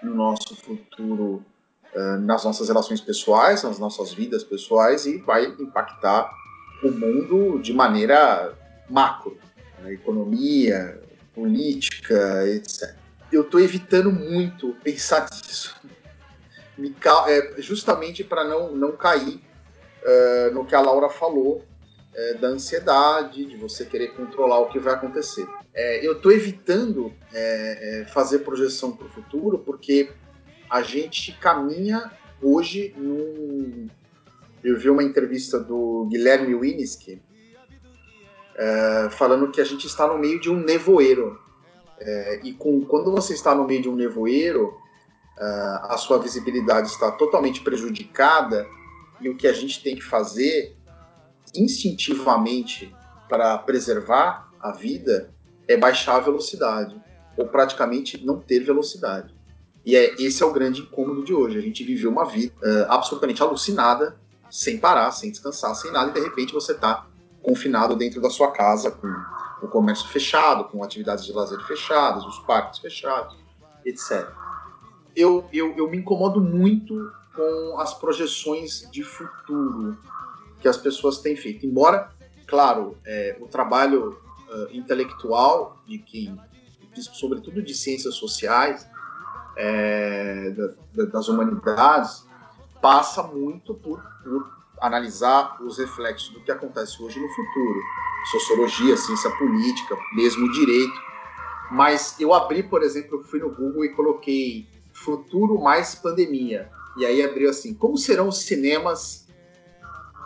no 0.01 0.15
nosso 0.15 0.55
futuro 0.55 1.45
eh, 1.93 2.17
nas 2.17 2.45
nossas 2.45 2.69
relações 2.69 3.01
pessoais, 3.01 3.63
nas 3.63 3.77
nossas 3.77 4.13
vidas 4.13 4.43
pessoais 4.43 5.05
e 5.05 5.17
vai 5.17 5.45
impactar 5.45 6.31
o 6.83 6.89
mundo 6.89 7.59
de 7.61 7.73
maneira 7.73 8.57
macro, 8.89 9.37
na 9.81 9.91
economia, 9.91 11.01
política, 11.33 12.47
etc. 12.47 12.95
Eu 13.31 13.41
estou 13.41 13.59
evitando 13.59 14.11
muito 14.11 14.75
pensar 14.83 15.27
nisso, 15.31 15.75
é, 17.27 17.61
justamente 17.61 18.23
para 18.23 18.43
não, 18.43 18.73
não 18.75 18.93
cair 18.93 19.41
eh, 20.03 20.49
no 20.53 20.65
que 20.65 20.73
a 20.73 20.81
Laura 20.81 21.09
falou 21.09 21.63
eh, 22.13 22.33
da 22.35 22.47
ansiedade, 22.47 23.45
de 23.45 23.57
você 23.57 23.85
querer 23.85 24.13
controlar 24.13 24.59
o 24.59 24.69
que 24.69 24.79
vai 24.79 24.93
acontecer. 24.93 25.47
É, 25.73 26.05
eu 26.05 26.13
estou 26.13 26.31
evitando 26.31 27.13
é, 27.33 28.01
é, 28.01 28.05
fazer 28.05 28.39
projeção 28.39 28.91
para 28.91 29.07
o 29.07 29.09
futuro 29.09 29.59
porque 29.59 30.11
a 30.69 30.81
gente 30.81 31.31
caminha 31.33 32.11
hoje 32.41 32.93
num. 32.97 33.87
Eu 34.63 34.77
vi 34.77 34.89
uma 34.89 35.03
entrevista 35.03 35.59
do 35.59 36.07
Guilherme 36.09 36.53
Winski 36.53 37.21
é, 38.55 39.09
falando 39.11 39.49
que 39.49 39.61
a 39.61 39.63
gente 39.63 39.87
está 39.87 40.07
no 40.07 40.17
meio 40.17 40.39
de 40.39 40.49
um 40.49 40.59
nevoeiro. 40.59 41.39
É, 41.99 42.41
e 42.43 42.53
com, 42.53 42.81
quando 42.81 43.11
você 43.11 43.33
está 43.33 43.55
no 43.55 43.65
meio 43.65 43.81
de 43.81 43.89
um 43.89 43.95
nevoeiro, 43.95 44.73
é, 45.39 45.43
a 45.83 45.97
sua 45.97 46.19
visibilidade 46.19 46.89
está 46.89 47.11
totalmente 47.11 47.61
prejudicada 47.61 48.67
e 49.19 49.29
o 49.29 49.37
que 49.37 49.47
a 49.47 49.53
gente 49.53 49.81
tem 49.81 49.95
que 49.95 50.03
fazer 50.03 50.75
instintivamente 51.55 52.93
para 53.29 53.57
preservar 53.57 54.51
a 54.59 54.71
vida 54.71 55.33
é 55.71 55.77
baixar 55.77 56.17
a 56.17 56.19
velocidade, 56.19 56.99
ou 57.37 57.47
praticamente 57.47 58.23
não 58.25 58.39
ter 58.39 58.59
velocidade. 58.59 59.33
E 59.85 59.95
é, 59.95 60.13
esse 60.21 60.43
é 60.43 60.45
o 60.45 60.53
grande 60.53 60.81
incômodo 60.81 61.23
de 61.23 61.33
hoje. 61.33 61.57
A 61.57 61.61
gente 61.61 61.83
viveu 61.83 62.11
uma 62.11 62.25
vida 62.25 62.53
eh, 62.63 62.85
absolutamente 62.87 63.41
alucinada, 63.41 64.15
sem 64.49 64.77
parar, 64.77 65.11
sem 65.11 65.31
descansar, 65.31 65.73
sem 65.75 65.91
nada, 65.91 66.11
e 66.11 66.13
de 66.13 66.19
repente 66.19 66.53
você 66.53 66.73
está 66.73 67.07
confinado 67.41 67.95
dentro 67.95 68.21
da 68.21 68.29
sua 68.29 68.51
casa, 68.51 68.91
com 68.91 69.07
o 69.63 69.67
comércio 69.67 70.07
fechado, 70.09 70.65
com 70.65 70.83
atividades 70.83 71.25
de 71.25 71.33
lazer 71.33 71.59
fechadas, 71.61 72.23
os 72.25 72.39
parques 72.39 72.79
fechados, 72.79 73.35
etc. 73.83 74.27
Eu, 75.15 75.45
eu, 75.51 75.75
eu 75.75 75.89
me 75.89 75.97
incomodo 75.97 76.39
muito 76.39 77.11
com 77.35 77.79
as 77.79 77.93
projeções 77.93 78.87
de 78.91 79.03
futuro 79.03 79.97
que 80.59 80.67
as 80.67 80.77
pessoas 80.77 81.19
têm 81.19 81.35
feito. 81.35 81.65
Embora, 81.65 82.11
claro, 82.45 82.97
eh, 83.05 83.37
o 83.39 83.47
trabalho 83.47 84.17
eh, 84.51 84.67
intelectual 84.73 85.81
de 85.87 85.97
quem, 85.99 86.37
sobretudo 87.13 87.61
de 87.63 87.73
ciências 87.73 88.15
sociais, 88.15 88.87
da- 90.57 90.73
da- 91.03 91.11
das 91.11 91.27
humanidades, 91.27 92.25
passa 92.81 93.21
muito 93.23 93.73
por, 93.75 94.01
por 94.23 94.49
analisar 94.81 95.61
os 95.61 95.77
reflexos 95.77 96.29
do 96.33 96.41
que 96.41 96.51
acontece 96.51 97.01
hoje 97.03 97.19
no 97.19 97.29
futuro. 97.29 97.79
Sociologia, 98.31 98.97
ciência 98.97 99.29
política, 99.37 99.95
mesmo 100.15 100.51
direito. 100.51 100.93
Mas 101.71 102.19
eu 102.19 102.33
abri, 102.33 102.63
por 102.63 102.81
exemplo, 102.83 103.19
eu 103.19 103.23
fui 103.23 103.39
no 103.39 103.49
Google 103.49 103.85
e 103.85 103.89
coloquei 103.89 104.67
futuro 104.93 105.61
mais 105.61 105.95
pandemia. 105.95 106.69
E 106.97 107.05
aí 107.05 107.23
abriu 107.23 107.49
assim, 107.49 107.73
como 107.73 107.97
serão 107.97 108.27
os 108.27 108.39
cinemas 108.39 109.27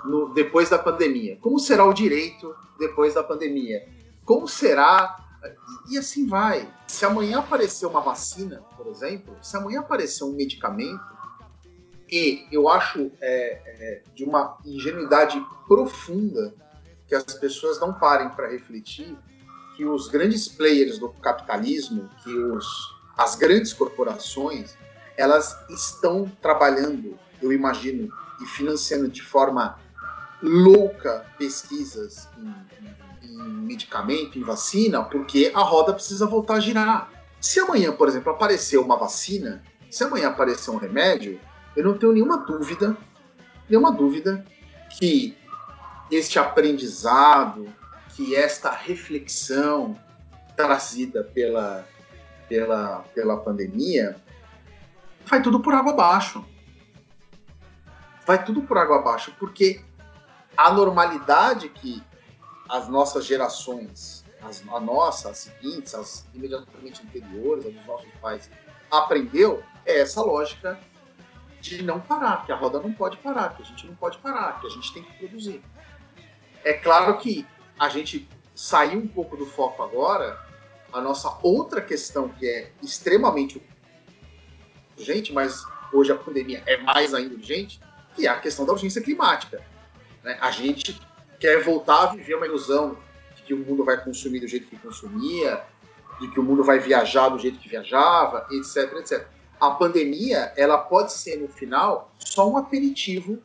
no- 0.06 0.34
depois 0.34 0.70
da 0.70 0.80
pandemia? 0.80 1.38
Como 1.42 1.60
será 1.60 1.86
o 1.86 1.94
direito 1.94 2.56
depois 2.80 3.14
da 3.14 3.24
pandemia? 3.24 3.88
Como 4.26 4.48
será. 4.48 5.24
E, 5.90 5.98
assim 5.98 6.28
vai. 6.28 6.68
Se 6.88 7.06
amanhã 7.06 7.40
aparecer 7.40 7.86
uma 7.86 8.02
vacina, 8.02 8.64
por 8.76 8.88
exemplo, 8.88 9.36
se 9.42 9.56
amanhã 9.56 9.82
aparecer 9.82 10.24
um 10.24 10.34
medicamento, 10.34 11.00
e 12.12 12.48
eu 12.52 12.68
acho 12.68 13.12
é, 13.22 13.62
é, 13.66 14.04
de 14.14 14.24
uma 14.24 14.58
ingenuidade 14.66 15.44
profunda 15.68 16.54
que 17.08 17.14
as 17.14 17.24
pessoas 17.24 17.80
não 17.80 17.94
parem 17.94 18.30
para 18.30 18.50
refletir 18.50 19.16
que 19.76 19.86
os 19.86 20.08
grandes 20.08 20.48
players 20.48 20.98
do 20.98 21.10
capitalismo, 21.10 22.10
que 22.24 22.36
os, 22.36 22.66
as 23.18 23.36
grandes 23.36 23.74
corporações, 23.74 24.76
elas 25.18 25.56
estão 25.70 26.32
trabalhando, 26.42 27.18
eu 27.42 27.52
imagino, 27.52 28.10
e 28.42 28.46
financiando 28.46 29.08
de 29.08 29.22
forma 29.22 29.78
louca 30.42 31.26
pesquisas 31.38 32.28
em, 32.38 32.86
em 32.86 33.05
medicamento, 33.43 34.38
em 34.38 34.43
vacina, 34.43 35.04
porque 35.04 35.52
a 35.54 35.62
roda 35.62 35.93
precisa 35.93 36.26
voltar 36.26 36.56
a 36.56 36.60
girar. 36.60 37.10
Se 37.39 37.60
amanhã, 37.60 37.91
por 37.91 38.08
exemplo, 38.08 38.32
aparecer 38.32 38.78
uma 38.78 38.98
vacina, 38.98 39.63
se 39.89 40.04
amanhã 40.04 40.30
aparecer 40.30 40.71
um 40.71 40.78
remédio, 40.78 41.39
eu 41.76 41.84
não 41.84 41.98
tenho 41.98 42.13
nenhuma 42.13 42.38
dúvida, 42.38 42.98
nenhuma 43.69 43.91
dúvida 43.91 44.45
que 44.98 45.38
este 46.10 46.39
aprendizado, 46.39 47.67
que 48.15 48.36
esta 48.36 48.71
reflexão, 48.71 50.00
trazida 50.56 51.24
pela, 51.24 51.88
pela, 52.48 53.00
pela 53.13 53.38
pandemia, 53.38 54.15
vai 55.26 55.41
tudo 55.41 55.60
por 55.60 55.74
água 55.74 55.91
abaixo. 55.91 56.45
Vai 58.26 58.43
tudo 58.43 58.62
por 58.62 58.78
água 58.78 58.98
abaixo, 58.98 59.34
porque 59.38 59.82
a 60.58 60.71
normalidade 60.71 61.69
que 61.69 62.02
as 62.69 62.88
nossas 62.88 63.25
gerações, 63.25 64.23
as, 64.41 64.63
a 64.67 64.80
nossa, 64.80 65.30
as 65.30 65.38
seguintes, 65.39 65.93
as 65.93 66.25
imediatamente 66.34 67.01
anteriores, 67.04 67.65
as 67.65 67.73
dos 67.73 67.86
nossos 67.86 68.12
pais, 68.21 68.49
aprendeu 68.91 69.63
é 69.86 69.99
essa 69.99 70.21
lógica 70.21 70.80
de 71.62 71.84
não 71.84 71.99
parar, 71.99 72.45
que 72.45 72.51
a 72.51 72.56
roda 72.56 72.80
não 72.80 72.93
pode 72.93 73.17
parar, 73.17 73.56
que 73.56 73.62
a 73.62 73.65
gente 73.65 73.86
não 73.88 73.95
pode 73.95 74.17
parar, 74.19 74.60
que 74.60 74.67
a 74.67 74.69
gente 74.69 74.93
tem 74.93 75.04
que 75.04 75.13
produzir. 75.13 75.63
É 76.63 76.73
claro 76.73 77.17
que 77.17 77.45
a 77.80 77.89
gente 77.89 78.28
saiu 78.54 78.99
um 78.99 79.08
pouco 79.08 79.36
do 79.36 79.45
foco 79.45 79.84
agora, 79.84 80.39
a 80.93 81.01
nossa 81.01 81.38
outra 81.43 81.82
questão 81.82 82.30
que 82.30 82.47
é 82.47 82.71
extremamente 82.82 83.62
urgente, 84.97 85.34
mas 85.34 85.63
hoje 85.91 86.12
a 86.12 86.15
pandemia 86.15 86.63
é 86.65 86.78
mais 86.78 87.13
ainda 87.13 87.36
urgente, 87.36 87.80
que 88.15 88.25
é 88.25 88.30
a 88.30 88.39
questão 88.39 88.65
da 88.65 88.71
urgência 88.71 89.01
climática. 89.01 89.62
né? 90.23 90.38
A 90.39 90.51
gente 90.51 90.99
quer 91.39 91.63
voltar 91.63 92.04
a 92.04 92.06
viver 92.08 92.36
uma 92.36 92.45
ilusão 92.45 92.98
de 93.36 93.43
que 93.43 93.54
o 93.54 93.58
mundo 93.58 93.84
vai 93.84 94.04
consumir 94.04 94.39
do 94.39 94.48
jeito 94.48 94.67
que 94.67 94.78
consumia, 94.78 95.63
de 96.19 96.30
que 96.30 96.39
o 96.39 96.43
mundo 96.43 96.63
vai 96.63 96.80
viajar 96.80 97.30
do 97.30 97.39
jeito 97.39 97.60
que 97.60 97.69
viajava, 97.69 98.48
etc, 98.52 98.93
etc. 99.00 99.28
A 99.60 99.71
pandemia, 99.71 100.54
ela 100.58 100.78
pode 100.78 101.13
ser, 101.13 101.38
no 101.38 101.48
final, 101.48 102.12
só 102.19 102.50
um 102.50 102.58
aperitivo 102.58 103.41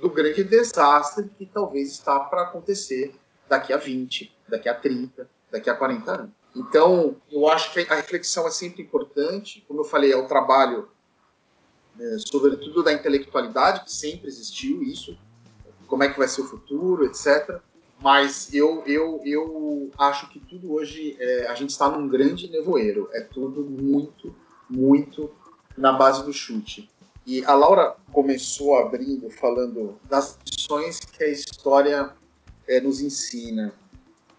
do 0.00 0.08
grande 0.08 0.44
desastre 0.44 1.30
que 1.36 1.46
talvez 1.46 1.92
está 1.92 2.20
para 2.20 2.42
acontecer 2.42 3.14
daqui 3.48 3.72
a 3.72 3.76
20, 3.76 4.34
daqui 4.48 4.68
a 4.68 4.74
30, 4.74 5.28
daqui 5.50 5.68
a 5.68 5.74
40 5.74 6.10
anos. 6.10 6.30
Então, 6.54 7.16
eu 7.30 7.48
acho 7.48 7.72
que 7.72 7.80
a 7.80 7.94
reflexão 7.94 8.46
é 8.46 8.50
sempre 8.50 8.82
importante. 8.82 9.64
Como 9.66 9.80
eu 9.80 9.84
falei, 9.84 10.12
é 10.12 10.16
o 10.16 10.26
trabalho, 10.26 10.88
né, 11.94 12.16
sobretudo 12.18 12.82
da 12.82 12.92
intelectualidade, 12.92 13.84
que 13.84 13.92
sempre 13.92 14.28
existiu 14.28 14.82
isso, 14.82 15.18
como 15.88 16.04
é 16.04 16.08
que 16.08 16.18
vai 16.18 16.28
ser 16.28 16.42
o 16.42 16.46
futuro, 16.46 17.04
etc. 17.04 17.60
Mas 18.00 18.54
eu, 18.54 18.84
eu, 18.86 19.20
eu 19.24 19.90
acho 19.98 20.28
que 20.28 20.38
tudo 20.38 20.72
hoje, 20.72 21.16
é, 21.18 21.48
a 21.48 21.54
gente 21.54 21.70
está 21.70 21.88
num 21.88 22.06
grande 22.06 22.48
nevoeiro. 22.48 23.08
É 23.12 23.22
tudo 23.22 23.62
muito, 23.64 24.32
muito 24.70 25.30
na 25.76 25.92
base 25.92 26.24
do 26.24 26.32
chute. 26.32 26.88
E 27.26 27.44
a 27.44 27.54
Laura 27.54 27.96
começou 28.12 28.78
abrindo, 28.78 29.28
falando 29.30 29.98
das 30.08 30.38
lições 30.46 31.00
que 31.00 31.24
a 31.24 31.28
história 31.28 32.10
é, 32.66 32.80
nos 32.80 33.00
ensina. 33.00 33.72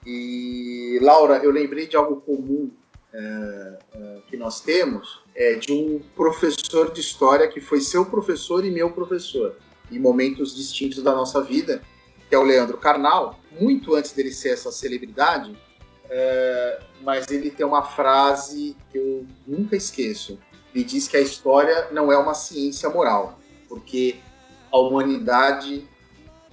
E, 0.05 0.97
Laura, 1.01 1.37
eu 1.43 1.51
lembrei 1.51 1.87
de 1.87 1.97
algo 1.97 2.21
comum 2.21 2.71
é, 3.13 3.79
é, 3.93 4.17
que 4.27 4.37
nós 4.37 4.61
temos, 4.61 5.21
é, 5.35 5.55
de 5.55 5.71
um 5.73 5.99
professor 6.15 6.91
de 6.91 7.01
história 7.01 7.47
que 7.47 7.59
foi 7.59 7.81
seu 7.81 8.05
professor 8.05 8.63
e 8.63 8.71
meu 8.71 8.91
professor, 8.91 9.55
em 9.91 9.99
momentos 9.99 10.55
distintos 10.55 11.01
da 11.03 11.13
nossa 11.13 11.41
vida, 11.41 11.81
que 12.27 12.35
é 12.35 12.37
o 12.37 12.43
Leandro 12.43 12.77
Carnal, 12.77 13.39
muito 13.59 13.95
antes 13.95 14.11
dele 14.11 14.31
ser 14.31 14.49
essa 14.49 14.71
celebridade, 14.71 15.57
é, 16.09 16.79
mas 17.01 17.29
ele 17.29 17.49
tem 17.51 17.65
uma 17.65 17.83
frase 17.83 18.75
que 18.91 18.97
eu 18.97 19.25
nunca 19.47 19.75
esqueço. 19.75 20.39
Ele 20.73 20.83
diz 20.83 21.07
que 21.07 21.17
a 21.17 21.21
história 21.21 21.89
não 21.91 22.11
é 22.11 22.17
uma 22.17 22.33
ciência 22.33 22.89
moral, 22.89 23.39
porque 23.67 24.17
a 24.71 24.77
humanidade 24.77 25.87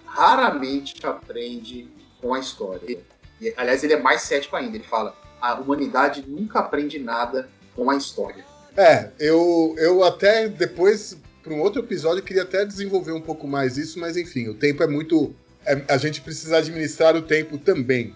raramente 0.04 1.06
aprende 1.06 1.88
com 2.20 2.34
a 2.34 2.40
história. 2.40 2.98
E, 3.40 3.54
aliás, 3.56 3.84
ele 3.84 3.92
é 3.92 4.00
mais 4.00 4.22
cético 4.22 4.56
ainda. 4.56 4.76
Ele 4.76 4.84
fala: 4.84 5.14
a 5.40 5.54
humanidade 5.54 6.24
nunca 6.26 6.60
aprende 6.60 6.98
nada 6.98 7.48
com 7.74 7.90
a 7.90 7.96
história. 7.96 8.44
É, 8.76 9.10
eu, 9.18 9.74
eu 9.78 10.04
até 10.04 10.48
depois, 10.48 11.16
para 11.46 11.54
um 11.54 11.60
outro 11.60 11.80
episódio, 11.80 12.24
queria 12.24 12.42
até 12.42 12.64
desenvolver 12.64 13.12
um 13.12 13.20
pouco 13.20 13.46
mais 13.46 13.76
isso, 13.76 14.00
mas 14.00 14.16
enfim, 14.16 14.48
o 14.48 14.54
tempo 14.54 14.82
é 14.82 14.86
muito. 14.88 15.32
é- 15.64 15.82
a 15.88 15.96
gente 15.96 16.20
precisa 16.20 16.58
administrar 16.58 17.14
o 17.16 17.22
tempo 17.22 17.56
também. 17.56 18.12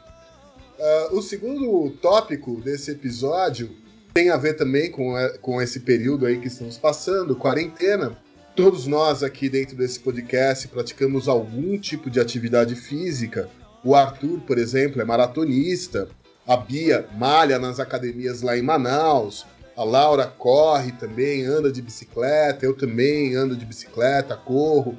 Ah, 0.78 1.08
o 1.12 1.22
segundo 1.22 1.90
tópico 2.02 2.60
desse 2.60 2.90
episódio 2.90 3.70
tem 4.12 4.30
a 4.30 4.36
ver 4.36 4.54
também 4.54 4.90
com, 4.90 5.14
a- 5.14 5.38
com 5.38 5.60
esse 5.62 5.80
período 5.80 6.26
aí 6.26 6.38
que 6.40 6.48
estamos 6.48 6.76
passando, 6.76 7.36
quarentena. 7.36 8.16
Todos 8.56 8.86
nós 8.86 9.22
aqui 9.22 9.48
dentro 9.48 9.76
desse 9.76 10.00
podcast 10.00 10.66
praticamos 10.68 11.28
algum 11.28 11.78
tipo 11.78 12.10
de 12.10 12.18
atividade 12.18 12.74
física. 12.74 13.48
O 13.84 13.94
Arthur, 13.94 14.40
por 14.40 14.58
exemplo, 14.58 15.00
é 15.00 15.04
maratonista. 15.04 16.08
A 16.46 16.56
Bia 16.56 17.06
malha 17.16 17.58
nas 17.58 17.78
academias 17.78 18.42
lá 18.42 18.56
em 18.58 18.62
Manaus. 18.62 19.46
A 19.80 19.84
Laura 19.84 20.26
corre 20.26 20.92
também, 20.92 21.46
anda 21.46 21.72
de 21.72 21.80
bicicleta. 21.80 22.66
Eu 22.66 22.76
também 22.76 23.34
ando 23.34 23.56
de 23.56 23.64
bicicleta, 23.64 24.36
corro. 24.36 24.98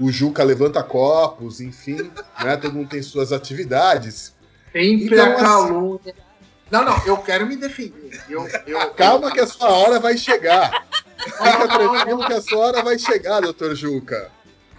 O 0.00 0.10
Juca 0.10 0.42
levanta 0.42 0.82
copos, 0.82 1.60
enfim, 1.60 2.10
né? 2.42 2.56
Todo 2.56 2.72
mundo 2.72 2.88
tem 2.88 3.02
suas 3.02 3.30
atividades. 3.30 4.34
Sempre 4.72 5.04
Então, 5.04 5.26
a 5.26 5.34
assim- 5.34 5.42
calúnia. 5.44 6.14
Não, 6.70 6.82
não, 6.82 7.04
eu 7.04 7.18
quero 7.18 7.44
me 7.46 7.56
defender. 7.56 8.22
Eu, 8.26 8.48
eu, 8.66 8.94
Calma 8.94 9.30
que 9.30 9.40
a 9.40 9.46
sua 9.46 9.68
hora 9.68 10.00
vai 10.00 10.16
chegar. 10.16 10.86
Fica 11.22 11.68
tranquilo 11.68 12.24
que 12.26 12.32
a 12.32 12.40
sua 12.40 12.58
hora 12.68 12.82
vai 12.82 12.98
chegar, 12.98 13.40
doutor 13.40 13.74
Juca. 13.74 14.30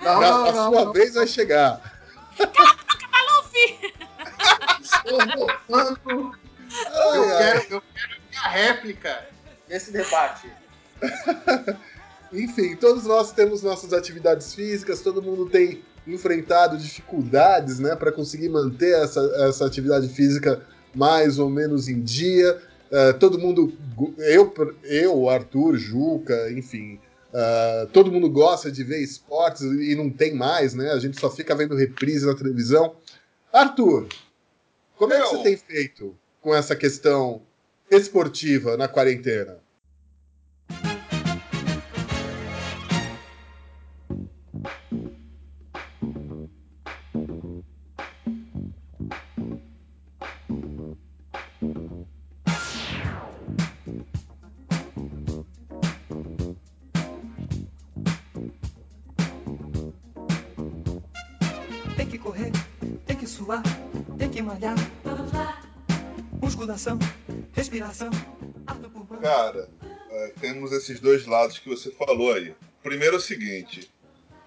Não, 0.01 0.19
Na- 0.19 0.29
não, 0.31 0.45
a 0.47 0.51
não, 0.51 0.71
sua 0.73 0.91
vez 0.91 1.13
vai 1.13 1.27
chegar. 1.27 1.79
Estou 4.81 5.19
voltando. 5.69 6.35
Eu 7.13 7.37
quero, 7.37 7.59
eu 7.69 7.83
quero 7.93 8.21
minha 8.31 8.47
réplica 8.49 9.32
nesse 9.73 9.91
debate. 9.91 10.47
Enfim, 12.31 12.75
todos 12.75 13.05
nós 13.05 13.31
temos 13.31 13.63
nossas 13.63 13.91
atividades 13.91 14.53
físicas, 14.53 15.01
todo 15.01 15.21
mundo 15.21 15.49
tem 15.49 15.83
enfrentado 16.05 16.77
dificuldades, 16.77 17.79
né, 17.79 17.95
para 17.95 18.11
conseguir 18.11 18.49
manter 18.49 18.93
essa, 18.95 19.19
essa 19.47 19.65
atividade 19.65 20.07
física 20.09 20.61
mais 20.93 21.39
ou 21.39 21.49
menos 21.49 21.87
em 21.87 22.01
dia. 22.01 22.61
Eh, 22.91 23.13
todo 23.13 23.39
mundo, 23.39 23.73
eu, 24.17 24.53
eu, 24.83 25.29
Arthur, 25.29 25.77
Juca, 25.77 26.51
enfim, 26.51 26.99
ah, 27.33 27.87
todo 27.91 28.11
mundo 28.11 28.29
gosta 28.29 28.71
de 28.71 28.83
ver 28.83 29.01
esportes 29.01 29.61
e 29.61 29.95
não 29.95 30.09
tem 30.09 30.35
mais, 30.35 30.75
né? 30.75 30.91
A 30.91 30.99
gente 30.99 31.19
só 31.19 31.31
fica 31.31 31.55
vendo 31.55 31.75
reprise 31.75 32.25
na 32.25 32.35
televisão. 32.35 32.95
Arthur, 33.51 34.07
como 34.95 35.13
é 35.13 35.17
que 35.17 35.23
Eu. 35.23 35.29
você 35.29 35.43
tem 35.43 35.57
feito 35.57 36.15
com 36.41 36.53
essa 36.53 36.75
questão 36.75 37.41
esportiva 37.89 38.77
na 38.77 38.87
quarentena? 38.87 39.62
Correr, 62.23 62.51
tem 63.05 63.17
que 63.17 63.27
suar, 63.27 63.61
tem 64.17 64.29
que 64.29 64.41
malhar. 64.41 64.75
Musculação, 66.41 66.97
respiração, 67.51 68.09
ar 68.65 68.77
do 68.77 68.89
pulmão. 68.89 69.21
Cara, 69.21 69.69
é, 70.09 70.33
temos 70.39 70.71
esses 70.71 70.99
dois 70.99 71.25
lados 71.25 71.59
que 71.59 71.69
você 71.69 71.91
falou 71.91 72.33
aí. 72.33 72.55
Primeiro 72.81 73.15
é 73.15 73.17
o 73.17 73.21
seguinte, 73.21 73.91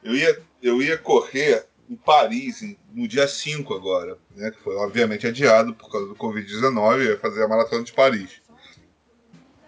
eu 0.02 0.14
ia, 0.14 0.42
eu 0.62 0.82
ia 0.82 0.96
correr 0.96 1.66
em 1.88 1.96
Paris 1.96 2.62
no 2.92 3.06
dia 3.06 3.28
5 3.28 3.74
agora, 3.74 4.18
né, 4.34 4.50
que 4.50 4.62
foi 4.62 4.74
obviamente 4.76 5.26
adiado 5.26 5.74
por 5.74 5.90
causa 5.90 6.08
do 6.08 6.16
Covid-19, 6.16 6.94
eu 6.96 7.12
ia 7.12 7.18
fazer 7.18 7.44
a 7.44 7.48
maratona 7.48 7.84
de 7.84 7.92
Paris. 7.92 8.42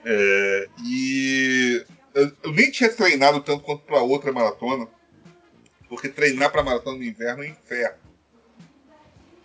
É, 0.05 0.69
e 0.85 1.85
eu, 2.15 2.33
eu 2.43 2.53
nem 2.53 2.71
tinha 2.71 2.91
treinado 2.91 3.41
tanto 3.41 3.63
quanto 3.63 3.85
para 3.85 4.01
outra 4.01 4.33
maratona, 4.33 4.89
porque 5.89 6.09
treinar 6.09 6.51
para 6.51 6.63
maratona 6.63 6.99
no 6.99 7.05
inverno 7.05 7.43
é 7.43 7.49
inferno. 7.49 7.99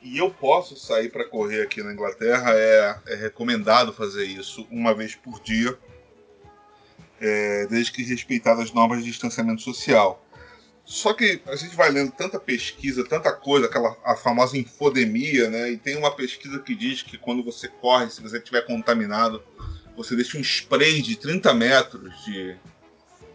E 0.02 0.18
eu 0.18 0.30
posso 0.30 0.76
sair 0.76 1.10
para 1.10 1.24
correr 1.24 1.62
aqui 1.62 1.82
na 1.82 1.94
Inglaterra, 1.94 2.52
é, 2.54 3.00
é 3.08 3.16
recomendado 3.16 3.94
fazer 3.94 4.26
isso 4.26 4.68
uma 4.70 4.94
vez 4.94 5.16
por 5.16 5.42
dia, 5.42 5.78
é, 7.22 7.66
desde 7.68 7.92
que 7.92 8.04
respeitadas 8.04 8.66
as 8.66 8.74
normas 8.74 9.00
de 9.00 9.10
distanciamento 9.10 9.62
social. 9.62 10.22
Só 10.86 11.14
que 11.14 11.42
a 11.46 11.56
gente 11.56 11.76
vai 11.76 11.90
lendo 11.90 12.12
tanta 12.12 12.38
pesquisa, 12.38 13.08
tanta 13.08 13.32
coisa, 13.32 13.68
aquela 13.68 13.96
a 14.04 14.16
famosa 14.16 14.58
infodemia, 14.58 15.50
né? 15.50 15.72
E 15.72 15.78
tem 15.78 15.96
uma 15.96 16.14
pesquisa 16.14 16.60
que 16.60 16.76
diz 16.76 17.02
que 17.02 17.18
quando 17.18 17.42
você 17.42 17.70
corre, 17.70 18.10
se 18.10 18.22
você 18.22 18.38
estiver 18.38 18.66
contaminado, 18.66 19.42
você 19.96 20.16
deixa 20.16 20.38
um 20.38 20.42
spray 20.42 21.02
de 21.02 21.16
30 21.16 21.54
metros 21.54 22.26
de, 22.26 22.58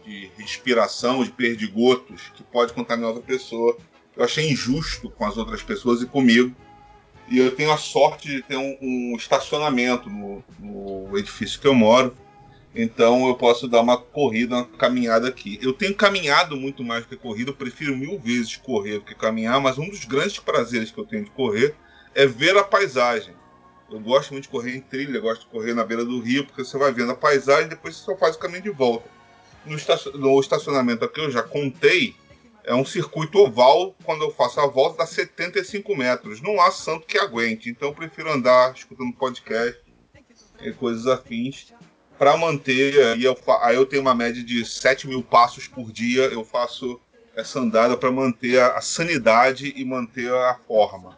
de 0.09 0.31
respiração, 0.35 1.23
de 1.23 1.29
perdigotos, 1.29 2.31
que 2.33 2.43
pode 2.43 2.73
contaminar 2.73 3.11
outra 3.11 3.23
pessoa. 3.23 3.77
Eu 4.17 4.23
achei 4.23 4.49
injusto 4.49 5.09
com 5.11 5.23
as 5.23 5.37
outras 5.37 5.61
pessoas 5.61 6.01
e 6.01 6.07
comigo. 6.07 6.55
E 7.29 7.37
eu 7.37 7.55
tenho 7.55 7.71
a 7.71 7.77
sorte 7.77 8.27
de 8.27 8.41
ter 8.41 8.57
um, 8.57 8.75
um 8.81 9.15
estacionamento 9.15 10.09
no, 10.09 10.43
no 10.59 11.15
edifício 11.15 11.61
que 11.61 11.67
eu 11.67 11.75
moro. 11.75 12.17
Então 12.73 13.27
eu 13.27 13.35
posso 13.35 13.67
dar 13.67 13.81
uma 13.81 13.97
corrida, 13.97 14.55
uma 14.55 14.65
caminhada 14.65 15.27
aqui. 15.27 15.59
Eu 15.61 15.73
tenho 15.73 15.93
caminhado 15.93 16.57
muito 16.57 16.83
mais 16.83 17.03
do 17.03 17.09
que 17.09 17.15
corrida, 17.15 17.51
eu 17.51 17.55
prefiro 17.55 17.95
mil 17.95 18.19
vezes 18.19 18.55
correr 18.55 18.99
do 18.99 19.05
que 19.05 19.13
caminhar, 19.13 19.61
mas 19.61 19.77
um 19.77 19.87
dos 19.87 20.05
grandes 20.05 20.39
prazeres 20.39 20.89
que 20.89 20.97
eu 20.97 21.05
tenho 21.05 21.25
de 21.25 21.31
correr 21.31 21.75
é 22.15 22.25
ver 22.25 22.57
a 22.57 22.63
paisagem. 22.63 23.35
Eu 23.91 23.99
gosto 23.99 24.31
muito 24.31 24.43
de 24.43 24.49
correr 24.49 24.75
em 24.75 24.81
trilha, 24.81 25.19
gosto 25.19 25.41
de 25.41 25.47
correr 25.47 25.73
na 25.73 25.83
beira 25.83 26.05
do 26.05 26.19
rio, 26.19 26.45
porque 26.45 26.63
você 26.63 26.77
vai 26.77 26.91
vendo 26.91 27.11
a 27.11 27.15
paisagem 27.15 27.65
e 27.65 27.69
depois 27.69 27.95
você 27.95 28.05
só 28.05 28.15
faz 28.15 28.35
o 28.35 28.39
caminho 28.39 28.63
de 28.63 28.69
volta. 28.69 29.18
No, 29.69 29.75
estacion- 29.75 30.11
no 30.13 30.39
estacionamento 30.39 31.05
aqui 31.05 31.19
eu 31.19 31.31
já 31.31 31.43
contei, 31.43 32.15
é 32.63 32.73
um 32.75 32.85
circuito 32.85 33.37
oval, 33.39 33.95
quando 34.03 34.23
eu 34.23 34.31
faço 34.31 34.59
a 34.59 34.67
volta 34.67 34.97
dá 34.99 35.05
75 35.05 35.95
metros. 35.95 36.41
Não 36.41 36.59
há 36.61 36.71
santo 36.71 37.05
que 37.07 37.17
aguente, 37.17 37.69
então 37.69 37.89
eu 37.89 37.93
prefiro 37.95 38.31
andar 38.31 38.73
escutando 38.75 39.13
podcast 39.13 39.79
e 40.61 40.71
coisas 40.73 41.07
afins 41.07 41.73
para 42.17 42.35
manter. 42.37 43.01
Aí 43.13 43.23
eu, 43.23 43.37
aí 43.61 43.75
eu 43.75 43.85
tenho 43.85 44.01
uma 44.01 44.13
média 44.13 44.43
de 44.43 44.65
7 44.65 45.07
mil 45.07 45.23
passos 45.23 45.67
por 45.67 45.91
dia, 45.91 46.23
eu 46.25 46.43
faço 46.43 46.99
essa 47.35 47.59
andada 47.59 47.95
para 47.95 48.11
manter 48.11 48.59
a, 48.59 48.77
a 48.77 48.81
sanidade 48.81 49.73
e 49.75 49.85
manter 49.85 50.29
a 50.33 50.55
forma. 50.67 51.17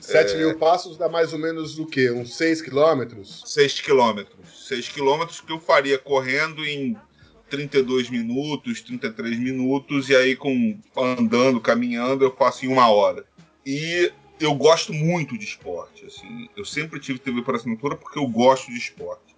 7 0.00 0.34
É. 0.34 0.36
mil 0.38 0.58
passos 0.58 0.96
dá 0.98 1.08
mais 1.08 1.32
ou 1.32 1.38
menos 1.38 1.78
o 1.78 1.86
quê? 1.86 2.10
Uns 2.10 2.36
6 2.36 2.60
quilômetros? 2.60 3.42
6 3.46 3.80
quilômetros. 3.80 4.66
6 4.68 4.88
quilômetros 4.88 5.40
que 5.40 5.52
eu 5.52 5.58
faria 5.60 5.98
correndo 5.98 6.64
em 6.64 6.96
32 7.50 8.10
minutos, 8.10 8.80
33 8.82 9.38
minutos, 9.38 10.08
e 10.08 10.16
aí 10.16 10.34
com 10.36 10.78
andando, 10.96 11.60
caminhando, 11.60 12.24
eu 12.24 12.34
faço 12.34 12.64
em 12.64 12.68
uma 12.68 12.88
hora. 12.88 13.24
E 13.64 14.12
eu 14.40 14.54
gosto 14.54 14.92
muito 14.92 15.36
de 15.38 15.44
esporte. 15.44 16.04
Assim, 16.06 16.48
eu 16.56 16.64
sempre 16.64 17.00
tive 17.00 17.18
TV 17.18 17.42
por 17.42 17.54
assinatura 17.54 17.96
porque 17.96 18.18
eu 18.18 18.26
gosto 18.26 18.70
de 18.70 18.78
esporte. 18.78 19.34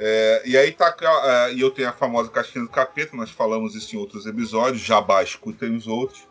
É, 0.00 0.42
e 0.44 0.56
aí 0.56 0.70
tá. 0.72 0.94
a- 1.00 1.50
E 1.50 1.60
eu 1.60 1.70
tenho 1.70 1.88
a 1.88 1.92
famosa 1.92 2.30
caixinha 2.30 2.64
do 2.64 2.70
capeta, 2.70 3.16
nós 3.16 3.30
falamos 3.30 3.74
isso 3.74 3.94
em 3.96 3.98
outros 3.98 4.26
episódios, 4.26 4.82
jabá, 4.82 5.22
escutem 5.22 5.74
os 5.76 5.86
outros. 5.86 6.26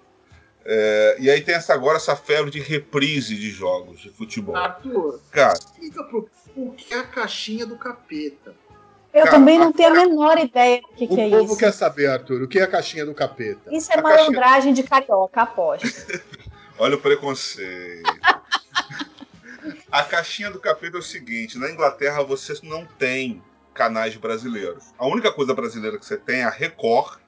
É, 0.69 1.15
e 1.19 1.29
aí 1.29 1.41
tem 1.41 1.55
essa 1.55 1.73
agora 1.73 1.95
essa 1.97 2.15
febre 2.15 2.51
de 2.51 2.59
reprise 2.59 3.35
de 3.35 3.49
jogos 3.51 4.01
de 4.01 4.09
futebol. 4.09 4.55
Arthur, 4.55 5.21
Cara, 5.31 5.53
explica 5.57 6.03
pro 6.03 6.29
o 6.55 6.71
que 6.73 6.93
é 6.93 6.99
a 6.99 7.03
caixinha 7.03 7.65
do 7.65 7.77
capeta. 7.77 8.53
Eu 9.13 9.23
Cara, 9.23 9.31
também 9.37 9.57
não 9.57 9.69
a- 9.69 9.73
tenho 9.73 9.89
a 9.89 9.93
menor 9.93 10.37
ideia 10.37 10.81
do 10.81 10.87
que, 10.95 11.05
O 11.05 11.07
que 11.07 11.21
é 11.21 11.29
povo 11.29 11.45
isso. 11.45 11.57
quer 11.57 11.73
saber, 11.73 12.07
Arthur, 12.07 12.43
o 12.43 12.47
que 12.47 12.59
é 12.59 12.63
a 12.63 12.67
caixinha 12.67 13.05
do 13.05 13.13
capeta? 13.15 13.73
Isso 13.73 13.91
é 13.91 13.95
a 13.97 14.01
caixinha- 14.01 14.19
malandragem 14.31 14.73
de 14.73 14.83
carioca, 14.83 15.41
aposto. 15.41 15.87
Olha 16.77 16.95
o 16.95 16.99
preconceito. 16.99 18.03
A 19.91 20.03
caixinha 20.03 20.51
do 20.51 20.59
capeta 20.59 20.97
é 20.97 20.99
o 20.99 21.03
seguinte: 21.03 21.57
na 21.57 21.69
Inglaterra 21.71 22.23
você 22.23 22.53
não 22.63 22.85
tem 22.85 23.41
canais 23.73 24.15
brasileiros. 24.15 24.83
A 24.97 25.07
única 25.07 25.31
coisa 25.31 25.53
brasileira 25.53 25.97
que 25.97 26.05
você 26.05 26.17
tem 26.17 26.41
é 26.41 26.43
a 26.43 26.49
Record. 26.49 27.19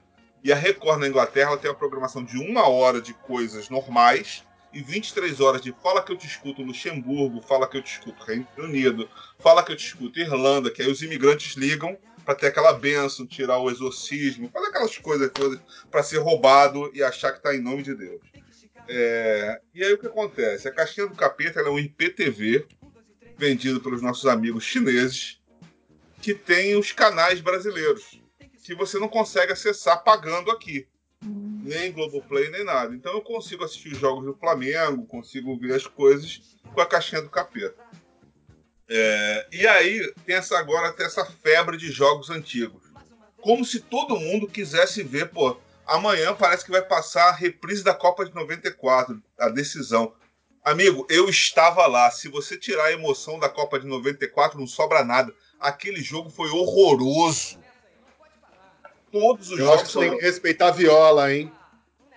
E 0.42 0.50
a 0.52 0.56
Record 0.56 1.00
na 1.00 1.08
Inglaterra 1.08 1.56
tem 1.58 1.70
uma 1.70 1.76
programação 1.76 2.24
de 2.24 2.38
uma 2.38 2.66
hora 2.68 3.00
de 3.00 3.12
coisas 3.12 3.68
normais 3.68 4.42
e 4.72 4.80
23 4.80 5.40
horas 5.40 5.60
de 5.60 5.72
Fala 5.82 6.02
que 6.02 6.12
eu 6.12 6.16
te 6.16 6.26
escuto 6.26 6.62
Luxemburgo, 6.62 7.42
Fala 7.42 7.68
que 7.68 7.76
eu 7.76 7.82
te 7.82 7.92
escuto 7.92 8.22
Reino 8.24 8.46
Unido, 8.58 9.08
Fala 9.38 9.62
que 9.62 9.72
eu 9.72 9.76
te 9.76 9.86
escuto 9.86 10.20
Irlanda, 10.20 10.70
que 10.70 10.82
aí 10.82 10.90
os 10.90 11.02
imigrantes 11.02 11.56
ligam 11.56 11.96
para 12.24 12.34
ter 12.34 12.48
aquela 12.48 12.72
benção, 12.72 13.26
tirar 13.26 13.58
o 13.58 13.70
exorcismo, 13.70 14.50
fazer 14.52 14.66
aquelas 14.66 14.96
coisas 14.98 15.30
para 15.90 16.02
ser 16.02 16.18
roubado 16.18 16.90
e 16.94 17.02
achar 17.02 17.32
que 17.32 17.42
tá 17.42 17.54
em 17.54 17.60
nome 17.60 17.82
de 17.82 17.94
Deus. 17.94 18.20
É, 18.88 19.60
e 19.74 19.84
aí 19.84 19.92
o 19.92 19.98
que 19.98 20.06
acontece? 20.06 20.68
A 20.68 20.72
caixinha 20.72 21.06
do 21.06 21.14
capeta 21.14 21.60
é 21.60 21.68
um 21.68 21.78
IPTV 21.78 22.66
vendido 23.36 23.80
pelos 23.80 24.02
nossos 24.02 24.26
amigos 24.26 24.64
chineses 24.64 25.40
que 26.20 26.34
tem 26.34 26.76
os 26.76 26.92
canais 26.92 27.40
brasileiros 27.40 28.20
que 28.62 28.74
você 28.74 28.98
não 28.98 29.08
consegue 29.08 29.52
acessar 29.52 30.04
pagando 30.04 30.50
aqui. 30.50 30.86
Nem 31.70 31.92
Globoplay, 31.92 32.50
nem 32.50 32.64
nada. 32.64 32.92
Então 32.92 33.12
eu 33.12 33.22
consigo 33.22 33.64
assistir 33.64 33.92
os 33.92 33.98
jogos 33.98 34.24
do 34.24 34.34
Flamengo, 34.34 35.06
consigo 35.06 35.56
ver 35.56 35.74
as 35.74 35.86
coisas 35.86 36.56
com 36.74 36.80
a 36.80 36.86
caixinha 36.86 37.22
do 37.22 37.30
capeta. 37.30 37.76
É, 38.88 39.46
e 39.52 39.64
aí 39.68 40.12
tem 40.26 40.34
essa 40.34 40.58
agora 40.58 40.92
tem 40.92 41.06
essa 41.06 41.24
febre 41.24 41.76
de 41.76 41.92
jogos 41.92 42.28
antigos. 42.28 42.82
Como 43.40 43.64
se 43.64 43.78
todo 43.78 44.18
mundo 44.18 44.48
quisesse 44.48 45.04
ver, 45.04 45.28
pô, 45.28 45.56
amanhã 45.86 46.34
parece 46.34 46.64
que 46.64 46.72
vai 46.72 46.82
passar 46.82 47.28
a 47.28 47.32
reprise 47.32 47.84
da 47.84 47.94
Copa 47.94 48.24
de 48.24 48.34
94, 48.34 49.22
a 49.38 49.48
decisão. 49.48 50.12
Amigo, 50.64 51.06
eu 51.08 51.28
estava 51.28 51.86
lá. 51.86 52.10
Se 52.10 52.26
você 52.26 52.56
tirar 52.58 52.86
a 52.86 52.92
emoção 52.92 53.38
da 53.38 53.48
Copa 53.48 53.78
de 53.78 53.86
94, 53.86 54.58
não 54.58 54.66
sobra 54.66 55.04
nada. 55.04 55.32
Aquele 55.60 56.02
jogo 56.02 56.28
foi 56.28 56.50
horroroso. 56.50 57.60
Todos 59.12 59.52
os 59.52 59.58
Eu 59.58 59.72
acho 59.72 59.76
jogos 59.76 59.82
que 59.82 59.88
você 59.88 59.92
foram 59.92 60.10
tem 60.10 60.18
que 60.18 60.24
respeitar 60.24 60.68
a 60.68 60.72
viola, 60.72 61.32
hein? 61.32 61.52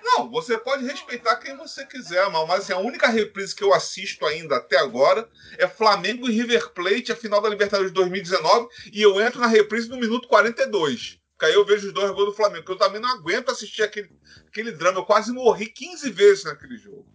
Não, 0.03 0.29
você 0.29 0.57
pode 0.57 0.85
respeitar 0.85 1.37
quem 1.37 1.55
você 1.55 1.85
quiser, 1.85 2.29
mas, 2.29 2.49
assim, 2.49 2.73
a 2.73 2.77
única 2.77 3.07
reprise 3.07 3.55
que 3.55 3.63
eu 3.63 3.73
assisto 3.73 4.25
ainda 4.25 4.57
até 4.57 4.77
agora 4.77 5.27
é 5.57 5.67
Flamengo 5.67 6.29
e 6.29 6.33
River 6.33 6.69
Plate, 6.71 7.11
a 7.11 7.15
final 7.15 7.41
da 7.41 7.49
Libertadores 7.49 7.91
de 7.91 7.95
2019, 7.95 8.67
e 8.91 9.01
eu 9.01 9.19
entro 9.21 9.39
na 9.39 9.47
reprise 9.47 9.89
no 9.89 9.97
minuto 9.97 10.27
42. 10.27 11.19
Que 11.39 11.45
aí 11.45 11.53
eu 11.53 11.65
vejo 11.65 11.87
os 11.87 11.93
dois 11.93 12.11
gols 12.11 12.27
do 12.27 12.35
Flamengo, 12.35 12.65
que 12.65 12.71
eu 12.71 12.77
também 12.77 13.01
não 13.01 13.09
aguento 13.09 13.49
assistir 13.49 13.83
aquele, 13.83 14.09
aquele 14.47 14.71
drama. 14.71 14.99
Eu 14.99 15.05
quase 15.05 15.31
morri 15.31 15.67
15 15.67 16.09
vezes 16.11 16.43
naquele 16.43 16.77
jogo. 16.77 17.05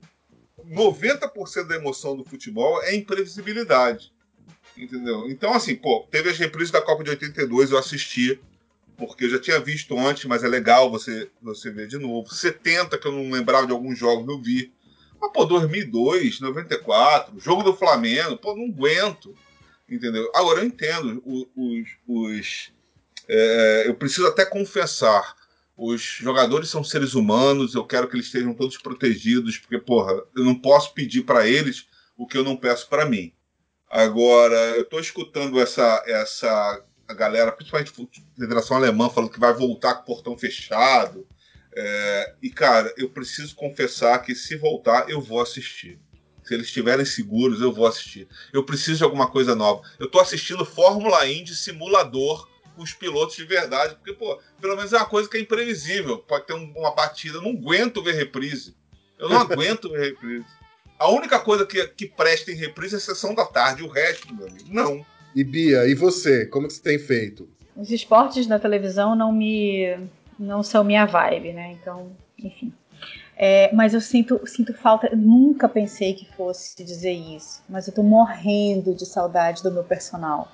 90% 0.67 1.67
da 1.67 1.77
emoção 1.77 2.17
do 2.17 2.25
futebol 2.25 2.83
é 2.83 2.95
imprevisibilidade. 2.95 4.13
Entendeu? 4.77 5.29
Então, 5.29 5.55
assim, 5.55 5.75
pô, 5.75 6.07
teve 6.11 6.31
as 6.31 6.39
reprises 6.39 6.71
da 6.71 6.83
Copa 6.83 7.03
de 7.03 7.11
82, 7.11 7.71
eu 7.71 7.79
assisti 7.79 8.41
porque 8.99 9.27
eu 9.27 9.31
já 9.31 9.39
tinha 9.39 9.61
visto 9.61 9.97
antes, 9.97 10.25
mas 10.25 10.43
é 10.43 10.49
legal 10.49 10.91
você, 10.91 11.31
você 11.41 11.71
ver 11.71 11.87
de 11.87 11.97
novo. 11.97 12.35
70, 12.35 12.99
que 12.99 13.07
eu 13.07 13.13
não 13.13 13.31
lembrava 13.31 13.65
de 13.65 13.73
alguns 13.73 13.97
jogos, 13.97 14.29
eu 14.29 14.43
vi. 14.43 14.73
Mas, 15.21 15.33
pô, 15.33 15.45
2002, 15.45 16.41
94, 16.41 17.39
jogo 17.39 17.63
do 17.63 17.73
Flamengo, 17.73 18.37
pô, 18.37 18.57
não 18.57 18.67
aguento. 18.67 19.35
Entendeu? 19.89 20.31
Agora, 20.35 20.61
eu 20.61 20.67
entendo 20.67 21.23
os. 21.25 21.89
os 22.07 22.73
é, 23.29 23.85
eu 23.87 23.95
preciso 23.95 24.27
até 24.27 24.45
confessar. 24.45 25.37
Os 25.77 26.03
jogadores 26.03 26.69
são 26.69 26.83
seres 26.83 27.15
humanos, 27.15 27.75
eu 27.75 27.85
quero 27.85 28.09
que 28.09 28.17
eles 28.17 28.27
estejam 28.27 28.53
todos 28.53 28.77
protegidos, 28.79 29.59
porque, 29.59 29.79
porra, 29.79 30.13
eu 30.37 30.45
não 30.45 30.57
posso 30.57 30.93
pedir 30.93 31.23
para 31.23 31.47
eles 31.47 31.87
o 32.17 32.27
que 32.27 32.37
eu 32.37 32.43
não 32.43 32.57
peço 32.57 32.89
para 32.89 33.07
mim. 33.07 33.33
Agora, 33.89 34.57
eu 34.77 34.85
tô 34.85 34.99
escutando 34.99 35.61
essa, 35.61 36.03
essa 36.07 36.85
a 37.09 37.15
galera, 37.15 37.51
principalmente 37.51 37.93
a 37.99 38.41
Federação 38.41 38.77
Alemã, 38.77 39.09
falando 39.09 39.31
que 39.31 39.41
vai 39.41 39.53
voltar 39.55 39.95
com 39.95 40.03
o 40.03 40.05
portão 40.05 40.37
fechado. 40.39 41.27
É, 41.75 42.35
e, 42.43 42.51
cara, 42.51 42.93
eu 42.97 43.09
preciso 43.11 43.55
confessar 43.55 44.19
que 44.23 44.35
se 44.35 44.57
voltar, 44.57 45.09
eu 45.09 45.21
vou 45.21 45.41
assistir. 45.41 45.99
Se 46.45 46.55
eles 46.55 46.67
estiverem 46.67 47.05
seguros, 47.05 47.61
eu 47.61 47.73
vou 47.73 47.87
assistir. 47.87 48.27
Eu 48.53 48.65
preciso 48.65 48.99
de 48.99 49.05
alguma 49.05 49.31
coisa 49.31 49.55
nova. 49.55 49.83
Eu 49.99 50.11
tô 50.11 50.19
assistindo 50.19 50.65
Fórmula 50.65 51.27
Indy 51.29 51.55
simulador 51.55 52.49
com 52.75 52.83
os 52.83 52.93
pilotos 52.95 53.37
de 53.37 53.45
verdade, 53.45 53.95
porque, 53.97 54.13
pô, 54.13 54.41
pelo 54.61 54.77
menos 54.77 54.93
é 54.93 54.97
uma 54.97 55.07
coisa 55.07 55.29
que 55.29 55.37
é 55.37 55.41
imprevisível. 55.41 56.19
Pode 56.19 56.47
ter 56.47 56.55
um- 56.55 56.73
uma 56.77 56.95
batida. 56.95 57.37
Eu 57.39 57.43
não 57.43 57.51
aguento 57.51 58.03
ver 58.03 58.15
reprise. 58.15 58.75
Eu 59.19 59.29
não 59.29 59.39
aguento 59.41 59.91
ver 59.91 60.13
reprise. 60.13 60.47
A 60.99 61.09
única 61.11 61.39
coisa 61.39 61.67
que, 61.67 61.87
que 61.89 62.07
presta 62.07 62.51
em 62.51 62.55
reprise 62.57 62.95
é 62.95 62.99
a 62.99 63.01
sessão 63.01 63.35
da 63.35 63.45
tarde. 63.45 63.83
O 63.83 63.89
resto, 63.89 64.35
meu 64.35 64.47
amigo, 64.49 64.69
não. 64.73 65.05
E 65.39 65.45
Bia, 65.45 65.87
e 65.87 65.95
você? 65.95 66.45
Como 66.47 66.67
que 66.67 66.75
você 66.75 66.83
tem 66.83 66.99
feito? 66.99 67.49
Os 67.77 67.93
esportes 67.93 68.49
na 68.49 68.59
televisão 68.59 69.15
não 69.15 69.31
me 69.31 69.97
não 70.37 70.65
são 70.65 70.83
minha 70.83 71.07
vibe, 71.07 71.53
né? 71.53 71.77
Então, 71.81 72.11
enfim. 72.37 72.73
É, 73.37 73.73
mas 73.73 73.95
eu 73.95 74.01
sinto, 74.01 74.41
sinto 74.49 74.75
falta. 74.75 75.07
Eu 75.07 75.17
nunca 75.17 75.69
pensei 75.69 76.13
que 76.13 76.27
fosse 76.33 76.83
dizer 76.83 77.13
isso, 77.13 77.63
mas 77.69 77.87
eu 77.87 77.95
tô 77.95 78.03
morrendo 78.03 78.93
de 78.93 79.07
saudade 79.07 79.63
do 79.63 79.71
meu 79.71 79.85
personal, 79.85 80.49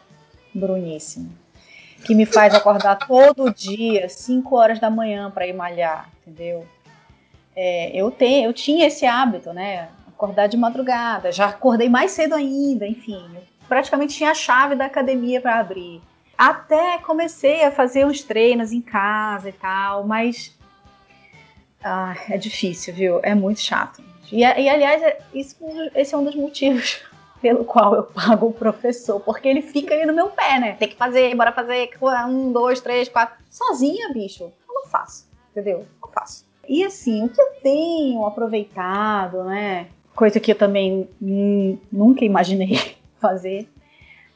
Bruníssimo, 0.55 1.33
que 2.05 2.15
me 2.15 2.27
faz 2.27 2.53
acordar 2.53 2.97
todo 3.07 3.55
dia, 3.55 4.07
5 4.07 4.55
horas 4.55 4.79
da 4.79 4.91
manhã, 4.91 5.31
para 5.31 5.47
ir 5.47 5.55
malhar, 5.55 6.11
entendeu? 6.21 6.67
É, 7.57 7.91
eu, 7.99 8.11
tenho, 8.11 8.51
eu 8.51 8.53
tinha 8.53 8.87
esse 8.87 9.07
hábito, 9.07 9.51
né? 9.51 9.89
Acordar 10.09 10.47
de 10.47 10.59
madrugada, 10.59 11.33
já 11.33 11.47
acordei 11.47 11.89
mais 11.89 12.11
cedo 12.11 12.35
ainda, 12.35 12.87
enfim. 12.87 13.31
Eu 13.35 13.54
praticamente 13.69 14.17
tinha 14.17 14.31
a 14.31 14.35
chave 14.35 14.75
da 14.75 14.87
academia 14.87 15.41
para 15.41 15.59
abrir. 15.59 16.01
Até 16.37 16.99
comecei 16.99 17.65
a 17.65 17.71
fazer 17.71 18.05
uns 18.05 18.23
treinos 18.23 18.73
em 18.73 18.81
casa 18.81 19.49
e 19.49 19.53
tal, 19.53 20.05
mas 20.05 20.57
ah, 21.83 22.17
é 22.29 22.37
difícil, 22.37 22.95
viu? 22.95 23.21
É 23.23 23.35
muito 23.35 23.61
chato. 23.61 24.03
E, 24.33 24.41
e, 24.41 24.69
aliás, 24.69 25.03
é- 25.03 25.19
isso, 25.33 25.57
esse 25.95 26.15
é 26.15 26.19
um 26.19 26.25
dos 26.25 26.35
motivos 26.35 27.03
pelo 27.41 27.65
qual 27.65 27.95
eu 27.95 28.05
pago 28.05 28.47
o 28.47 28.53
professor, 28.53 29.21
porque 29.21 29.47
ele 29.47 29.63
fica 29.63 29.95
aí 29.95 30.05
no 30.07 30.13
meu 30.13 30.31
pé, 30.31 30.59
né? 30.59 30.73
Tem 30.73 30.89
que 30.89 30.97
fazer, 30.97 31.35
bora 31.37 31.53
fazer 31.53 31.91
um, 32.29 32.53
dois, 32.53 32.81
três, 32.81 33.09
quatro. 33.09 33.37
Sozinha, 33.51 34.13
bicho, 34.13 34.45
eu 34.45 34.75
não 34.75 34.87
faço, 34.87 35.29
entendeu? 35.53 35.87
Não 36.03 36.11
faço. 36.11 36.45
E 36.67 36.83
assim, 36.83 37.25
o 37.25 37.29
que 37.29 37.41
eu 37.41 37.53
tenho 37.63 38.27
aproveitado, 38.27 39.45
né? 39.45 39.87
coisa 40.15 40.39
que 40.41 40.53
eu 40.53 40.57
também 40.57 41.09
hum, 41.21 41.79
nunca 41.93 42.25
imaginei 42.25 42.97
fazer, 43.25 43.67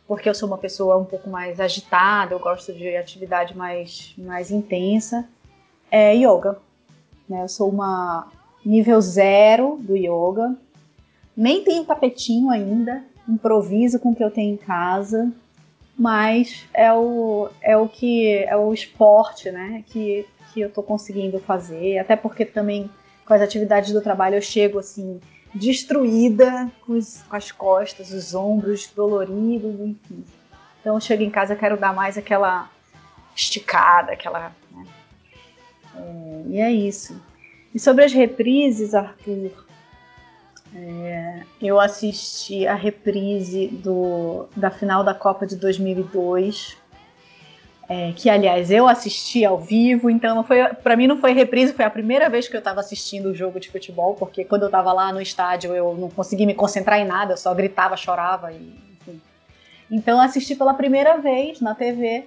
porque 0.07 0.27
eu 0.27 0.35
sou 0.35 0.49
uma 0.49 0.57
pessoa 0.57 0.97
um 0.97 1.05
pouco 1.05 1.29
mais 1.29 1.61
agitada, 1.61 2.33
eu 2.33 2.39
gosto 2.39 2.73
de 2.73 2.97
atividade 2.97 3.55
mais, 3.55 4.15
mais 4.17 4.51
intensa, 4.51 5.29
é 5.91 6.15
yoga. 6.15 6.59
Né? 7.29 7.43
Eu 7.43 7.49
sou 7.49 7.69
uma 7.69 8.29
nível 8.65 8.99
zero 9.03 9.79
do 9.83 9.95
yoga, 9.95 10.57
nem 11.37 11.63
tenho 11.63 11.85
tapetinho 11.85 12.49
ainda, 12.49 13.05
improviso 13.29 13.99
com 13.99 14.13
o 14.13 14.15
que 14.15 14.25
eu 14.25 14.31
tenho 14.31 14.55
em 14.55 14.57
casa, 14.57 15.31
mas 15.97 16.65
é 16.73 16.91
o, 16.91 17.51
é 17.61 17.77
o 17.77 17.87
que 17.87 18.45
é 18.45 18.57
o 18.57 18.73
esporte, 18.73 19.51
né, 19.51 19.85
que, 19.89 20.27
que 20.53 20.61
eu 20.63 20.71
tô 20.71 20.83
conseguindo 20.83 21.39
fazer, 21.41 21.99
até 21.99 22.17
porque 22.17 22.47
também 22.47 22.89
com 23.27 23.35
as 23.35 23.43
atividades 23.43 23.93
do 23.93 24.01
trabalho 24.01 24.37
eu 24.37 24.43
chego 24.43 24.79
assim 24.79 25.21
destruída, 25.59 26.71
com, 26.87 26.95
os- 26.95 27.23
com 27.29 27.37
as 27.37 27.51
costas, 27.53 28.13
os 28.13 28.35
ombros 28.35 28.87
doloridos, 28.95 29.75
enfim. 29.81 30.25
Então 30.81 30.95
eu 30.95 31.01
chego 31.01 31.23
em 31.23 31.31
casa 31.31 31.55
quero 31.57 31.77
dar 31.77 31.93
mais 31.93 32.17
aquela 32.17 32.71
esticada, 33.37 34.13
aquela. 34.13 34.53
né? 34.71 34.87
É, 35.97 36.43
e 36.49 36.61
é 36.61 36.71
isso. 36.73 37.21
E 37.75 37.79
sobre 37.79 38.05
as 38.05 38.13
reprises, 38.13 38.95
Arthur, 38.95 39.51
é, 40.75 41.43
eu 41.61 41.81
assisti 41.81 42.67
a 42.67 42.75
reprise 42.75 43.69
do, 43.69 44.47
da 44.57 44.71
final 44.71 45.03
da 45.03 45.15
Copa 45.15 45.47
de 45.47 45.57
2002, 45.57 46.77
é, 47.89 48.13
que 48.15 48.29
aliás 48.29 48.71
eu 48.71 48.87
assisti 48.87 49.45
ao 49.45 49.59
vivo, 49.59 50.11
então 50.11 50.45
foi, 50.45 50.63
para 50.75 50.95
mim 50.95 51.07
não 51.07 51.19
foi 51.19 51.33
reprise, 51.33 51.73
foi 51.73 51.85
a 51.87 51.91
primeira 51.91 52.29
vez 52.29 52.47
que 52.47 52.55
eu 52.55 52.59
estava 52.59 52.81
assistindo 52.81 53.31
o 53.31 53.35
jogo 53.35 53.59
de 53.59 53.71
futebol, 53.71 54.15
porque 54.15 54.45
quando 54.45 54.63
eu 54.63 54.69
estava 54.69 54.93
lá 54.93 55.11
no 55.13 55.21
estádio 55.23 55.75
eu 55.75 55.95
não 55.95 56.11
consegui 56.11 56.45
me 56.45 56.55
concentrar 56.55 56.99
em 57.01 57.07
nada, 57.07 57.33
eu 57.33 57.37
só 57.39 57.55
gritava, 57.55 57.97
chorava, 57.97 58.53
e, 58.53 58.57
enfim. 59.01 59.21
Então 59.91 60.21
assisti 60.21 60.55
pela 60.55 60.75
primeira 60.75 61.17
vez 61.17 61.61
na 61.63 61.75
TV 61.75 62.27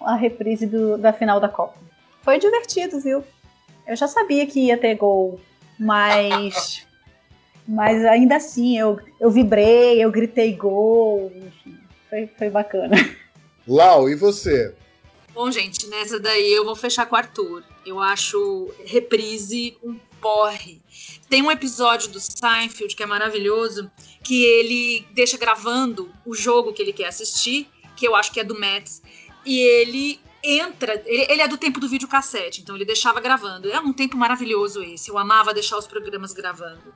a 0.00 0.16
reprise 0.16 0.66
do- 0.66 0.98
da 0.98 1.12
final 1.12 1.38
da 1.38 1.48
Copa. 1.48 1.78
Foi 2.22 2.40
divertido, 2.40 2.98
viu? 3.00 3.22
Eu 3.86 3.94
já 3.94 4.08
sabia 4.08 4.44
que 4.46 4.66
ia 4.66 4.76
ter 4.76 4.96
gol, 4.96 5.38
mas. 5.78 6.84
mas 7.66 8.04
ainda 8.04 8.34
assim, 8.36 8.76
eu, 8.76 8.98
eu 9.20 9.30
vibrei, 9.30 10.02
eu 10.04 10.10
gritei 10.10 10.52
gol, 10.56 11.30
enfim, 11.36 11.78
foi, 12.10 12.26
foi 12.26 12.50
bacana. 12.50 12.96
Lau, 13.66 14.08
e 14.08 14.14
você? 14.14 14.74
Bom, 15.34 15.50
gente, 15.50 15.86
nessa 15.86 16.20
daí 16.20 16.52
eu 16.52 16.64
vou 16.64 16.76
fechar 16.76 17.06
com 17.06 17.14
o 17.14 17.18
Arthur. 17.18 17.62
Eu 17.86 17.98
acho 18.00 18.70
reprise 18.84 19.76
um 19.82 19.98
porre. 20.20 20.80
Tem 21.28 21.42
um 21.42 21.50
episódio 21.50 22.10
do 22.10 22.20
Seinfeld 22.20 22.94
que 22.94 23.02
é 23.02 23.06
maravilhoso, 23.06 23.90
que 24.22 24.44
ele 24.44 25.06
deixa 25.12 25.36
gravando 25.36 26.10
o 26.24 26.34
jogo 26.34 26.72
que 26.72 26.82
ele 26.82 26.92
quer 26.92 27.08
assistir, 27.08 27.68
que 27.96 28.06
eu 28.06 28.14
acho 28.14 28.30
que 28.30 28.40
é 28.40 28.44
do 28.44 28.58
Mets, 28.58 29.02
e 29.44 29.58
ele 29.58 30.20
entra, 30.42 31.02
ele, 31.06 31.26
ele 31.30 31.42
é 31.42 31.48
do 31.48 31.56
tempo 31.56 31.80
do 31.80 31.88
videocassete, 31.88 32.60
então 32.60 32.74
ele 32.74 32.84
deixava 32.84 33.20
gravando. 33.20 33.70
É 33.70 33.80
um 33.80 33.92
tempo 33.92 34.16
maravilhoso 34.16 34.82
esse, 34.82 35.10
eu 35.10 35.18
amava 35.18 35.54
deixar 35.54 35.78
os 35.78 35.86
programas 35.86 36.32
gravando. 36.32 36.94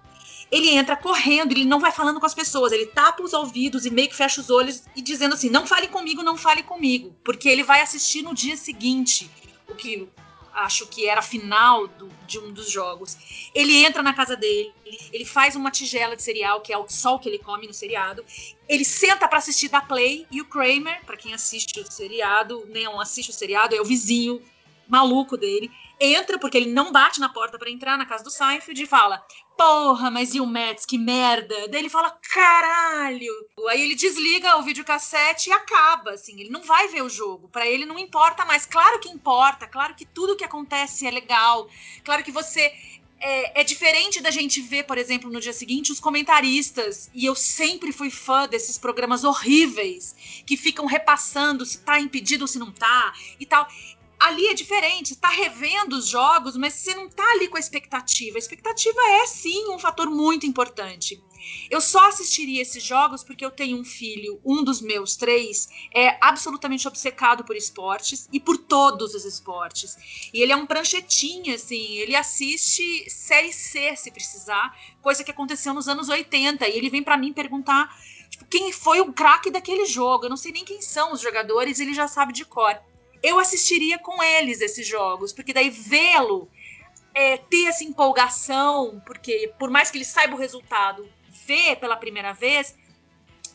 Ele 0.50 0.70
entra 0.70 0.96
correndo, 0.96 1.52
ele 1.52 1.64
não 1.64 1.80
vai 1.80 1.90
falando 1.90 2.20
com 2.20 2.26
as 2.26 2.34
pessoas, 2.34 2.72
ele 2.72 2.86
tapa 2.86 3.22
os 3.22 3.32
ouvidos 3.32 3.84
e 3.84 3.90
meio 3.90 4.08
que 4.08 4.14
fecha 4.14 4.40
os 4.40 4.48
olhos 4.50 4.84
e 4.94 5.02
dizendo 5.02 5.34
assim: 5.34 5.50
não 5.50 5.66
fale 5.66 5.88
comigo, 5.88 6.22
não 6.22 6.36
fale 6.36 6.62
comigo. 6.62 7.14
Porque 7.24 7.48
ele 7.48 7.62
vai 7.64 7.80
assistir 7.80 8.22
no 8.22 8.32
dia 8.34 8.56
seguinte, 8.56 9.30
o 9.68 9.74
que 9.74 10.08
acho 10.54 10.86
que 10.86 11.06
era 11.06 11.20
a 11.20 11.22
final 11.22 11.86
do- 11.86 12.10
de 12.26 12.38
um 12.38 12.50
dos 12.50 12.70
jogos. 12.70 13.16
Ele 13.54 13.84
entra 13.84 14.02
na 14.02 14.14
casa 14.14 14.34
dele, 14.34 14.72
ele 15.12 15.24
faz 15.26 15.54
uma 15.54 15.70
tigela 15.70 16.16
de 16.16 16.22
cereal, 16.22 16.62
que 16.62 16.72
é 16.72 16.78
o 16.78 16.86
o 16.86 17.18
que 17.18 17.28
ele 17.28 17.38
come 17.38 17.66
no 17.66 17.74
seriado. 17.74 18.24
Ele 18.66 18.84
senta 18.84 19.28
pra 19.28 19.38
assistir 19.38 19.68
da 19.68 19.82
Play 19.82 20.26
e 20.30 20.40
o 20.40 20.46
Kramer, 20.46 21.04
pra 21.04 21.16
quem 21.16 21.34
assiste 21.34 21.78
o 21.80 21.92
seriado, 21.92 22.66
não 22.72 22.98
assiste 22.98 23.30
o 23.30 23.34
seriado, 23.34 23.74
é 23.74 23.80
o 23.80 23.84
vizinho 23.84 24.40
maluco 24.88 25.36
dele. 25.36 25.70
Entra 25.98 26.38
porque 26.38 26.58
ele 26.58 26.70
não 26.70 26.92
bate 26.92 27.18
na 27.18 27.28
porta 27.28 27.58
pra 27.58 27.70
entrar 27.70 27.96
na 27.96 28.04
casa 28.04 28.22
do 28.22 28.30
Seinfeld 28.30 28.82
e 28.82 28.86
fala: 28.86 29.24
Porra, 29.56 30.10
mas 30.10 30.34
e 30.34 30.40
o 30.40 30.46
Mets, 30.46 30.84
que 30.84 30.98
merda. 30.98 31.68
Daí 31.68 31.80
ele 31.80 31.88
fala, 31.88 32.10
caralho. 32.10 33.32
Aí 33.70 33.80
ele 33.80 33.94
desliga 33.94 34.58
o 34.58 34.62
videocassete 34.62 35.48
e 35.48 35.52
acaba, 35.52 36.10
assim. 36.10 36.38
Ele 36.38 36.50
não 36.50 36.62
vai 36.62 36.88
ver 36.88 37.02
o 37.02 37.08
jogo. 37.08 37.48
Pra 37.48 37.66
ele 37.66 37.86
não 37.86 37.98
importa 37.98 38.44
mais. 38.44 38.66
Claro 38.66 39.00
que 39.00 39.08
importa. 39.08 39.66
Claro 39.66 39.94
que 39.94 40.04
tudo 40.04 40.36
que 40.36 40.44
acontece 40.44 41.06
é 41.06 41.10
legal. 41.10 41.68
Claro 42.04 42.22
que 42.22 42.30
você. 42.30 42.70
É, 43.18 43.62
é 43.62 43.64
diferente 43.64 44.20
da 44.20 44.30
gente 44.30 44.60
ver, 44.60 44.84
por 44.84 44.98
exemplo, 44.98 45.30
no 45.30 45.40
dia 45.40 45.54
seguinte, 45.54 45.90
os 45.90 45.98
comentaristas. 45.98 47.10
E 47.14 47.24
eu 47.24 47.34
sempre 47.34 47.90
fui 47.90 48.10
fã 48.10 48.46
desses 48.46 48.76
programas 48.76 49.24
horríveis 49.24 50.14
que 50.46 50.54
ficam 50.54 50.84
repassando 50.84 51.64
se 51.64 51.78
tá 51.78 51.98
impedido 51.98 52.44
ou 52.44 52.48
se 52.48 52.58
não 52.58 52.70
tá 52.70 53.14
e 53.40 53.46
tal 53.46 53.66
ali 54.18 54.46
é 54.48 54.54
diferente, 54.54 55.10
você 55.10 55.16
tá 55.16 55.28
revendo 55.28 55.96
os 55.96 56.08
jogos, 56.08 56.56
mas 56.56 56.74
você 56.74 56.94
não 56.94 57.08
tá 57.08 57.24
ali 57.32 57.48
com 57.48 57.56
a 57.56 57.60
expectativa. 57.60 58.36
A 58.36 58.38
expectativa 58.38 58.98
é 59.22 59.26
sim 59.26 59.68
um 59.68 59.78
fator 59.78 60.10
muito 60.10 60.46
importante. 60.46 61.22
Eu 61.70 61.80
só 61.80 62.08
assistiria 62.08 62.62
esses 62.62 62.82
jogos 62.82 63.22
porque 63.22 63.44
eu 63.44 63.50
tenho 63.50 63.78
um 63.78 63.84
filho, 63.84 64.40
um 64.44 64.64
dos 64.64 64.80
meus 64.80 65.16
três, 65.16 65.68
é 65.94 66.18
absolutamente 66.20 66.88
obcecado 66.88 67.44
por 67.44 67.56
esportes 67.56 68.28
e 68.32 68.40
por 68.40 68.56
todos 68.56 69.14
os 69.14 69.24
esportes. 69.24 69.96
E 70.32 70.40
ele 70.40 70.52
é 70.52 70.56
um 70.56 70.66
pranchetinha, 70.66 71.54
assim, 71.54 71.96
ele 71.96 72.16
assiste 72.16 73.08
Série 73.08 73.52
C 73.52 73.94
se 73.96 74.10
precisar, 74.10 74.76
coisa 75.00 75.22
que 75.22 75.30
aconteceu 75.30 75.72
nos 75.72 75.88
anos 75.88 76.08
80. 76.08 76.66
E 76.66 76.76
ele 76.76 76.90
vem 76.90 77.02
pra 77.02 77.16
mim 77.16 77.32
perguntar 77.32 77.96
tipo, 78.28 78.44
quem 78.46 78.72
foi 78.72 79.00
o 79.00 79.12
craque 79.12 79.50
daquele 79.50 79.86
jogo. 79.86 80.24
Eu 80.24 80.30
não 80.30 80.36
sei 80.36 80.52
nem 80.52 80.64
quem 80.64 80.80
são 80.80 81.12
os 81.12 81.20
jogadores, 81.20 81.78
ele 81.78 81.94
já 81.94 82.08
sabe 82.08 82.32
de 82.32 82.44
cor 82.44 82.76
eu 83.22 83.38
assistiria 83.38 83.98
com 83.98 84.22
eles 84.22 84.60
esses 84.60 84.86
jogos, 84.86 85.32
porque 85.32 85.52
daí 85.52 85.70
vê-lo, 85.70 86.48
é, 87.14 87.36
ter 87.36 87.66
essa 87.66 87.84
empolgação, 87.84 89.02
porque 89.06 89.52
por 89.58 89.70
mais 89.70 89.90
que 89.90 89.98
ele 89.98 90.04
saiba 90.04 90.34
o 90.34 90.38
resultado, 90.38 91.08
ver 91.46 91.76
pela 91.76 91.96
primeira 91.96 92.32
vez, 92.32 92.76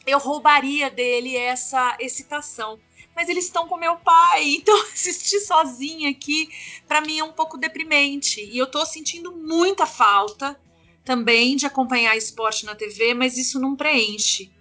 eu 0.05 0.17
roubaria 0.17 0.89
dele 0.89 1.35
essa 1.35 1.95
excitação. 1.99 2.79
Mas 3.15 3.27
eles 3.27 3.45
estão 3.45 3.67
com 3.67 3.77
meu 3.77 3.97
pai, 3.97 4.55
então 4.55 4.75
assistir 4.91 5.41
sozinha 5.41 6.09
aqui, 6.09 6.49
para 6.87 7.01
mim 7.01 7.19
é 7.19 7.23
um 7.23 7.33
pouco 7.33 7.57
deprimente. 7.57 8.43
E 8.43 8.57
eu 8.57 8.67
tô 8.67 8.85
sentindo 8.85 9.31
muita 9.31 9.85
falta 9.85 10.59
também 11.03 11.55
de 11.55 11.65
acompanhar 11.65 12.15
esporte 12.15 12.65
na 12.65 12.75
TV, 12.75 13.13
mas 13.13 13.37
isso 13.37 13.59
não 13.59 13.75
preenche. 13.75 14.51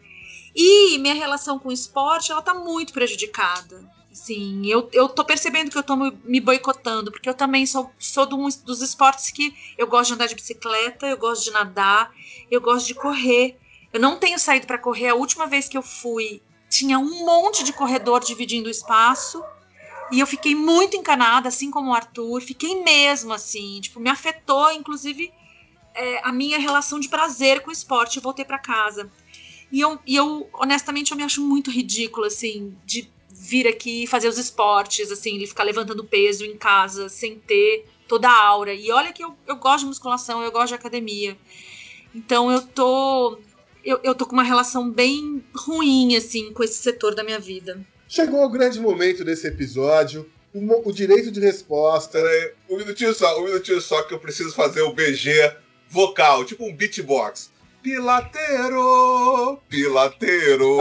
E 0.55 0.99
minha 0.99 1.15
relação 1.15 1.59
com 1.59 1.69
o 1.69 1.73
esporte, 1.73 2.33
ela 2.33 2.43
tá 2.43 2.55
muito 2.55 2.93
prejudicada. 2.93 3.89
Assim, 4.13 4.67
eu, 4.67 4.89
eu 4.93 5.09
tô 5.09 5.25
percebendo 5.25 5.71
que 5.71 5.79
eu 5.79 5.85
tô 5.85 5.95
me- 5.95 6.41
boicotando, 6.41 7.13
porque 7.13 7.29
eu 7.29 7.35
também 7.35 7.65
sou, 7.65 7.93
sou 7.99 8.27
um 8.35 8.49
dos 8.65 8.83
esportes 8.83 9.31
que 9.31 9.55
eu 9.79 9.87
gosto 9.87 10.09
de 10.09 10.15
andar 10.15 10.27
de 10.27 10.35
bicicleta, 10.35 11.07
eu 11.07 11.17
gosto 11.17 11.45
de 11.45 11.53
nadar, 11.53 12.13
eu 12.51 12.61
gosto 12.61 12.87
de 12.89 12.95
correr. 12.95 13.57
Eu 13.93 14.01
não 14.01 14.19
tenho 14.19 14.39
saído 14.39 14.67
para 14.67 14.79
correr. 14.79 15.09
A 15.09 15.15
última 15.15 15.47
vez 15.47 15.69
que 15.69 15.79
eu 15.79 15.83
fui, 15.83 16.43
tinha 16.69 16.99
um 16.99 17.25
monte 17.25 17.63
de 17.63 17.73
corredor 17.73 18.21
dividindo 18.21 18.67
o 18.69 18.71
espaço. 18.71 19.45
E 20.11 20.19
eu 20.19 20.27
fiquei 20.27 20.55
muito 20.57 20.97
encanada, 20.97 21.49
assim 21.49 21.71
como 21.71 21.91
o 21.91 21.95
Arthur. 21.95 22.41
Fiquei 22.43 22.83
mesmo, 22.83 23.33
assim. 23.33 23.81
Tipo, 23.81 24.01
me 24.01 24.11
afetou, 24.11 24.73
inclusive, 24.73 25.33
é, 25.95 26.21
a 26.27 26.33
minha 26.33 26.59
relação 26.59 27.01
de 27.01 27.09
prazer 27.09 27.63
com 27.63 27.71
o 27.71 27.73
esporte. 27.73 28.17
Eu 28.17 28.23
voltei 28.23 28.45
para 28.45 28.59
casa. 28.59 29.11
E 29.71 29.81
eu, 29.81 30.01
e 30.07 30.17
eu, 30.17 30.49
honestamente, 30.55 31.13
eu 31.13 31.17
me 31.17 31.23
acho 31.23 31.41
muito 31.43 31.71
ridículo, 31.71 32.27
assim, 32.27 32.77
de 32.85 33.11
vir 33.33 33.67
aqui 33.67 34.07
fazer 34.07 34.29
os 34.29 34.39
esportes, 34.39 35.11
assim, 35.11 35.37
ele 35.37 35.47
ficar 35.47 35.65
levantando 35.65 36.05
peso 36.05 36.45
em 36.45 36.57
casa 36.57 37.09
sem 37.09 37.39
ter 37.39 37.87
toda 38.07 38.29
a 38.29 38.45
aura. 38.47 38.75
E 38.75 38.91
olha 38.91 39.13
que 39.13 39.23
eu, 39.23 39.35
eu 39.47 39.57
gosto 39.57 39.81
de 39.81 39.87
musculação, 39.87 40.43
eu 40.43 40.51
gosto 40.51 40.69
de 40.69 40.75
academia. 40.75 41.37
Então 42.15 42.51
eu 42.51 42.63
tô. 42.63 43.39
Eu, 43.85 44.01
eu 44.03 44.15
tô 44.15 44.27
com 44.27 44.33
uma 44.33 44.43
relação 44.43 44.91
bem 44.91 45.43
ruim, 45.55 46.17
assim, 46.17 46.53
com 46.53 46.63
esse 46.63 46.83
setor 46.83 47.15
da 47.15 47.25
minha 47.25 47.39
vida. 47.39 47.81
Chegou 48.09 48.45
o 48.45 48.51
grande 48.51 48.79
momento 48.79 49.25
desse 49.25 49.47
episódio, 49.47 50.29
o, 50.53 50.89
o 50.89 50.93
direito 50.93 51.31
de 51.31 51.41
resposta. 51.41 52.21
Peraí, 52.21 52.53
um 52.69 52.77
minutinho 52.77 53.15
só, 53.15 53.41
um 53.41 53.45
minutinho 53.45 53.81
só 53.81 54.03
que 54.03 54.13
eu 54.13 54.19
preciso 54.19 54.53
fazer 54.55 54.83
o 54.83 54.93
BG 54.93 55.55
vocal, 55.89 56.45
tipo 56.45 56.65
um 56.65 56.75
beatbox. 56.75 57.51
Pilateiro, 57.83 59.59
pilateiro. 59.69 60.77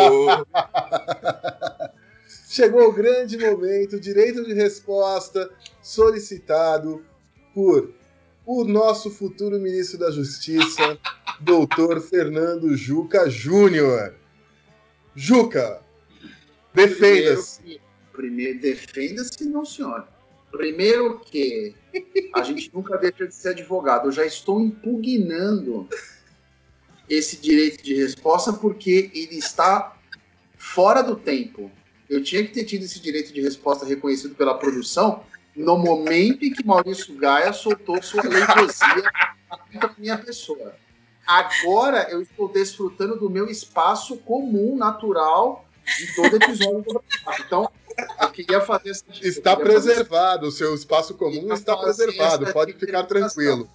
Chegou 2.50 2.90
o 2.90 2.92
grande 2.92 3.38
momento, 3.38 4.00
direito 4.00 4.44
de 4.44 4.56
resposta 4.56 5.52
solicitado 5.84 7.06
por 7.54 7.94
o 8.44 8.64
nosso 8.64 9.12
futuro 9.12 9.60
ministro 9.60 10.00
da 10.00 10.10
Justiça, 10.10 10.98
doutor 11.40 12.02
Fernando 12.02 12.76
Juca 12.76 13.30
Júnior. 13.30 14.16
Juca, 15.16 15.80
defenda-se. 16.74 17.80
Primeiro, 18.14 18.60
defenda-se, 18.60 19.46
não, 19.46 19.64
senhor. 19.64 20.08
Primeiro 20.50 21.20
que 21.20 21.76
a 22.34 22.42
gente 22.42 22.72
nunca 22.74 22.98
deixa 22.98 23.28
de 23.28 23.36
ser 23.36 23.50
advogado. 23.50 24.08
Eu 24.08 24.12
já 24.12 24.26
estou 24.26 24.60
impugnando 24.60 25.88
esse 27.08 27.38
direito 27.38 27.84
de 27.84 27.94
resposta 27.94 28.52
porque 28.52 29.12
ele 29.14 29.38
está 29.38 29.96
fora 30.58 31.04
do 31.04 31.16
tempo. 31.16 31.72
Eu 32.10 32.24
tinha 32.24 32.44
que 32.44 32.52
ter 32.52 32.64
tido 32.64 32.84
esse 32.84 33.00
direito 33.00 33.32
de 33.32 33.42
resposta 33.42 33.86
reconhecido 33.86 34.34
pela 34.36 34.58
produção 34.58 35.24
no 35.56 35.78
momento 35.78 36.44
em 36.44 36.52
que 36.52 36.66
Maurício 36.66 37.16
Gaia 37.16 37.54
soltou 37.54 38.02
sua 38.02 38.24
leigosia 38.24 39.12
contra 39.72 39.90
a 39.90 39.96
minha 39.98 40.18
pessoa. 40.18 40.74
Agora 41.28 42.10
eu 42.10 42.22
estou 42.22 42.48
desfrutando 42.50 43.18
do 43.18 43.30
meu 43.30 43.48
espaço 43.48 44.18
comum, 44.18 44.76
natural, 44.76 45.66
de 45.98 46.16
todo 46.16 46.36
episódio 46.36 46.82
do. 46.82 47.04
Então, 47.46 47.70
eu 48.22 48.30
queria 48.32 48.62
fazer 48.62 48.92
essa 48.92 49.06
Está 49.22 49.52
fazer 49.52 49.64
preservado, 49.64 50.48
o 50.48 50.52
seu 50.52 50.74
espaço 50.74 51.14
comum 51.16 51.54
Está 51.54 51.78
preservado, 51.78 52.52
pode 52.52 52.74
ficar 52.74 53.04
tranquilo. 53.04 53.70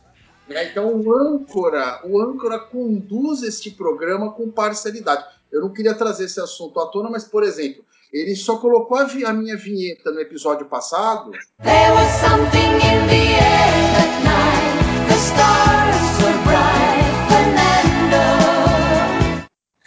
né? 0.48 0.64
Então 0.70 0.92
o 0.94 1.14
âncora, 1.14 2.00
o 2.04 2.20
âncora 2.20 2.58
conduz 2.58 3.42
este 3.42 3.70
programa 3.70 4.32
com 4.32 4.50
parcialidade. 4.50 5.24
Eu 5.52 5.60
não 5.60 5.72
queria 5.72 5.94
trazer 5.94 6.24
esse 6.24 6.40
assunto 6.40 6.80
à 6.80 6.86
tona, 6.86 7.08
mas, 7.08 7.22
por 7.22 7.44
exemplo, 7.44 7.84
ele 8.14 8.36
só 8.36 8.56
colocou 8.58 8.96
a, 8.96 9.02
vi- 9.04 9.24
a 9.24 9.32
minha 9.32 9.56
vinheta 9.56 10.10
no 10.12 10.20
episódio 10.20 10.66
passado 10.66 11.32
There 11.62 11.90
was 11.92 12.08
something 12.20 12.76
in 12.76 13.06
the 13.08 13.34
air 13.34 13.72
that 13.96 14.24
night. 14.24 15.08
The 15.08 15.18
stars 15.18 16.22
were 16.22 16.38
bright. 16.44 17.04
Fernando. 17.28 18.22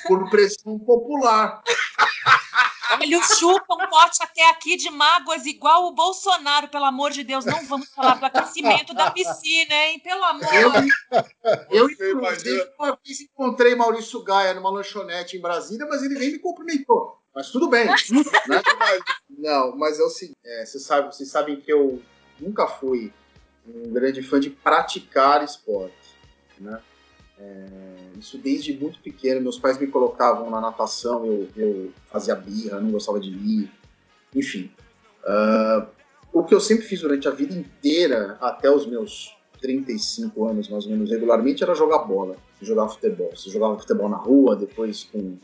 por 0.08 0.30
pressão 0.30 0.78
popular. 0.80 1.62
O 3.00 3.22
chupa 3.36 3.76
um 3.76 3.88
pote 3.90 4.24
até 4.24 4.50
aqui 4.50 4.76
de 4.76 4.90
mágoas 4.90 5.46
igual 5.46 5.86
o 5.88 5.94
Bolsonaro, 5.94 6.68
pelo 6.70 6.86
amor 6.86 7.12
de 7.12 7.24
Deus. 7.24 7.46
Não 7.46 7.64
vamos 7.66 7.90
falar 7.94 8.16
do 8.18 8.26
aquecimento 8.26 8.94
da 8.94 9.12
piscina, 9.12 9.74
hein? 9.76 10.00
Pelo 10.00 10.24
amor. 10.24 10.54
Eu, 10.54 10.72
eu 11.70 11.90
Você 11.90 12.12
inclusive, 12.12 12.66
uma 12.80 12.98
vez 13.06 13.22
encontrei 13.22 13.76
Maurício 13.76 14.24
Gaia 14.24 14.54
numa 14.54 14.70
lanchonete 14.72 15.38
em 15.38 15.42
Brasília, 15.42 15.86
mas 15.90 16.02
ele 16.02 16.18
nem 16.18 16.32
me 16.34 16.40
cumprimentou. 16.40 17.17
Mas 17.38 17.52
tudo 17.52 17.70
bem, 17.70 17.86
né? 18.50 18.62
Não, 19.30 19.78
mas 19.78 20.00
é 20.00 20.04
o 20.04 20.10
seguinte, 20.10 20.40
é, 20.44 20.66
vocês, 20.66 20.84
sabem, 20.84 21.12
vocês 21.12 21.30
sabem 21.30 21.56
que 21.62 21.72
eu 21.72 22.02
nunca 22.40 22.66
fui 22.66 23.14
um 23.64 23.94
grande 23.94 24.24
fã 24.24 24.40
de 24.40 24.50
praticar 24.50 25.44
esporte, 25.44 26.18
né? 26.60 26.82
É, 27.38 27.66
isso 28.18 28.40
desde 28.40 28.76
muito 28.76 29.00
pequeno, 29.02 29.40
meus 29.40 29.60
pais 29.60 29.78
me 29.78 29.86
colocavam 29.86 30.50
na 30.50 30.60
natação, 30.60 31.28
eu, 31.28 31.48
eu 31.56 31.94
fazia 32.12 32.34
birra, 32.34 32.82
não 32.82 32.90
gostava 32.90 33.20
de 33.20 33.30
ir, 33.30 33.72
enfim. 34.34 34.72
Ah, 35.24 35.86
o 36.34 36.44
que 36.44 36.56
eu 36.56 36.60
sempre 36.60 36.88
fiz 36.88 37.02
durante 37.02 37.28
a 37.28 37.32
vida 37.32 37.54
inteira, 37.54 38.36
até 38.42 38.72
os 38.72 38.88
meus 38.88 39.38
35 39.62 40.44
anos, 40.44 40.70
mais 40.70 40.86
ou 40.86 40.92
menos, 40.92 41.12
regularmente, 41.12 41.62
era 41.62 41.76
jogar 41.76 42.00
bola, 42.00 42.36
jogar 42.60 42.90
futebol. 42.90 43.30
Você 43.36 43.52
jogava 43.52 43.78
futebol 43.78 44.10
na 44.10 44.18
rua, 44.18 44.56
depois 44.56 45.04
com 45.04 45.38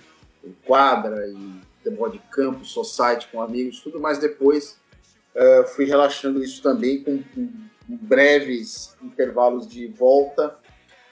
com 0.44 0.52
quadra 0.66 1.26
e 1.28 1.62
futebol 1.84 2.10
de 2.10 2.20
campo, 2.32 2.64
society 2.66 3.28
com 3.32 3.42
amigos, 3.42 3.82
tudo, 3.82 4.00
mas 4.00 4.18
depois 4.18 4.78
eh, 5.36 5.64
fui 5.76 5.86
relaxando 5.86 6.42
isso 6.44 6.62
também 6.64 7.04
com, 7.04 7.22
com 7.36 7.50
breves 7.88 8.96
intervalos 9.02 9.68
de 9.68 9.88
volta. 9.88 10.58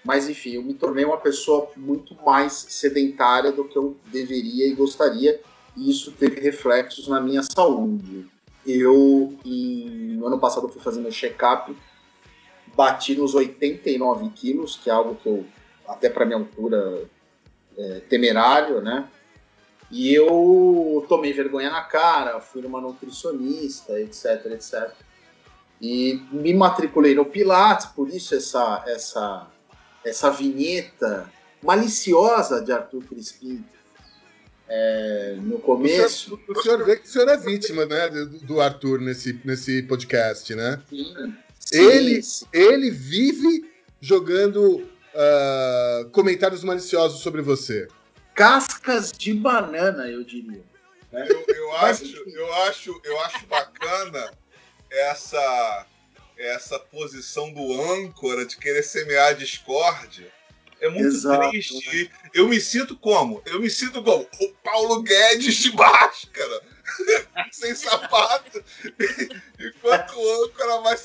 Mas 0.03 0.27
enfim, 0.29 0.51
eu 0.51 0.63
me 0.63 0.73
tornei 0.73 1.05
uma 1.05 1.17
pessoa 1.17 1.69
muito 1.77 2.15
mais 2.25 2.53
sedentária 2.53 3.51
do 3.51 3.65
que 3.65 3.77
eu 3.77 3.95
deveria 4.07 4.67
e 4.67 4.73
gostaria, 4.73 5.39
e 5.77 5.91
isso 5.91 6.11
teve 6.13 6.39
reflexos 6.39 7.07
na 7.07 7.21
minha 7.21 7.43
saúde. 7.43 8.25
Eu, 8.65 9.37
em- 9.45 10.15
no 10.15 10.25
ano 10.27 10.39
passado, 10.39 10.67
fui 10.69 10.81
fazer 10.81 11.01
meu 11.01 11.11
check-up, 11.11 11.75
bati 12.75 13.15
nos 13.15 13.35
89 13.35 14.29
quilos, 14.29 14.75
que 14.77 14.89
é 14.89 14.93
algo 14.93 15.15
que 15.15 15.27
eu, 15.27 15.45
até 15.87 16.09
para 16.09 16.25
minha 16.25 16.37
altura, 16.39 17.03
é 17.77 17.99
temerário, 18.09 18.81
né? 18.81 19.07
E 19.91 20.13
eu 20.13 21.05
tomei 21.09 21.33
vergonha 21.33 21.69
na 21.69 21.81
cara, 21.81 22.39
fui 22.39 22.61
numa 22.61 22.79
nutricionista, 22.79 23.99
etc, 23.99 24.45
etc. 24.53 24.91
E 25.81 26.21
me 26.31 26.53
matriculei 26.53 27.13
no 27.13 27.25
Pilates, 27.25 27.87
por 27.87 28.07
isso 28.09 28.33
essa, 28.35 28.83
essa, 28.87 29.47
essa 30.05 30.29
vinheta 30.31 31.29
maliciosa 31.61 32.61
de 32.61 32.71
Arthur 32.71 33.03
Crispim 33.03 33.63
é, 34.69 35.35
no 35.41 35.55
O 35.57 35.59
começo. 35.59 36.37
senhor, 36.37 36.57
o 36.57 36.61
senhor 36.61 36.85
vê 36.85 36.95
que 36.95 37.05
o 37.07 37.11
senhor 37.11 37.27
é 37.27 37.35
vítima 37.35 37.85
né, 37.85 38.07
do, 38.43 38.61
Arthur 38.61 39.01
nesse, 39.01 39.39
nesse 39.43 39.83
podcast, 39.83 40.55
né? 40.55 40.81
Sim, 40.89 41.13
Ele- 41.73 42.23
sim. 42.23 42.45
Ele 42.53 42.89
vive 42.89 43.69
jogando 43.99 44.87
ah, 45.13 46.05
comentários 46.13 46.63
maliciosos 46.63 47.19
sobre 47.21 47.41
você. 47.41 47.87
Cascas 48.35 49.11
de 49.11 49.33
banana, 49.33 50.07
eu 50.07 50.23
diria. 50.23 50.63
Eu, 51.11 51.45
eu, 51.47 51.67
Mas, 51.81 52.01
acho, 52.01 52.05
enfim. 52.05 52.31
eu, 52.31 52.53
acho, 52.63 53.01
eu 53.03 53.19
acho 53.21 53.45
bacana 53.47 54.31
essa, 54.89 55.85
essa 56.37 56.79
posição 56.79 57.51
do 57.53 57.81
âncora 57.93 58.45
de 58.45 58.57
querer 58.57 58.83
semear 58.83 59.29
a 59.29 59.33
discórdia. 59.33 60.31
É 60.79 60.89
muito 60.89 61.05
Exato. 61.09 61.49
triste. 61.51 62.11
Eu 62.33 62.47
me 62.47 62.59
sinto 62.59 62.97
como? 62.97 63.41
Eu 63.45 63.59
me 63.59 63.69
sinto 63.69 64.03
como 64.03 64.27
o 64.39 64.53
Paulo 64.63 65.03
Guedes 65.03 65.55
de 65.57 65.75
máscara, 65.75 66.61
sem 67.51 67.75
sapato, 67.75 68.63
enquanto 69.59 70.13
o 70.19 70.43
âncora 70.45 70.81
vai 70.81 70.95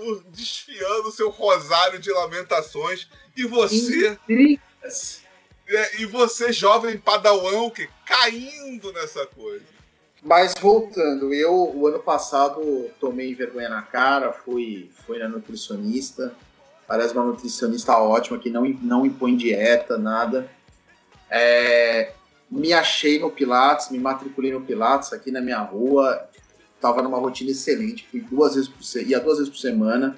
o- 0.00 0.22
desfiando 0.30 1.12
seu 1.12 1.30
rosário 1.30 2.00
de 2.00 2.10
lamentações. 2.10 3.08
E 3.36 3.44
você, 3.46 4.18
Intrigas. 4.28 5.19
É, 5.76 6.02
e 6.02 6.06
você 6.06 6.52
jovem 6.52 6.98
padawan, 6.98 7.62
o 7.62 7.70
quê? 7.70 7.88
caindo 8.10 8.92
nessa 8.92 9.24
coisa. 9.26 9.64
Mas 10.22 10.52
voltando, 10.60 11.32
eu 11.32 11.72
o 11.74 11.86
ano 11.86 12.00
passado 12.00 12.90
tomei 12.98 13.34
vergonha 13.34 13.68
na 13.68 13.82
cara, 13.82 14.32
fui, 14.32 14.90
fui 15.06 15.18
na 15.18 15.28
nutricionista. 15.28 16.34
Parece 16.86 17.14
uma 17.14 17.24
nutricionista 17.24 17.96
ótima 17.96 18.38
que 18.38 18.50
não, 18.50 18.64
não 18.82 19.06
impõe 19.06 19.36
dieta, 19.36 19.96
nada. 19.96 20.50
É, 21.30 22.12
me 22.50 22.72
achei 22.72 23.18
no 23.20 23.30
Pilates, 23.30 23.90
me 23.90 23.98
matriculei 23.98 24.52
no 24.52 24.60
Pilates 24.60 25.12
aqui 25.12 25.30
na 25.30 25.40
minha 25.40 25.60
rua. 25.60 26.28
Tava 26.80 27.00
numa 27.02 27.18
rotina 27.18 27.50
excelente, 27.50 28.08
fui 28.10 28.20
duas 28.20 28.54
vezes 28.54 28.68
por 28.68 29.02
ia 29.02 29.20
duas 29.20 29.38
vezes 29.38 29.52
por 29.52 29.58
semana. 29.58 30.16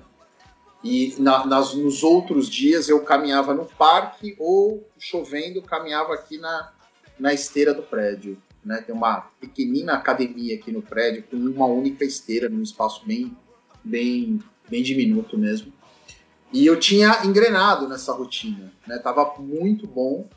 E 0.82 1.14
na- 1.18 1.46
nas, 1.46 1.74
nos 1.74 2.02
outros 2.02 2.48
dias 2.48 2.88
eu 2.88 3.02
caminhava 3.04 3.54
no 3.54 3.64
parque 3.66 4.34
ou 4.38 4.86
chovendo, 4.98 5.62
caminhava 5.62 6.14
aqui 6.14 6.38
na, 6.38 6.72
na 7.18 7.32
esteira 7.32 7.72
do 7.72 7.82
prédio 7.82 8.36
né? 8.64 8.80
Tem 8.80 8.94
uma 8.94 9.22
pequenina 9.40 9.94
academia 9.94 10.54
aqui 10.54 10.70
no 10.70 10.82
prédio 10.82 11.24
com 11.24 11.36
uma 11.36 11.66
única 11.66 12.04
esteira 12.04 12.48
num 12.48 12.62
espaço 12.62 13.04
bem, 13.04 13.36
bem, 13.82 14.40
bem 14.68 14.82
diminuto 14.82 15.36
mesmo. 15.36 15.72
E 16.52 16.66
eu 16.66 16.78
tinha 16.78 17.24
engrenado 17.24 17.88
nessa 17.88 18.12
rotina, 18.12 18.72
né? 18.86 18.98
Tava 18.98 19.34
muito 19.38 19.86
bom. 19.86 20.28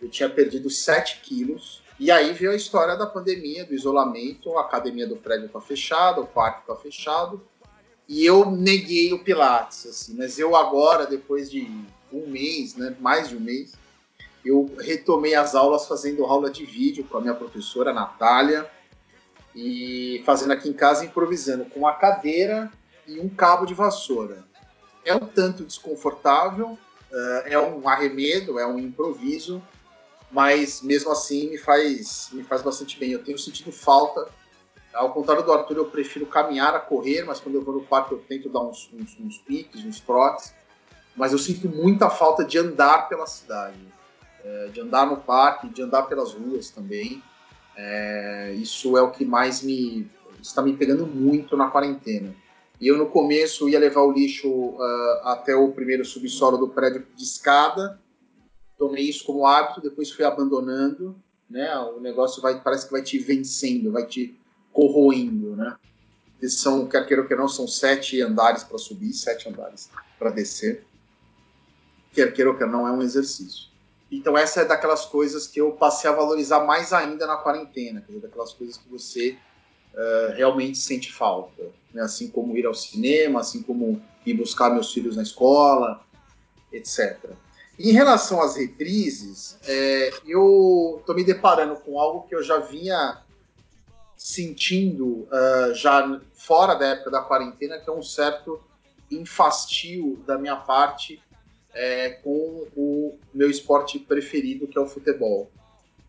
Eu 0.00 0.08
tinha 0.08 0.30
perdido 0.30 0.70
7 0.70 1.20
quilos. 1.22 1.82
E 1.98 2.10
aí 2.10 2.32
veio 2.32 2.52
a 2.52 2.56
história 2.56 2.96
da 2.96 3.06
pandemia, 3.06 3.64
do 3.64 3.74
isolamento. 3.74 4.56
A 4.56 4.62
academia 4.62 5.06
do 5.06 5.16
prédio 5.16 5.48
tá 5.48 5.60
fechada, 5.60 6.20
o 6.20 6.26
parque 6.26 6.66
tá 6.66 6.74
fechado. 6.76 7.42
E 8.08 8.24
eu 8.24 8.50
neguei 8.50 9.12
o 9.12 9.24
Pilates, 9.24 9.86
assim. 9.86 10.14
Mas 10.16 10.38
eu 10.38 10.54
agora, 10.54 11.06
depois 11.06 11.50
de 11.50 11.68
um 12.12 12.26
mês, 12.26 12.76
né? 12.76 12.94
Mais 13.00 13.28
de 13.28 13.36
um 13.36 13.40
mês, 13.40 13.72
eu 14.44 14.70
retomei 14.78 15.34
as 15.34 15.54
aulas 15.54 15.86
fazendo 15.86 16.24
aula 16.24 16.50
de 16.50 16.64
vídeo 16.64 17.04
com 17.04 17.16
a 17.16 17.20
minha 17.20 17.34
professora 17.34 17.92
Natália 17.92 18.70
e 19.54 20.22
fazendo 20.26 20.52
aqui 20.52 20.68
em 20.68 20.72
casa 20.72 21.04
improvisando 21.04 21.64
com 21.66 21.80
uma 21.80 21.94
cadeira 21.94 22.70
e 23.06 23.18
um 23.18 23.28
cabo 23.28 23.64
de 23.64 23.72
vassoura. 23.72 24.44
É 25.04 25.14
um 25.14 25.20
tanto 25.20 25.64
desconfortável, 25.64 26.78
eh, 27.10 27.52
é 27.52 27.58
um 27.58 27.88
arremedo, 27.88 28.58
é 28.58 28.66
um 28.66 28.78
improviso, 28.78 29.62
mas 30.30 30.82
mesmo 30.82 31.10
assim 31.10 31.50
me 31.50 31.58
faz, 31.58 32.28
me 32.32 32.42
faz 32.42 32.60
bastante 32.62 32.98
bem. 32.98 33.12
Eu 33.12 33.22
tenho 33.22 33.38
sentido 33.38 33.70
falta. 33.70 34.28
Ao 34.94 35.12
contrário 35.12 35.42
do 35.42 35.52
Arthur, 35.52 35.76
eu 35.76 35.86
prefiro 35.86 36.26
caminhar 36.26 36.74
a 36.74 36.80
correr, 36.80 37.24
mas 37.24 37.40
quando 37.40 37.56
eu 37.56 37.62
vou 37.62 37.74
no 37.74 37.82
parque 37.82 38.12
eu 38.12 38.18
tento 38.28 38.48
dar 38.48 38.60
uns, 38.60 38.90
uns, 38.92 39.18
uns 39.18 39.38
piques, 39.38 39.84
uns 39.84 40.00
trotes. 40.00 40.54
Mas 41.16 41.32
eu 41.32 41.38
sinto 41.38 41.68
muita 41.68 42.10
falta 42.10 42.44
de 42.44 42.58
andar 42.58 43.08
pela 43.08 43.26
cidade 43.26 43.94
é, 44.44 44.68
de 44.68 44.80
andar 44.80 45.06
no 45.06 45.16
parque, 45.16 45.68
de 45.68 45.82
andar 45.82 46.02
pelas 46.02 46.34
ruas 46.34 46.70
também. 46.70 47.22
É, 47.76 48.52
isso 48.56 48.96
é 48.96 49.02
o 49.02 49.10
que 49.10 49.24
mais 49.24 49.62
me 49.62 50.08
está 50.40 50.60
me 50.60 50.76
pegando 50.76 51.06
muito 51.06 51.56
na 51.56 51.70
quarentena. 51.70 52.34
E 52.78 52.86
eu 52.86 52.98
no 52.98 53.06
começo 53.06 53.68
ia 53.68 53.78
levar 53.78 54.02
o 54.02 54.12
lixo 54.12 54.76
ah, 54.78 55.32
até 55.32 55.54
o 55.54 55.72
primeiro 55.72 56.04
subsolo 56.04 56.58
do 56.58 56.68
prédio 56.68 57.06
de 57.16 57.24
escada. 57.24 57.98
Tomei 58.76 59.04
isso 59.04 59.24
como 59.24 59.46
hábito, 59.46 59.80
depois 59.80 60.10
fui 60.10 60.24
abandonando, 60.24 61.16
né? 61.48 61.74
O 61.78 62.00
negócio 62.00 62.42
vai 62.42 62.60
parece 62.60 62.86
que 62.86 62.92
vai 62.92 63.02
te 63.02 63.18
vencendo, 63.18 63.92
vai 63.92 64.04
te 64.04 64.38
corroendo, 64.74 65.56
né? 65.56 65.76
Esses 66.42 66.60
são, 66.60 66.86
quer 66.86 67.06
queira 67.06 67.22
ou 67.22 67.28
quer 67.28 67.38
não, 67.38 67.48
são 67.48 67.66
sete 67.66 68.20
andares 68.20 68.62
para 68.62 68.76
subir, 68.76 69.14
sete 69.14 69.48
andares 69.48 69.88
para 70.18 70.30
descer. 70.30 70.84
Quer 72.12 72.34
queira 72.34 72.50
ou 72.50 72.58
quer 72.58 72.66
não, 72.66 72.86
é 72.86 72.92
um 72.92 73.00
exercício. 73.00 73.68
Então 74.12 74.36
essa 74.36 74.60
é 74.60 74.64
daquelas 74.64 75.06
coisas 75.06 75.46
que 75.46 75.60
eu 75.60 75.72
passei 75.72 76.10
a 76.10 76.12
valorizar 76.12 76.60
mais 76.64 76.92
ainda 76.92 77.26
na 77.26 77.36
quarentena, 77.36 78.00
quer 78.00 78.08
dizer, 78.08 78.20
daquelas 78.20 78.52
coisas 78.52 78.76
que 78.76 78.88
você 78.90 79.38
eh, 79.96 80.34
realmente 80.36 80.76
sente 80.76 81.12
falta, 81.12 81.70
né? 81.92 82.02
assim 82.02 82.28
como 82.28 82.56
ir 82.56 82.66
ao 82.66 82.74
cinema, 82.74 83.40
assim 83.40 83.62
como 83.62 84.02
ir 84.26 84.34
buscar 84.34 84.70
meus 84.70 84.92
filhos 84.92 85.16
na 85.16 85.22
escola, 85.22 86.04
etc. 86.72 87.30
Em 87.78 87.92
relação 87.92 88.42
às 88.42 88.56
reprises, 88.56 89.58
é, 89.66 90.10
eu 90.26 90.98
estou 91.00 91.14
me 91.14 91.24
deparando 91.24 91.76
com 91.76 91.98
algo 91.98 92.26
que 92.28 92.34
eu 92.34 92.42
já 92.42 92.58
vinha 92.58 93.22
sentindo 94.24 95.28
ah, 95.30 95.72
já 95.74 96.18
fora 96.32 96.74
da 96.74 96.86
época 96.86 97.10
da 97.10 97.20
quarentena, 97.20 97.78
que 97.78 97.90
é 97.90 97.92
um 97.92 98.02
certo 98.02 98.58
infastio 99.10 100.16
da 100.26 100.38
minha 100.38 100.56
parte 100.56 101.22
é, 101.74 102.08
com 102.08 102.66
o 102.74 103.18
meu 103.34 103.50
esporte 103.50 103.98
preferido, 103.98 104.66
que 104.66 104.78
é 104.78 104.80
o 104.80 104.86
futebol. 104.86 105.50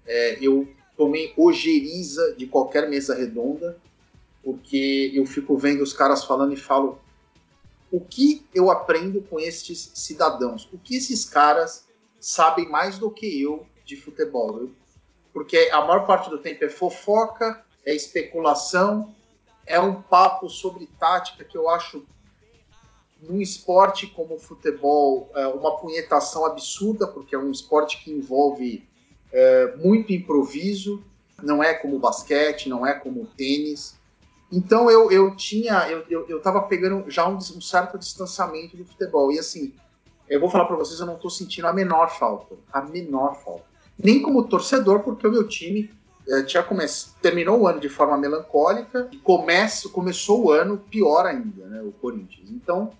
É, 0.08 0.38
eu 0.40 0.66
tomei 0.96 1.34
ojeriza 1.36 2.36
de 2.38 2.48
qualquer 2.48 2.88
mesa 2.88 3.14
redonda, 3.14 3.78
porque 4.42 5.12
eu 5.14 5.26
fico 5.26 5.58
vendo 5.58 5.84
os 5.84 5.92
caras 5.92 6.24
falando 6.24 6.54
e 6.54 6.58
falo 6.58 7.02
o 7.92 8.00
que 8.00 8.46
eu 8.56 8.72
aprendo 8.72 9.22
com 9.24 9.42
estes 9.42 9.92
cidadãos? 9.94 10.70
O 10.72 10.78
que 10.78 10.96
esses 10.96 11.26
caras 11.26 11.86
sabem 12.18 12.70
mais 12.70 12.98
do 12.98 13.12
que 13.12 13.42
eu 13.42 13.68
de 13.84 13.98
futebol? 13.98 14.70
Porque 15.34 15.70
a 15.74 15.82
maior 15.82 16.08
parte 16.08 16.30
do 16.30 16.38
tempo 16.38 16.64
é 16.64 16.70
fofoca, 16.70 17.66
é 17.86 17.94
especulação, 17.94 19.14
é 19.66 19.80
um 19.80 20.02
papo 20.02 20.50
sobre 20.50 20.88
tática 21.00 21.44
que 21.44 21.58
eu 21.58 21.70
acho 21.70 22.06
num 23.22 23.42
esporte 23.42 24.08
como 24.08 24.36
o 24.36 24.40
futebol 24.40 25.32
é 25.34 25.48
uma 25.48 25.78
punhetação 25.78 26.46
absurda, 26.46 27.08
porque 27.08 27.36
é 27.36 27.40
um 27.40 27.52
esporte 27.52 28.04
que 28.04 28.12
envolve 28.12 28.88
é, 29.32 29.76
muito 29.78 30.14
improviso, 30.14 31.04
não 31.42 31.64
é 31.64 31.74
como 31.74 31.96
o 31.96 32.00
basquete, 32.00 32.70
não 32.70 32.86
é 32.86 32.94
como 32.94 33.24
o 33.24 33.26
tênis. 33.26 33.96
Então 34.52 34.90
eu, 34.90 35.12
eu 35.12 35.36
tinha, 35.36 35.90
eu, 35.90 36.06
eu, 36.10 36.28
eu 36.30 36.62
pegando 36.64 37.10
já 37.10 37.28
um, 37.28 37.38
um 37.38 37.62
certo 37.62 37.98
distanciamento 37.98 38.78
do 38.78 38.86
futebol. 38.86 39.32
E 39.32 39.40
assim, 39.40 39.74
eu 40.30 40.40
vou 40.40 40.50
falar 40.50 40.66
para 40.66 40.76
vocês, 40.76 41.00
eu 41.00 41.06
não 41.06 41.18
tô 41.18 41.30
sentindo 41.30 41.68
a 41.68 41.74
menor 41.74 42.10
falta. 42.10 42.56
A 42.72 42.82
menor 42.82 43.36
falta. 43.44 43.66
Nem 43.98 44.22
como 44.22 44.48
torcedor, 44.48 45.00
porque 45.00 45.28
o 45.28 45.32
meu 45.32 45.48
time 45.48 45.90
tinha 46.46 46.64
come... 46.64 46.86
terminou 47.22 47.62
o 47.62 47.68
ano 47.68 47.80
de 47.80 47.90
forma 47.90 48.18
melancólica 48.18 49.08
e 49.12 49.18
começa, 49.18 49.90
começou 49.90 50.46
o 50.46 50.52
ano 50.52 50.78
pior 50.78 51.26
ainda, 51.26 51.66
né? 51.66 51.82
O 51.82 51.92
Corinthians. 51.92 52.50
Então, 52.50 52.92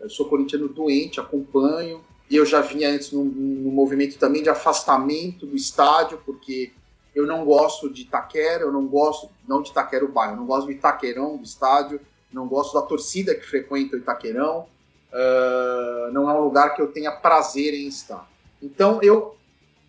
eu 0.00 0.08
sou 0.08 0.28
corintiano 0.28 0.68
doente, 0.68 1.20
acompanho. 1.20 2.02
E 2.30 2.36
eu 2.36 2.46
já 2.46 2.60
vinha 2.60 2.88
antes 2.88 3.10
num, 3.10 3.24
num 3.24 3.72
movimento 3.72 4.16
também 4.16 4.42
de 4.42 4.48
afastamento 4.48 5.44
do 5.44 5.56
estádio, 5.56 6.22
porque 6.24 6.72
eu 7.14 7.26
não 7.26 7.44
gosto 7.44 7.90
de 7.90 8.02
Itaquera, 8.02 8.62
eu 8.62 8.72
não 8.72 8.86
gosto, 8.86 9.28
não 9.48 9.60
de 9.60 9.70
Itaquera 9.70 10.04
o 10.04 10.08
bairro, 10.08 10.34
eu 10.34 10.36
não 10.36 10.46
gosto 10.46 10.66
do 10.66 10.72
Itaquerão, 10.72 11.36
do 11.36 11.42
estádio, 11.42 12.00
não 12.32 12.46
gosto 12.46 12.74
da 12.74 12.82
torcida 12.82 13.34
que 13.34 13.44
frequenta 13.44 13.96
o 13.96 13.98
Itaquerão, 13.98 14.66
ah, 15.12 16.10
não 16.12 16.30
é 16.30 16.34
um 16.34 16.44
lugar 16.44 16.74
que 16.74 16.82
eu 16.82 16.88
tenha 16.88 17.10
prazer 17.10 17.74
em 17.74 17.88
estar. 17.88 18.28
Então 18.62 19.00
eu, 19.02 19.36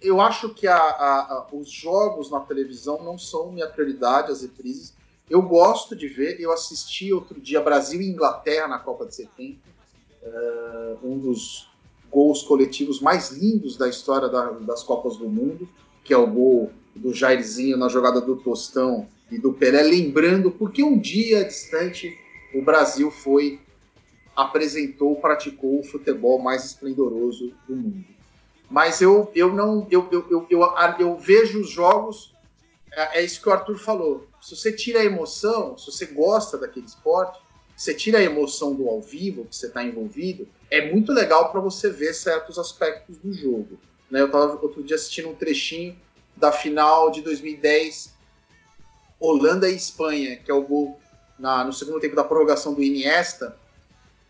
eu 0.02 0.20
acho 0.20 0.54
que 0.54 0.68
a- 0.68 0.76
a- 0.76 1.34
a- 1.34 1.48
os 1.54 1.70
jogos 1.70 2.32
na 2.32 2.40
televisão 2.40 3.04
não 3.04 3.18
são 3.18 3.52
minha 3.52 3.68
prioridade, 3.68 4.32
as 4.32 4.42
reprises. 4.42 4.94
Eu 5.30 5.42
gosto 5.42 5.96
de 5.96 6.08
ver, 6.08 6.40
eu 6.42 6.52
assisti 6.52 7.14
outro 7.14 7.40
dia 7.40 7.62
Brasil 7.62 8.02
e 8.02 8.10
Inglaterra 8.10 8.68
na 8.68 8.80
Copa 8.80 9.06
de 9.06 9.16
70, 9.16 9.60
ah, 10.24 10.96
um 11.04 11.18
dos 11.18 11.70
gols 12.12 12.42
coletivos 12.44 13.00
mais 13.00 13.30
lindos 13.32 13.78
da 13.78 13.88
história 13.88 14.28
da- 14.28 14.52
das 14.52 14.84
Copas 14.84 15.16
do 15.16 15.30
Mundo, 15.30 15.70
que 16.04 16.14
é 16.14 16.18
o 16.18 16.28
gol 16.28 16.72
do 16.96 17.14
Jairzinho 17.14 17.78
na 17.78 17.88
jogada 17.88 18.20
do 18.20 18.36
Tostão 18.36 19.08
e 19.32 19.38
do 19.38 19.54
Pelé, 19.54 19.82
lembrando 19.84 20.52
porque 20.52 20.84
um 20.84 21.00
dia 21.00 21.46
distante 21.46 22.18
o 22.54 22.62
Brasil 22.62 23.10
foi, 23.10 23.62
apresentou, 24.36 25.16
praticou 25.16 25.80
o 25.80 25.84
futebol 25.84 26.40
mais 26.40 26.66
esplendoroso 26.66 27.54
do 27.68 27.76
mundo. 27.76 28.21
Mas 28.72 29.02
eu, 29.02 29.30
eu 29.36 29.54
não, 29.54 29.86
eu, 29.92 30.08
eu, 30.10 30.26
eu, 30.32 30.48
eu, 30.50 30.64
eu 30.98 31.18
vejo 31.18 31.60
os 31.60 31.70
jogos, 31.70 32.34
é, 32.94 33.20
é 33.20 33.22
isso 33.22 33.42
que 33.42 33.50
o 33.50 33.52
Arthur 33.52 33.78
falou. 33.78 34.26
Se 34.42 34.56
você 34.56 34.72
tira 34.72 35.02
a 35.02 35.04
emoção, 35.04 35.78
se 35.78 35.92
você 35.92 36.06
gosta 36.06 36.58
daquele 36.58 36.86
esporte, 36.86 37.38
você 37.76 37.94
tira 37.94 38.20
a 38.20 38.24
emoção 38.24 38.74
do 38.74 38.88
ao 38.88 39.02
vivo, 39.02 39.44
que 39.46 39.56
você 39.58 39.68
está 39.68 39.84
envolvido, 39.84 40.48
é 40.70 40.90
muito 40.90 41.12
legal 41.12 41.52
para 41.52 41.60
você 41.60 41.90
ver 41.90 42.14
certos 42.14 42.58
aspectos 42.58 43.18
do 43.18 43.34
jogo. 43.34 43.78
Né? 44.10 44.22
Eu 44.22 44.28
estava 44.28 44.58
outro 44.62 44.82
dia 44.82 44.96
assistindo 44.96 45.28
um 45.28 45.36
trechinho 45.36 46.00
da 46.38 46.52
final 46.54 47.12
de 47.12 47.22
2010, 47.22 48.14
Holanda 49.20 49.70
e 49.70 49.76
Espanha, 49.76 50.38
que 50.38 50.50
é 50.50 50.54
o 50.54 50.62
gol 50.62 50.98
na- 51.38 51.66
no 51.66 51.74
segundo 51.74 52.00
tempo 52.00 52.16
da 52.16 52.24
prorrogação 52.24 52.74
do 52.74 52.82
Iniesta, 52.82 53.58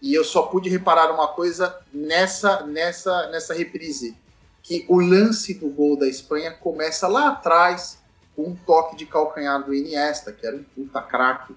e 0.02 0.16
eu 0.16 0.24
só 0.24 0.44
pude 0.44 0.68
reparar 0.68 1.14
uma 1.14 1.28
coisa 1.28 1.78
nessa, 1.94 2.66
nessa, 2.66 3.28
nessa 3.30 3.54
reprise, 3.54 4.18
que 4.64 4.86
o 4.88 5.00
lance 5.00 5.54
do 5.54 5.70
gol 5.70 5.98
da 5.98 6.08
Espanha 6.08 6.52
começa 6.52 7.08
lá 7.08 7.30
atrás 7.30 8.00
com 8.36 8.44
um 8.44 8.56
toque 8.56 8.96
de 8.96 9.06
calcanhar 9.06 9.64
do 9.64 9.74
Iniesta, 9.74 10.32
que 10.32 10.46
era 10.46 10.56
um 10.56 10.64
puta 10.64 11.02
craque. 11.02 11.54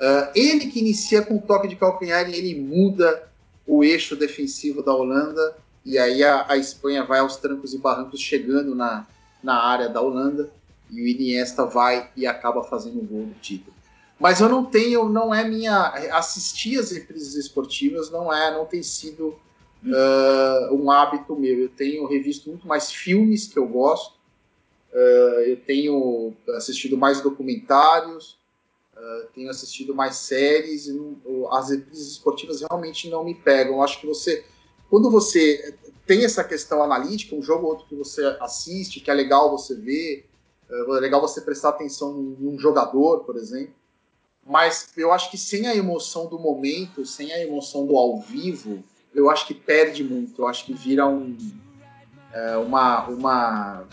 Ah, 0.00 0.30
ele 0.34 0.66
que 0.66 0.80
inicia 0.80 1.22
com 1.22 1.34
um 1.34 1.40
toque 1.40 1.68
de 1.68 1.76
calcanhar 1.76 2.28
e 2.28 2.34
ele 2.34 2.60
muda 2.60 3.28
o 3.66 3.82
eixo 3.82 4.14
defensivo 4.14 4.82
da 4.82 4.94
Holanda, 4.94 5.56
e 5.84 5.98
aí 5.98 6.22
a, 6.22 6.46
a 6.48 6.56
Espanha 6.56 7.04
vai 7.04 7.20
aos 7.20 7.36
trancos 7.36 7.72
e 7.72 7.78
barrancos 7.78 8.20
chegando 8.20 8.74
na, 8.74 9.06
na 9.42 9.62
área 9.62 9.88
da 9.88 10.00
Holanda, 10.00 10.50
e 10.90 11.00
o 11.00 11.06
Iniesta 11.06 11.64
vai 11.64 12.10
e 12.14 12.26
acaba 12.26 12.62
fazendo 12.64 13.00
o 13.00 13.04
gol 13.04 13.26
do 13.26 13.34
título. 13.40 13.74
Mas 14.20 14.40
eu 14.40 14.48
não 14.48 14.64
tenho, 14.64 15.08
não 15.08 15.34
é 15.34 15.42
minha. 15.42 15.88
Assistir 16.12 16.78
as 16.78 16.92
reprises 16.92 17.34
esportivas 17.34 18.10
não 18.10 18.32
é, 18.32 18.52
não 18.52 18.64
tem 18.64 18.82
sido 18.82 19.36
ah, 19.92 20.68
um 20.72 20.90
hábito 20.90 21.36
meu. 21.36 21.58
Eu 21.58 21.68
tenho 21.68 22.06
revisto 22.06 22.48
muito 22.48 22.66
mais 22.66 22.90
filmes 22.90 23.46
que 23.46 23.58
eu 23.58 23.66
gosto, 23.66 24.14
ah, 24.92 25.42
eu 25.46 25.56
tenho 25.56 26.34
assistido 26.56 26.96
mais 26.96 27.20
documentários, 27.20 28.38
ah, 28.96 29.26
tenho 29.34 29.50
assistido 29.50 29.94
mais 29.94 30.16
séries, 30.16 30.88
não- 30.88 31.52
as 31.52 31.70
reprises 31.70 32.12
esportivas 32.12 32.60
realmente 32.60 33.08
não 33.08 33.24
me 33.24 33.34
pegam. 33.34 33.74
Eu 33.74 33.82
acho 33.82 34.00
que 34.00 34.06
você, 34.06 34.44
quando 34.88 35.10
você 35.10 35.74
tem 36.06 36.24
essa 36.24 36.44
questão 36.44 36.82
analítica, 36.82 37.34
um 37.34 37.42
jogo 37.42 37.64
ou 37.64 37.70
outro 37.72 37.86
que 37.86 37.94
você 37.94 38.22
assiste, 38.40 39.00
que 39.00 39.10
é 39.10 39.14
legal 39.14 39.50
você 39.50 39.74
ver, 39.74 40.26
é 40.70 41.00
legal 41.00 41.20
você 41.20 41.40
prestar 41.40 41.70
atenção 41.70 42.12
num 42.12 42.58
jogador, 42.58 43.20
por 43.24 43.36
exemplo. 43.36 43.74
Mas 44.46 44.92
eu 44.96 45.12
acho 45.12 45.30
que 45.30 45.38
sem 45.38 45.66
a 45.66 45.74
emoção 45.74 46.26
do 46.26 46.38
momento, 46.38 47.06
sem 47.06 47.32
a 47.32 47.40
emoção 47.42 47.86
do 47.86 47.96
ao 47.96 48.20
vivo, 48.20 48.82
eu 49.14 49.30
acho 49.30 49.46
que 49.46 49.54
perde 49.54 50.02
muito. 50.02 50.42
Eu 50.42 50.48
acho 50.48 50.64
que 50.66 50.74
vira 50.74 51.06
um, 51.06 51.36
é, 52.32 52.56
uma, 52.56 53.06
uma, 53.08 53.84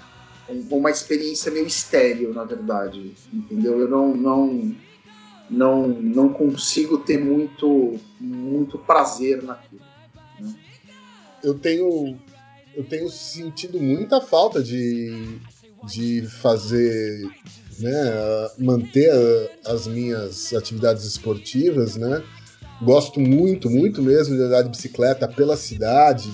um- 0.49 0.76
uma 0.78 0.89
experiência 0.89 1.51
meio 1.51 1.67
estéril, 1.67 2.34
na 2.34 2.43
verdade. 2.43 3.13
Entendeu? 3.32 3.80
Eu 3.80 3.89
não, 3.89 4.15
não, 4.15 4.76
não, 5.49 5.88
não 5.88 6.30
consigo 6.34 6.97
ter 6.99 7.19
muito, 7.24 7.99
muito 8.19 8.78
prazer 8.80 9.43
naquilo. 9.43 9.82
eu 11.43 11.53
tenho 11.57 12.17
eu 12.74 12.84
tenho 12.86 13.09
sentido 13.09 13.80
muita 13.82 14.22
falta 14.22 14.63
de, 14.63 15.38
de 15.84 16.26
fazer 16.41 17.30
né 17.80 17.91
manter 18.57 19.11
as 19.65 19.88
minhas 19.88 20.53
atividades 20.53 21.03
esportivas 21.03 21.97
né 21.97 22.24
gosto 22.82 23.19
muito 23.19 23.69
muito 23.69 24.01
mesmo 24.01 24.36
de 24.36 24.41
andar 24.41 24.63
de 24.63 24.69
bicicleta 24.69 25.27
pela 25.27 25.55
cidade 25.55 26.32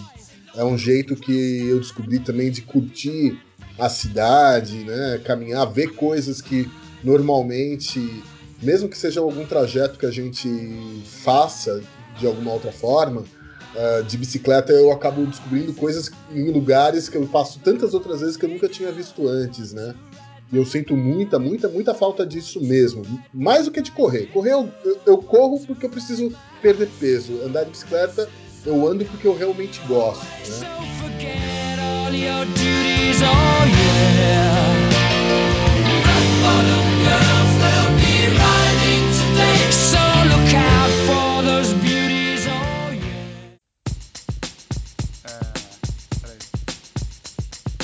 é 0.55 0.63
um 0.63 0.77
jeito 0.77 1.15
que 1.15 1.67
eu 1.67 1.79
descobri 1.79 2.19
também 2.19 2.49
de 2.49 2.61
curtir 2.61 3.39
a 3.77 3.89
cidade 3.89 4.83
né 4.83 5.21
caminhar 5.23 5.65
ver 5.71 5.95
coisas 5.95 6.41
que 6.41 6.69
normalmente 7.03 8.23
mesmo 8.61 8.89
que 8.89 8.97
seja 8.97 9.19
algum 9.19 9.45
trajeto 9.45 9.99
que 9.99 10.05
a 10.05 10.11
gente 10.11 10.49
faça 11.05 11.81
de 12.19 12.25
alguma 12.25 12.53
outra 12.53 12.71
forma 12.71 13.23
Uh, 13.75 14.01
de 14.05 14.17
bicicleta 14.17 14.71
eu 14.71 14.91
acabo 14.91 15.23
descobrindo 15.25 15.71
coisas 15.73 16.09
em 16.31 16.49
lugares 16.51 17.07
que 17.09 17.15
eu 17.15 17.27
passo 17.27 17.59
tantas 17.59 17.93
outras 17.93 18.21
vezes 18.21 18.35
que 18.35 18.45
eu 18.45 18.49
nunca 18.49 18.67
tinha 18.67 18.91
visto 18.91 19.27
antes, 19.27 19.71
né? 19.71 19.93
E 20.51 20.57
eu 20.57 20.65
sinto 20.65 20.95
muita, 20.95 21.37
muita, 21.37 21.67
muita 21.67 21.93
falta 21.93 22.25
disso 22.25 22.61
mesmo. 22.61 23.03
Mais 23.33 23.65
do 23.65 23.71
que 23.71 23.81
de 23.81 23.91
correr. 23.91 24.27
Correr 24.27 24.53
eu, 24.53 24.71
eu, 24.85 24.99
eu 25.05 25.17
corro 25.17 25.59
porque 25.65 25.85
eu 25.85 25.89
preciso 25.89 26.31
perder 26.61 26.89
peso. 26.99 27.41
Andar 27.43 27.63
de 27.63 27.71
bicicleta 27.71 28.29
eu 28.67 28.85
ando 28.85 29.05
porque 29.05 29.25
eu 29.25 29.35
realmente 29.35 29.79
gosto, 29.87 30.25
né? 30.25 30.67
oh 30.69 30.81
oh 33.49 33.65
yeah. 42.93 43.17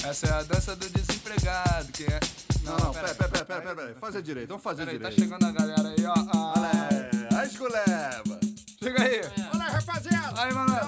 Essa 0.09 0.28
é 0.28 0.32
a 0.32 0.43
dança 0.43 0.76
do 0.76 0.89
desempregado. 0.89 1.91
Quem 1.93 2.07
é? 2.07 2.20
Não, 2.64 2.78
não, 2.78 2.93
pera, 2.93 3.14
pera, 3.16 3.30
pera, 3.30 3.45
pera, 3.45 3.76
pera. 3.76 3.95
Fazer 3.99 4.22
direito, 4.22 4.47
vamos 4.49 4.64
fazer 4.64 4.86
Peraí, 4.86 4.99
tá 4.99 5.09
direito. 5.09 5.30
chegando 5.34 5.45
a 5.45 5.51
galera 5.51 5.89
aí, 5.89 6.05
ó. 6.05 6.14
Ah, 6.34 6.53
Olha 6.57 6.72
aí, 6.72 7.38
a 7.38 7.45
esculeba. 7.45 8.39
Chega 8.82 9.03
aí. 9.03 9.22
Olha 9.53 9.64
aí, 9.66 9.72
rapaziada. 9.72 10.41
Aí, 10.41 10.53
Manuel. 10.53 10.86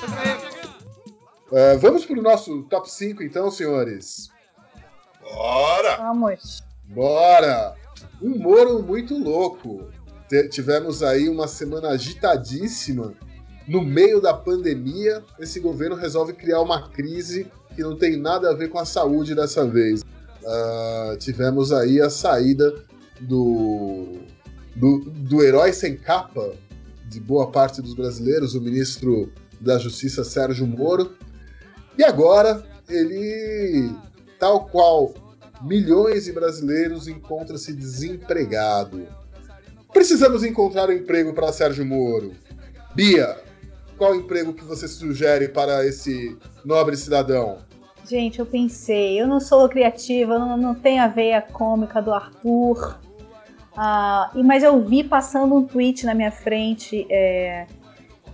Chega 0.00 0.20
aí. 0.20 0.58
É, 1.50 1.76
vamos 1.78 2.04
pro 2.04 2.20
nosso 2.20 2.62
top 2.64 2.90
5, 2.90 3.22
então, 3.22 3.50
senhores. 3.50 4.30
Bora! 5.22 5.96
Vamos. 5.96 6.62
Bora! 6.84 7.74
Um 8.20 8.38
Moro 8.38 8.82
muito 8.82 9.16
louco. 9.16 9.88
Te- 10.28 10.48
tivemos 10.48 11.02
aí 11.02 11.28
uma 11.28 11.48
semana 11.48 11.88
agitadíssima. 11.90 13.14
No 13.66 13.82
meio 13.82 14.20
da 14.20 14.32
pandemia, 14.34 15.22
esse 15.38 15.58
governo 15.60 15.94
resolve 15.96 16.32
criar 16.34 16.60
uma 16.60 16.88
crise 16.90 17.50
que 17.74 17.82
não 17.82 17.96
tem 17.96 18.16
nada 18.16 18.50
a 18.50 18.54
ver 18.54 18.68
com 18.68 18.78
a 18.78 18.84
saúde 18.84 19.34
dessa 19.34 19.66
vez. 19.66 20.02
Ah, 20.50 21.14
tivemos 21.18 21.72
aí 21.72 22.00
a 22.00 22.08
saída 22.08 22.74
do, 23.20 24.16
do, 24.74 25.00
do 25.00 25.42
herói 25.42 25.74
sem 25.74 25.94
capa 25.94 26.54
de 27.06 27.20
boa 27.20 27.50
parte 27.50 27.82
dos 27.82 27.92
brasileiros, 27.92 28.54
o 28.54 28.60
ministro 28.60 29.30
da 29.60 29.78
Justiça 29.78 30.24
Sérgio 30.24 30.66
Moro. 30.66 31.12
E 31.98 32.02
agora 32.02 32.64
ele, 32.88 33.94
tal 34.38 34.66
qual 34.68 35.12
milhões 35.60 36.24
de 36.24 36.32
brasileiros, 36.32 37.08
encontra-se 37.08 37.74
desempregado. 37.74 39.06
Precisamos 39.92 40.44
encontrar 40.44 40.88
um 40.88 40.92
emprego 40.92 41.34
para 41.34 41.52
Sérgio 41.52 41.84
Moro. 41.84 42.32
Bia, 42.94 43.36
qual 43.98 44.14
emprego 44.14 44.54
que 44.54 44.64
você 44.64 44.88
sugere 44.88 45.48
para 45.48 45.84
esse 45.84 46.38
nobre 46.64 46.96
cidadão? 46.96 47.67
Gente, 48.08 48.38
eu 48.38 48.46
pensei, 48.46 49.20
eu 49.20 49.26
não 49.26 49.38
sou 49.38 49.68
criativa, 49.68 50.38
não, 50.38 50.56
não 50.56 50.74
tenho 50.74 51.02
a 51.02 51.08
veia 51.08 51.42
cômica 51.42 52.00
do 52.00 52.12
Arthur. 52.12 52.98
Ah, 53.76 54.30
e- 54.34 54.42
mas 54.42 54.62
eu 54.62 54.82
vi 54.82 55.04
passando 55.04 55.54
um 55.54 55.64
tweet 55.66 56.06
na 56.06 56.14
minha 56.14 56.32
frente, 56.32 57.06
é, 57.10 57.66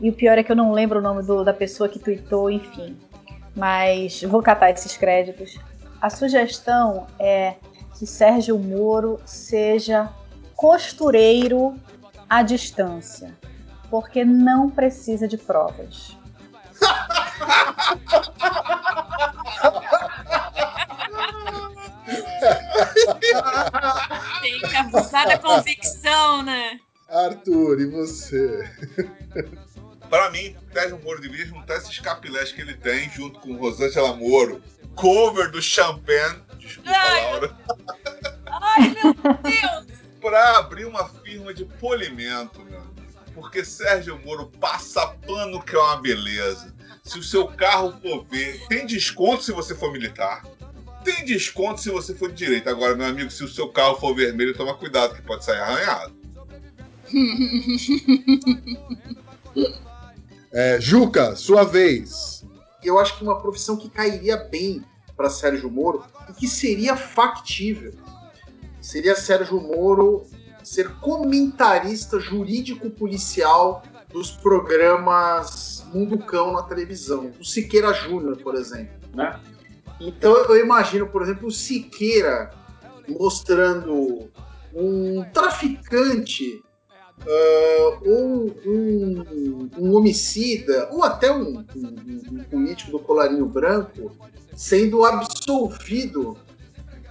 e 0.01 0.09
o 0.09 0.13
pior 0.13 0.39
é 0.39 0.45
que 0.45 0.53
eu 0.53 0.57
não 0.57 0.71
lembro 0.73 1.01
o 1.01 1.03
nome 1.03 1.23
do- 1.25 1.43
da 1.45 1.53
pessoa 1.53 1.89
que 1.89 1.99
tweetou, 1.99 2.49
enfim. 2.51 2.97
Mas 3.57 4.23
vou 4.23 4.41
catar 4.43 4.71
esses 4.71 4.97
créditos. 4.97 5.59
A 6.01 6.09
sugestão 6.09 7.07
é 7.19 7.55
que 7.99 8.07
Sérgio 8.07 8.57
Moro 8.59 9.21
seja 9.25 10.09
costureiro 10.55 11.75
à 12.31 12.43
distância, 12.43 13.37
porque 13.91 14.25
não 14.25 14.71
precisa 14.71 15.27
de 15.27 15.37
provas. 15.37 16.17
Tem 24.43 24.61
que 24.61 24.77
abusar 24.77 25.27
da 25.27 25.39
convicção, 25.39 26.43
né? 26.43 26.79
Arthur, 27.09 27.81
e 27.81 27.87
você? 27.87 28.71
Pra 30.09 30.31
mim, 30.31 30.57
Sérgio 30.73 31.01
Moro 31.03 31.21
devia 31.21 31.47
juntar 31.47 31.77
esses 31.77 31.99
capilés 31.99 32.53
que 32.53 32.61
ele 32.61 32.75
tem 32.75 33.11
junto 33.11 33.41
com 33.41 33.57
Rosângela 33.57 34.15
Moro. 34.15 34.63
Cover 34.95 35.51
do 35.51 35.61
Champagne. 35.61 36.43
Desculpa, 36.59 36.91
Ai, 36.91 37.23
Laura. 37.25 37.57
Ai, 38.47 38.95
meu 39.03 39.15
Deus! 39.15 40.05
Pra 40.21 40.59
abrir 40.59 40.87
uma 40.87 41.07
firma 41.09 41.53
de 41.53 41.67
polimento, 41.67 42.61
meu. 42.65 42.94
Porque 43.35 43.65
Sérgio 43.65 44.21
Moro 44.25 44.47
passa 44.61 45.07
pano 45.27 45.63
que 45.63 45.75
é 45.75 45.79
uma 45.79 45.97
beleza. 45.97 46.73
Se 47.03 47.19
o 47.19 47.23
seu 47.23 47.49
carro 47.49 47.95
for 48.01 48.25
ver, 48.31 48.61
tem 48.69 48.87
desconto 48.87 49.43
se 49.43 49.53
você 49.53 49.75
for 49.75 49.93
militar. 49.93 50.47
Tem 51.05 51.25
desconto 51.25 51.81
se 51.81 51.91
você 51.91 52.15
for 52.15 52.31
de 52.31 52.45
direita. 52.45 52.71
Agora, 52.71 52.95
meu 52.95 53.07
amigo, 53.07 53.31
se 53.31 53.45
o 53.45 53.49
seu 53.49 53.69
carro 53.69 53.97
for 53.97 54.15
vermelho, 54.15 54.57
toma 54.57 54.75
cuidado, 54.75 55.15
que 55.15 55.23
pode 55.23 55.45
sair 55.45 55.61
arranhado. 55.61 56.15
É, 60.57 60.81
Juca, 60.81 61.35
sua 61.35 61.65
vez. 61.65 62.45
eu 62.81 62.97
acho 63.01 63.19
que 63.19 63.25
uma 63.25 63.41
profissão 63.41 63.77
que 63.77 63.91
cairia 63.91 64.37
bem 64.37 64.85
para 65.17 65.29
Sérgio 65.29 65.69
Moro 65.69 66.05
e 66.31 66.33
que 66.33 66.47
seria 66.47 66.97
factível 66.97 67.93
seria 68.81 69.17
Sérgio 69.17 69.61
Moro 69.61 70.25
ser 70.65 70.91
comentarista 70.97 72.19
jurídico 72.19 72.91
policial 72.91 73.83
dos 74.13 74.31
programas 74.31 75.85
Mundo 75.93 76.19
Cão 76.19 76.53
na 76.53 76.63
televisão, 76.63 77.31
o 77.41 77.45
Siqueira 77.45 77.93
Júnior, 77.93 78.37
por 78.39 78.55
exemplo, 78.55 78.95
né? 79.15 79.39
Então 80.01 80.35
eu 80.37 80.57
imagino, 80.65 81.07
por 81.09 81.23
exemplo, 81.23 81.49
o 81.49 81.53
Siqueira 81.53 82.51
mostrando 83.09 84.31
um 84.75 85.23
traficante 85.33 86.63
ah, 87.21 87.99
ou 88.05 88.51
um, 88.67 89.71
um 89.79 89.95
homicida, 89.95 90.89
ou 90.91 91.05
até 91.05 91.31
um- 91.33 91.65
um- 91.77 92.23
um 92.33 92.45
político 92.51 92.91
do 92.91 92.99
colarinho 92.99 93.47
branco 93.47 94.11
sendo 94.57 95.05
absolvido. 95.05 96.37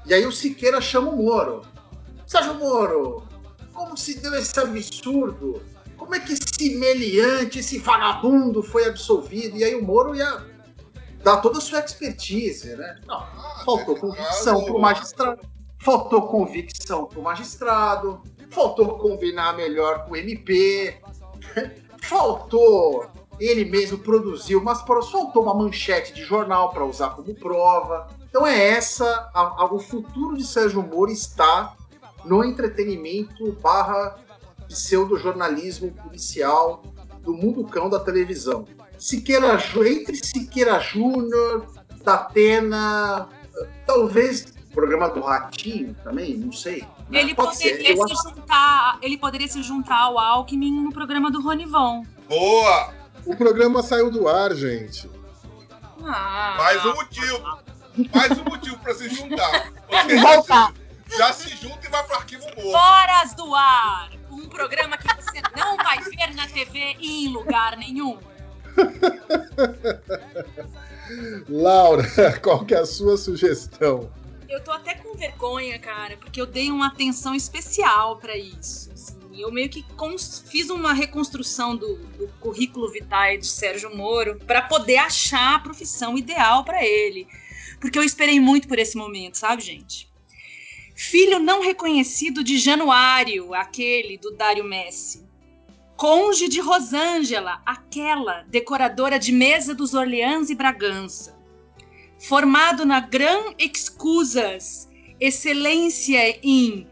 E 0.05 0.13
aí 0.13 0.25
o 0.25 0.31
Siqueira 0.31 0.81
chama 0.81 1.09
o 1.11 1.23
Moro. 1.23 1.61
Sérgio 2.27 2.55
Moro, 2.55 3.23
como 3.73 3.97
se 3.97 4.19
deu 4.19 4.33
esse 4.35 4.57
absurdo? 4.59 5.61
Como 5.97 6.13
é 6.15 6.19
que 6.19 6.33
esse 6.33 6.75
meliante, 6.75 7.59
esse 7.59 7.77
vagabundo 7.79 8.61
foi 8.61 8.87
absolvido? 8.87 9.57
E 9.57 9.63
aí 9.63 9.75
o 9.75 9.83
Moro 9.83 10.13
ia 10.15 10.45
dar 11.23 11.37
toda 11.37 11.57
a 11.57 11.61
sua 11.61 11.79
expertise, 11.79 12.75
né? 12.75 12.99
Não, 13.07 13.25
faltou 13.65 13.95
convicção 13.95 14.63
pro 14.65 14.79
magistrado. 14.79 15.39
Faltou 15.79 16.27
convicção 16.27 17.05
pro 17.05 17.21
magistrado. 17.21 18.21
Faltou 18.49 18.97
combinar 18.97 19.55
melhor 19.55 20.05
com 20.05 20.11
o 20.11 20.15
MP. 20.15 20.97
Faltou 22.03 23.05
ele 23.39 23.65
mesmo 23.65 23.97
produzir 23.97 24.55
umas 24.55 24.81
provas. 24.83 25.09
Faltou 25.09 25.43
uma 25.43 25.53
manchete 25.53 26.13
de 26.13 26.23
jornal 26.23 26.69
para 26.71 26.85
usar 26.85 27.11
como 27.11 27.33
prova. 27.35 28.07
Então 28.29 28.45
é 28.45 28.69
essa. 28.69 29.05
a- 29.33 29.63
a- 29.63 29.73
o 29.73 29.79
futuro 29.79 30.37
de 30.37 30.45
Sérgio 30.45 30.81
Moro 30.83 31.11
está 31.11 31.75
no 32.25 32.43
entretenimento 32.43 33.51
barra 33.61 34.17
pseudo-jornalismo 34.67 35.91
policial 35.91 36.83
do 37.21 37.33
mundo 37.33 37.63
cão 37.65 37.89
da 37.89 37.99
televisão. 37.99 38.65
Siqueira, 38.97 39.57
entre 39.85 40.15
Siqueira 40.15 40.79
Júnior, 40.79 41.65
Datena, 42.03 43.27
talvez 43.85 44.53
o 44.69 44.73
programa 44.73 45.09
do 45.09 45.21
Ratinho 45.21 45.95
também, 46.03 46.37
não 46.37 46.51
sei. 46.51 46.83
Ele 47.11 47.35
Pode 47.35 47.57
ser. 47.57 47.71
poderia 47.71 47.91
Eu 47.91 48.07
se 48.07 48.13
acho- 48.13 48.23
juntar. 48.29 48.97
Ele 49.01 49.17
poderia 49.17 49.47
se 49.47 49.61
juntar 49.61 49.99
ao 49.99 50.17
Alckmin 50.19 50.81
no 50.83 50.91
programa 50.91 51.29
do 51.29 51.41
Ronivon. 51.41 52.03
Boa! 52.27 52.93
O 53.25 53.35
programa 53.35 53.81
saiu 53.83 54.09
do 54.11 54.27
ar, 54.27 54.53
gente. 54.55 55.09
Ah, 56.03 56.55
Mais 56.57 56.85
um 56.85 56.93
motivo. 56.95 57.57
Mais 58.13 58.31
um 58.37 58.43
motivo 58.45 58.77
pra 58.79 58.93
se 58.95 59.07
juntar. 59.09 59.71
Porque 59.87 60.15
Voltar. 60.17 60.73
Já 61.17 61.33
se 61.33 61.49
junta 61.55 61.87
e 61.87 61.89
vai 61.89 62.03
pro 62.03 62.15
arquivo 62.15 62.43
morto. 62.43 62.67
Horas 62.69 63.33
do 63.33 63.55
ar! 63.55 64.11
Um 64.31 64.47
programa 64.47 64.97
que 64.97 65.07
você 65.15 65.41
não 65.55 65.77
vai 65.77 65.99
ver 66.01 66.33
na 66.35 66.47
TV 66.47 66.79
em 66.99 67.27
lugar 67.29 67.77
nenhum. 67.77 68.19
Laura, 71.47 72.03
qual 72.41 72.65
que 72.65 72.73
é 72.73 72.79
a 72.79 72.85
sua 72.85 73.17
sugestão? 73.17 74.11
Eu 74.49 74.63
tô 74.63 74.71
até 74.71 74.95
com 74.95 75.15
vergonha, 75.17 75.79
cara, 75.79 76.17
porque 76.17 76.39
eu 76.39 76.45
dei 76.45 76.69
uma 76.71 76.87
atenção 76.87 77.33
especial 77.33 78.17
pra 78.17 78.37
isso. 78.37 78.91
assim. 78.91 79.17
Eu 79.33 79.51
meio 79.51 79.69
que 79.69 79.83
fiz 80.47 80.69
uma 80.69 80.93
reconstrução 80.93 81.75
do, 81.75 81.95
do 81.95 82.27
currículo 82.39 82.91
vitae 82.91 83.39
de 83.39 83.47
Sérgio 83.47 83.95
Moro 83.95 84.39
pra 84.45 84.61
poder 84.61 84.97
achar 84.97 85.55
a 85.55 85.59
profissão 85.59 86.17
ideal 86.17 86.63
pra 86.63 86.85
ele. 86.85 87.27
Porque 87.79 87.97
eu 87.97 88.03
esperei 88.03 88.39
muito 88.39 88.67
por 88.67 88.77
esse 88.77 88.95
momento, 88.95 89.37
sabe, 89.37 89.63
gente? 89.63 90.12
Filho 90.95 91.39
não 91.39 91.61
reconhecido 91.61 92.43
de 92.43 92.57
Januário, 92.57 93.53
aquele 93.53 94.17
do 94.17 94.31
Dário 94.31 94.63
Messi. 94.63 95.25
Conge 95.95 96.47
de 96.47 96.59
Rosângela, 96.59 97.61
aquela 97.65 98.43
decoradora 98.43 99.17
de 99.17 99.31
mesa 99.31 99.73
dos 99.73 99.93
Orleans 99.93 100.49
e 100.49 100.55
Bragança 100.55 101.43
formado 102.23 102.85
na 102.85 103.01
Gran 103.01 103.53
Excusas, 103.59 104.89
excelência 105.19 106.39
em 106.41 106.87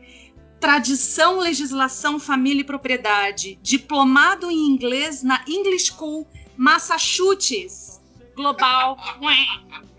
tradição, 0.59 1.39
legislação, 1.39 2.19
família 2.19 2.61
e 2.61 2.65
propriedade, 2.65 3.57
diplomado 3.61 4.51
em 4.51 4.67
inglês 4.67 5.23
na 5.23 5.43
English 5.47 5.93
School, 5.93 6.27
Massachusetts, 6.57 8.01
global. 8.35 8.97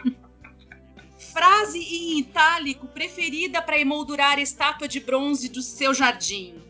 Frase 1.32 1.78
em 1.78 2.18
itálico 2.18 2.86
preferida 2.88 3.62
para 3.62 3.78
emoldurar 3.78 4.36
a 4.36 4.42
estátua 4.42 4.86
de 4.86 5.00
bronze 5.00 5.48
do 5.48 5.62
seu 5.62 5.94
jardim. 5.94 6.62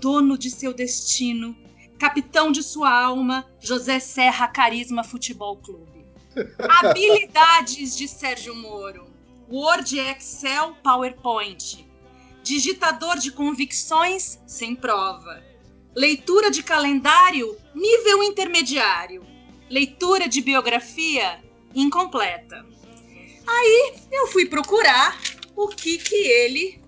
Dono 0.00 0.38
de 0.38 0.50
seu 0.50 0.72
destino, 0.72 1.54
capitão 1.98 2.50
de 2.50 2.62
sua 2.62 2.90
alma, 2.90 3.46
José 3.60 4.00
Serra 4.00 4.48
Carisma 4.48 5.04
Futebol 5.04 5.58
Clube. 5.58 6.06
Habilidades 6.58 7.94
de 7.94 8.08
Sérgio 8.08 8.54
Moro: 8.54 9.06
Word, 9.50 9.98
Excel, 9.98 10.74
PowerPoint. 10.82 11.86
Digitador 12.42 13.18
de 13.18 13.30
convicções 13.30 14.40
sem 14.46 14.74
prova. 14.74 15.44
Leitura 15.94 16.50
de 16.50 16.62
calendário 16.62 17.54
nível 17.74 18.22
intermediário. 18.22 19.26
Leitura 19.68 20.26
de 20.26 20.40
biografia 20.40 21.38
incompleta. 21.74 22.64
Aí 23.46 23.94
eu 24.10 24.26
fui 24.26 24.46
procurar 24.46 25.18
o 25.54 25.68
que 25.68 25.98
que 25.98 26.14
ele 26.14 26.82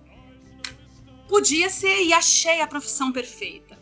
podia 1.27 1.69
ser 1.69 2.03
e 2.03 2.11
achei 2.11 2.59
a 2.59 2.67
profissão 2.67 3.11
perfeita. 3.11 3.79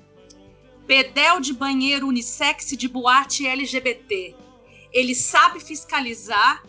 Pedel 0.86 1.40
de 1.40 1.54
banheiro 1.54 2.08
unissex 2.08 2.68
de 2.78 2.88
boate 2.88 3.48
LGBT. 3.48 4.36
Ele 4.94 5.16
sabe 5.16 5.60
fiscalizar, 5.60 6.64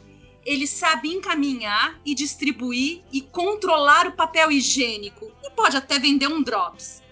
ele 0.45 0.67
sabe 0.67 1.09
encaminhar 1.09 2.01
e 2.05 2.15
distribuir 2.15 3.03
e 3.13 3.21
controlar 3.21 4.07
o 4.07 4.13
papel 4.13 4.51
higiênico 4.51 5.31
e 5.45 5.51
pode 5.51 5.77
até 5.77 5.99
vender 5.99 6.27
um 6.27 6.43
drops. 6.43 7.03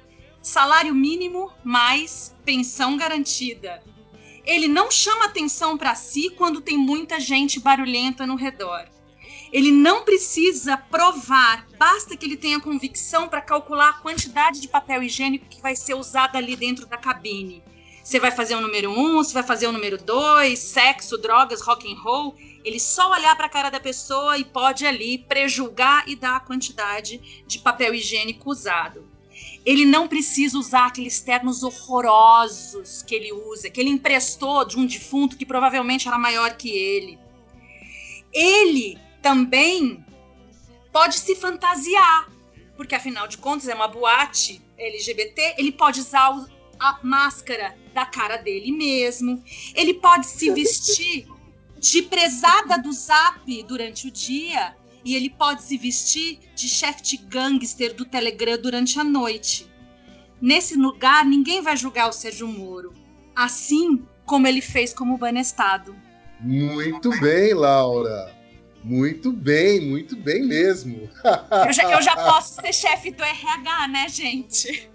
Salário 0.43 0.95
mínimo 0.95 1.53
mais 1.63 2.35
pensão 2.45 2.97
garantida. 2.97 3.83
Ele 4.47 4.69
não 4.69 4.93
chama 4.93 5.25
atenção 5.25 5.77
para 5.77 5.97
si 5.97 6.31
quando 6.31 6.61
tem 6.61 6.79
muita 6.79 7.19
gente 7.19 7.59
barulhenta 7.59 8.25
no 8.25 8.37
redor. 8.37 8.87
Ele 9.53 9.73
não 9.73 10.05
precisa 10.05 10.77
provar, 10.77 11.67
basta 11.77 12.17
que 12.17 12.25
ele 12.25 12.37
tenha 12.37 12.61
convicção 12.61 13.29
para 13.29 13.41
calcular 13.41 13.89
a 13.89 14.01
quantidade 14.01 14.61
de 14.61 14.69
papel 14.69 15.03
higiênico 15.03 15.49
que 15.49 15.61
vai 15.61 15.75
ser 15.75 15.95
usada 15.95 16.39
ali 16.39 16.55
dentro 16.55 16.87
da 16.87 16.97
cabine. 16.97 17.63
Você 18.05 18.21
vai 18.21 18.31
fazer 18.31 18.55
o 18.55 18.61
número 18.61 18.89
um, 18.89 19.17
você 19.17 19.35
vai 19.35 19.43
fazer 19.43 19.67
o 19.67 19.73
número 19.73 19.99
dois, 19.99 20.61
sexo, 20.61 21.19
drogas, 21.19 21.61
rock 21.61 21.93
and 21.93 21.99
roll. 22.01 22.37
Ele 22.65 22.79
só 22.79 23.11
olhar 23.11 23.35
para 23.35 23.47
a 23.47 23.51
cara 23.51 23.69
da 23.69 23.81
pessoa 23.81 24.39
e 24.39 24.45
pode 24.45 24.87
ali 24.87 25.19
prejulgar 25.19 26.09
e 26.09 26.15
dar 26.15 26.37
a 26.37 26.41
quantidade 26.41 27.43
de 27.45 27.59
papel 27.59 27.93
higiênico 27.95 28.49
usado. 28.49 29.16
Ele 29.67 29.85
não 29.85 30.07
precisa 30.07 30.57
usar 30.57 30.87
aqueles 30.87 31.21
ternos 31.21 31.65
horrorosos 31.65 33.03
que 33.03 33.13
ele 33.13 33.33
usa, 33.33 33.69
que 33.69 33.81
ele 33.81 33.91
emprestou 33.91 34.65
de 34.65 34.79
um 34.79 34.87
defunto 34.87 35.37
que 35.37 35.45
provavelmente 35.45 36.07
era 36.07 36.17
maior 36.17 36.57
que 36.57 36.71
ele. 36.71 37.19
Ele 38.33 38.97
também 39.21 40.07
pode 40.93 41.17
se 41.17 41.35
fantasiar, 41.35 42.31
porque 42.77 42.95
afinal 42.95 43.27
de 43.27 43.39
contas 43.39 43.67
é 43.67 43.75
uma 43.75 43.89
boate 43.89 44.63
LGBT, 44.79 45.57
ele 45.59 45.73
pode 45.73 45.99
usar 45.99 46.47
a 46.79 47.01
máscara 47.03 47.77
da 47.93 48.07
cara 48.07 48.37
dele 48.37 48.71
mesmo, 48.71 49.43
ele 49.75 49.95
pode 49.95 50.27
se 50.27 50.49
vestir 50.51 51.27
de 51.77 52.03
prezada 52.03 52.79
do 52.79 52.93
Zap 52.93 53.63
durante 53.65 54.07
o 54.07 54.11
dia 54.13 54.77
e 55.07 55.15
ele 55.15 55.31
pode 55.31 55.63
se 55.63 55.79
vestir 55.79 56.41
de 56.57 56.69
chefe 56.69 57.01
de 57.01 57.17
gangster 57.17 57.95
do 57.95 58.05
Telegram 58.05 58.59
durante 58.59 58.99
a 58.99 59.05
noite. 59.05 59.71
Nesse 60.43 60.75
lugar, 60.75 61.25
ninguém 61.25 61.63
vai 61.63 61.77
julgar 61.77 62.09
o 62.09 62.13
Sérgio 62.13 62.49
Moro, 62.49 62.93
assim 63.35 64.05
como 64.25 64.49
ele 64.49 64.61
fez 64.61 64.93
como 64.93 65.17
Banestado. 65.17 65.95
Muito 66.41 67.09
bem, 67.21 67.55
Laura. 67.55 68.35
Muito 68.83 69.33
bem, 69.33 69.89
muito 69.89 70.17
bem 70.17 70.45
mesmo. 70.45 71.09
Eu 71.67 71.73
já, 71.73 71.85
eu 71.85 72.03
já 72.03 72.17
posso 72.17 72.61
ser 72.61 72.73
chefe 72.73 73.13
do 73.13 73.23
RH, 73.23 73.89
né, 73.89 74.09
gente? 74.09 74.91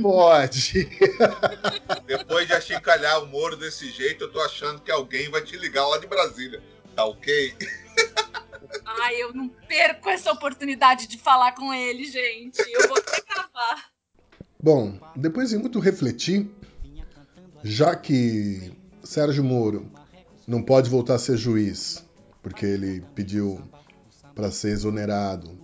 Pode. 0.00 0.88
Depois 2.06 2.46
de 2.46 2.54
achincalhar 2.54 3.22
o 3.22 3.26
Moro 3.26 3.54
desse 3.54 3.90
jeito, 3.90 4.24
eu 4.24 4.32
tô 4.32 4.40
achando 4.40 4.80
que 4.80 4.90
alguém 4.90 5.28
vai 5.30 5.42
te 5.42 5.58
ligar 5.58 5.86
lá 5.86 5.98
de 5.98 6.06
Brasília. 6.06 6.62
Tá 6.96 7.04
ok? 7.04 7.54
Ai, 8.84 9.22
eu 9.22 9.32
não 9.34 9.48
perco 9.48 10.08
essa 10.08 10.32
oportunidade 10.32 11.06
de 11.06 11.18
falar 11.18 11.52
com 11.52 11.72
ele, 11.72 12.04
gente. 12.04 12.58
Eu 12.70 12.88
vou 12.88 13.02
que 13.02 13.22
gravar. 13.22 13.90
Bom, 14.62 14.98
depois 15.16 15.50
de 15.50 15.58
muito 15.58 15.78
refletir, 15.80 16.48
já 17.62 17.96
que 17.96 18.72
Sérgio 19.02 19.42
Moro 19.42 19.90
não 20.46 20.62
pode 20.62 20.88
voltar 20.88 21.14
a 21.14 21.18
ser 21.18 21.36
juiz, 21.36 22.04
porque 22.42 22.64
ele 22.66 23.04
pediu 23.14 23.60
para 24.34 24.50
ser 24.50 24.68
exonerado, 24.68 25.58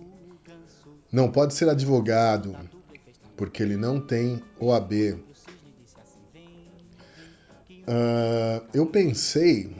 não 1.11 1.31
pode 1.31 1.53
ser 1.53 1.69
advogado, 1.69 2.55
porque 3.35 3.63
ele 3.63 3.77
não 3.77 3.99
tem 3.99 4.43
OAB. 4.59 5.17
Ah, 7.87 8.61
eu 8.73 8.85
pensei, 8.85 9.75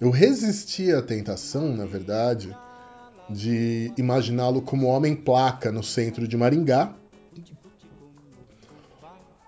eu 0.00 0.10
resisti 0.10 0.92
à 0.92 1.02
tentação, 1.02 1.76
na 1.76 1.84
verdade, 1.84 2.56
de 3.28 3.92
imaginá-lo 3.96 4.62
como 4.62 4.86
homem-placa 4.86 5.72
no 5.72 5.82
centro 5.82 6.26
de 6.26 6.36
Maringá, 6.36 6.94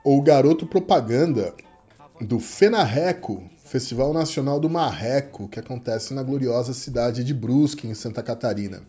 ou 0.05 0.21
garoto 0.23 0.67
propaganda 0.67 1.55
do 2.21 2.39
FENARRECO, 2.41 3.49
Festival 3.65 4.13
Nacional 4.13 4.59
do 4.59 4.69
Marreco, 4.69 5.49
que 5.49 5.61
acontece 5.61 6.13
na 6.13 6.23
gloriosa 6.23 6.75
cidade 6.75 7.23
de 7.23 7.33
Brusque, 7.33 7.87
em 7.87 7.95
Santa 7.95 8.23
Catarina. 8.23 8.83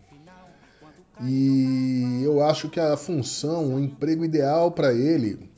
E 1.21 2.21
eu 2.23 2.43
acho 2.43 2.67
que 2.67 2.79
a 2.79 2.97
função, 2.97 3.75
o 3.75 3.79
emprego 3.79 4.25
ideal 4.25 4.71
para 4.71 4.91
ele 4.91 5.51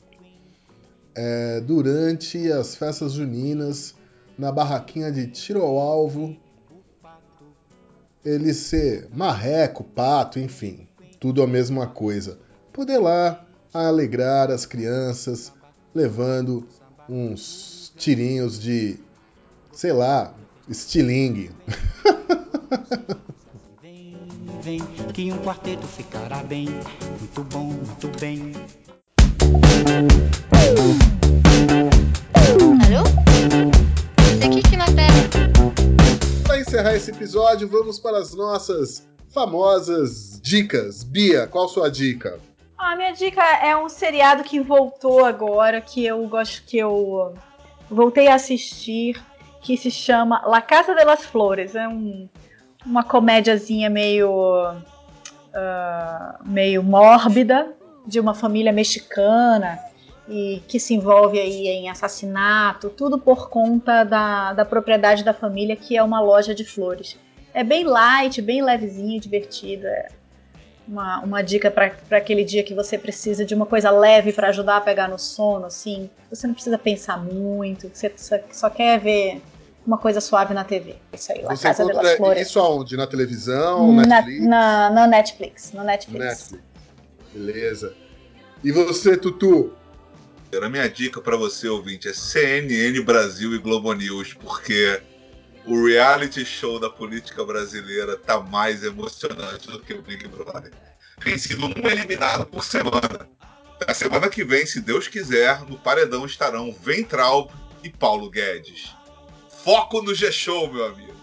é 1.14 1.60
durante 1.60 2.52
as 2.52 2.76
festas 2.76 3.12
juninas, 3.12 3.94
na 4.38 4.50
barraquinha 4.50 5.10
de 5.10 5.26
tiro 5.26 5.62
ao 5.62 5.78
alvo, 5.78 6.36
ele 8.24 8.54
ser 8.54 9.08
marreco, 9.12 9.84
pato, 9.84 10.38
enfim, 10.38 10.88
tudo 11.20 11.42
a 11.42 11.46
mesma 11.46 11.86
coisa. 11.86 12.38
Poder 12.72 12.98
lá 12.98 13.44
alegrar 13.72 14.50
as 14.50 14.64
crianças, 14.64 15.52
levando 15.94 16.66
uns 17.08 17.92
tirinhos 17.96 18.58
de, 18.58 18.98
sei 19.72 19.92
lá, 19.92 20.34
estilingue. 20.68 21.50
Vem, 24.62 24.80
que 25.12 25.30
um 25.30 25.38
quarteto 25.38 25.86
ficará 25.86 26.42
bem, 26.42 26.66
muito 27.20 27.44
bom, 27.44 27.66
muito 27.66 28.08
bem. 28.18 28.52
Encerrar 36.84 36.96
esse 36.96 37.10
episódio, 37.10 37.66
vamos 37.66 37.98
para 37.98 38.18
as 38.18 38.34
nossas 38.34 39.08
famosas 39.32 40.38
dicas. 40.42 41.02
Bia, 41.02 41.46
qual 41.46 41.66
sua 41.66 41.90
dica? 41.90 42.38
A 42.76 42.94
minha 42.94 43.12
dica 43.12 43.42
é 43.42 43.74
um 43.74 43.88
seriado 43.88 44.44
que 44.44 44.60
voltou 44.60 45.24
agora, 45.24 45.80
que 45.80 46.04
eu 46.04 46.26
gosto 46.28 46.62
que 46.66 46.76
eu 46.76 47.32
voltei 47.90 48.28
a 48.28 48.34
assistir, 48.34 49.18
que 49.62 49.78
se 49.78 49.90
chama 49.90 50.42
La 50.46 50.60
Casa 50.60 50.94
de 50.94 51.04
las 51.04 51.24
Flores. 51.24 51.74
É 51.74 51.88
um, 51.88 52.28
uma 52.84 53.02
comédiazinha 53.02 53.88
meio 53.88 54.76
ah, 55.54 56.38
meio 56.44 56.82
mórbida 56.82 57.72
de 58.06 58.20
uma 58.20 58.34
família 58.34 58.72
mexicana 58.72 59.78
e 60.28 60.62
que 60.66 60.80
se 60.80 60.94
envolve 60.94 61.38
aí 61.38 61.66
em 61.66 61.88
assassinato, 61.88 62.88
tudo 62.90 63.18
por 63.18 63.48
conta 63.48 64.04
da, 64.04 64.52
da 64.52 64.64
propriedade 64.64 65.22
da 65.22 65.34
família, 65.34 65.76
que 65.76 65.96
é 65.96 66.02
uma 66.02 66.20
loja 66.20 66.54
de 66.54 66.64
flores. 66.64 67.18
É 67.52 67.62
bem 67.62 67.84
light, 67.84 68.40
bem 68.40 68.62
levezinho, 68.62 69.20
divertido. 69.20 69.86
É 69.86 70.08
uma, 70.88 71.20
uma 71.20 71.42
dica 71.42 71.70
para 71.70 71.92
aquele 72.10 72.44
dia 72.44 72.62
que 72.62 72.74
você 72.74 72.98
precisa 72.98 73.44
de 73.44 73.54
uma 73.54 73.66
coisa 73.66 73.90
leve 73.90 74.32
para 74.32 74.48
ajudar 74.48 74.78
a 74.78 74.80
pegar 74.80 75.08
no 75.08 75.18
sono, 75.18 75.66
assim. 75.66 76.10
Você 76.30 76.46
não 76.46 76.54
precisa 76.54 76.78
pensar 76.78 77.18
muito, 77.18 77.90
você 77.92 78.12
só, 78.16 78.36
só 78.50 78.70
quer 78.70 78.98
ver 78.98 79.42
uma 79.86 79.98
coisa 79.98 80.20
suave 80.20 80.54
na 80.54 80.64
TV. 80.64 80.96
Isso 81.12 81.32
aí, 81.32 81.42
La 81.42 81.54
Você 81.54 81.68
Casa 81.68 81.84
de 81.84 81.92
las 81.92 81.98
encontra 81.98 82.16
Flores. 82.16 82.48
isso 82.48 82.58
aonde? 82.58 82.96
Na 82.96 83.06
televisão, 83.06 83.92
na, 83.92 84.06
Netflix? 84.06 84.46
na, 84.46 84.90
na 84.90 85.06
Netflix. 85.06 85.72
No 85.72 85.84
Netflix. 85.84 86.24
Netflix. 86.24 86.64
Beleza. 87.32 87.94
E 88.62 88.72
você, 88.72 89.16
Tutu? 89.16 89.72
A 90.62 90.68
minha 90.68 90.88
dica 90.88 91.20
pra 91.20 91.36
você, 91.36 91.68
ouvinte, 91.68 92.08
é 92.08 92.12
CNN 92.12 93.00
Brasil 93.00 93.54
e 93.54 93.58
Globo 93.58 93.92
News, 93.92 94.34
porque 94.34 95.00
o 95.66 95.86
reality 95.86 96.44
show 96.44 96.78
da 96.78 96.88
política 96.88 97.44
brasileira 97.44 98.16
tá 98.16 98.38
mais 98.40 98.84
emocionante 98.84 99.66
do 99.66 99.80
que 99.80 99.94
o 99.94 100.02
Big 100.02 100.28
Brother. 100.28 100.72
Tem 101.22 101.38
sido 101.38 101.66
um 101.66 101.88
eliminado 101.88 102.46
por 102.46 102.62
semana. 102.64 103.28
Na 103.86 103.94
semana 103.94 104.28
que 104.28 104.44
vem, 104.44 104.64
se 104.66 104.80
Deus 104.80 105.08
quiser, 105.08 105.62
no 105.68 105.78
paredão 105.78 106.24
estarão 106.24 106.72
Ventraub 106.72 107.50
e 107.82 107.90
Paulo 107.90 108.30
Guedes. 108.30 108.94
Foco 109.64 110.02
no 110.02 110.14
G-Show, 110.14 110.72
meu 110.72 110.86
amigo. 110.86 111.14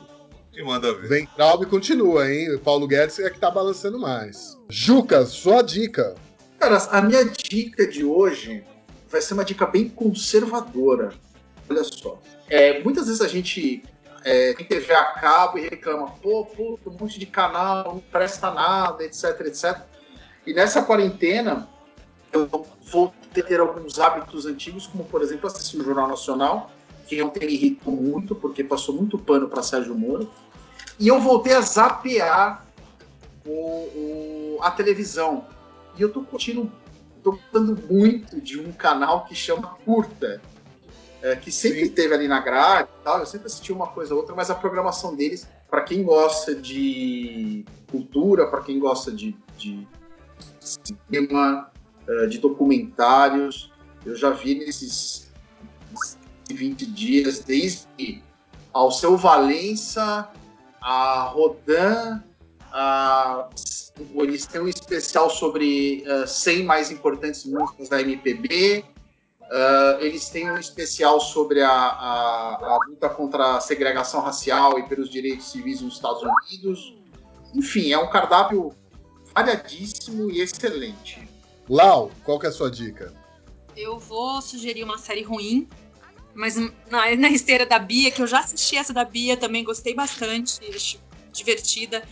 E 0.54 0.62
manda 0.64 0.94
ver. 0.94 1.08
Ventralbe 1.08 1.66
continua, 1.66 2.30
hein? 2.30 2.54
O 2.54 2.60
Paulo 2.60 2.88
Guedes 2.88 3.20
é 3.20 3.30
que 3.30 3.40
tá 3.40 3.50
balançando 3.50 3.98
mais. 3.98 4.58
Juca, 4.70 5.26
sua 5.26 5.62
dica. 5.62 6.16
Cara, 6.60 6.78
a 6.92 7.02
minha 7.02 7.24
dica 7.26 7.88
de 7.88 8.04
hoje 8.04 8.64
vai 9.12 9.22
ser 9.22 9.34
uma 9.34 9.44
dica 9.46 9.66
bem 9.66 9.90
conservadora. 9.90 11.14
Olha 11.70 11.84
só. 11.84 12.20
É, 12.50 12.82
muitas 12.84 13.08
vezes 13.08 13.22
a 13.22 13.28
gente 13.28 13.84
é, 14.24 14.54
tem 14.54 14.66
TV 14.66 14.94
a 14.94 15.06
cabo 15.14 15.58
e 15.58 15.62
reclama, 15.70 16.12
pô, 16.22 16.46
puta, 16.46 16.90
um 16.90 16.98
monte 17.00 17.20
de 17.20 17.26
canal, 17.26 17.96
não 17.96 18.00
presta 18.00 18.52
nada, 18.52 19.04
etc, 19.04 19.42
etc. 19.42 19.80
E 20.46 20.54
nessa 20.54 20.82
quarentena, 20.84 21.68
eu 22.32 22.48
vou 22.92 23.14
ter 23.34 23.60
alguns 23.60 24.00
hábitos 24.00 24.46
antigos, 24.46 24.88
como, 24.88 25.04
por 25.06 25.22
exemplo, 25.22 25.48
assistir 25.48 25.78
o 25.78 25.84
Jornal 25.84 26.08
Nacional, 26.08 26.72
que 27.08 27.22
ontem 27.22 27.46
me 27.46 27.54
irritou 27.54 27.94
muito, 27.94 28.36
porque 28.36 28.64
passou 28.64 28.96
muito 28.96 29.18
pano 29.18 29.48
para 29.48 29.62
Sérgio 29.64 29.96
Moro. 29.96 30.30
E 31.00 31.08
eu 31.08 31.20
voltei 31.20 31.54
a 31.54 31.62
zapear 31.62 32.66
o, 33.46 33.52
o- 33.52 34.60
a 34.62 34.72
televisão. 34.72 35.46
E 35.98 36.02
eu 36.02 36.12
tô 36.12 36.22
curtindo, 36.22 36.72
tô 37.24 37.32
gostando 37.32 37.78
muito 37.90 38.40
de 38.42 38.60
um 38.60 38.72
canal 38.72 39.26
que 39.26 39.36
chama 39.36 39.76
Curta, 39.86 40.42
é, 41.22 41.36
que 41.36 41.52
sempre 41.52 41.90
teve 41.90 42.14
ali 42.14 42.28
na 42.28 42.40
grade 42.40 42.90
e 43.00 43.04
tal. 43.04 43.20
Eu 43.20 43.26
sempre 43.26 43.48
assisti 43.48 43.72
uma 43.72 43.88
coisa 43.88 44.14
ou 44.14 44.20
outra, 44.20 44.36
mas 44.36 44.50
a 44.50 44.56
programação 44.56 45.16
deles, 45.16 45.48
para 45.70 45.82
quem 45.82 46.04
gosta 46.04 46.56
de 46.56 47.66
cultura, 47.90 48.48
para 48.48 48.62
quem 48.62 48.80
gosta 48.80 49.12
de, 49.12 49.36
de 49.58 49.88
cinema, 50.60 51.72
eh, 52.08 52.28
de 52.28 52.40
documentários, 52.40 53.72
eu 54.06 54.16
já 54.16 54.32
vi 54.32 54.56
nesses 54.56 55.32
20 56.50 56.86
dias, 56.88 57.40
desde 57.40 58.24
Alceu 58.74 59.16
Valença, 59.18 60.30
a 60.82 61.24
Rodan, 61.34 62.24
a, 62.72 63.50
eles 64.16 64.46
têm 64.46 64.62
um 64.62 64.68
especial 64.68 65.30
sobre 65.30 66.04
eh, 66.06 66.26
100 66.26 66.64
mais 66.64 66.92
importantes 66.92 67.46
músicas 67.46 67.90
da 67.90 68.02
MPB, 68.02 68.84
eh, 69.52 69.98
eles 70.02 70.30
têm 70.30 70.50
um 70.52 70.58
especial 70.58 71.20
sobre 71.20 71.62
a, 71.62 71.70
a- 71.72 72.58
a 72.62 72.80
luta 72.88 73.10
contra 73.10 73.58
a 73.58 73.62
segregação 73.62 74.22
racial 74.22 74.80
e 74.80 74.84
pelos 74.88 75.10
direitos 75.10 75.52
civis 75.52 75.82
nos 75.82 75.96
Estados 75.96 76.22
Unidos. 76.24 76.96
Enfim, 77.54 77.92
é 77.92 77.98
um 77.98 78.10
cardápio 78.10 78.74
variadíssimo 79.36 80.32
e 80.32 80.42
excelente. 80.42 81.28
Lau, 81.70 82.12
qual 82.24 82.40
que 82.40 82.46
é 82.46 82.50
a 82.50 82.52
sua 82.52 82.70
dica? 82.72 83.14
Eu 83.76 83.98
vou 84.00 84.42
sugerir 84.42 84.84
uma 84.84 84.98
série 84.98 85.22
ruim, 85.24 85.68
mas 86.34 86.56
na, 86.90 87.16
na 87.16 87.30
esteira 87.30 87.66
da 87.66 87.80
Bia, 87.80 88.12
que 88.12 88.22
eu 88.22 88.28
já 88.28 88.40
assisti 88.40 88.76
essa 88.78 88.94
da 88.94 89.04
Bia, 89.06 89.36
também 89.38 89.64
gostei 89.64 89.94
bastante, 89.94 90.60
acho 90.74 91.00
divertida. 91.32 92.04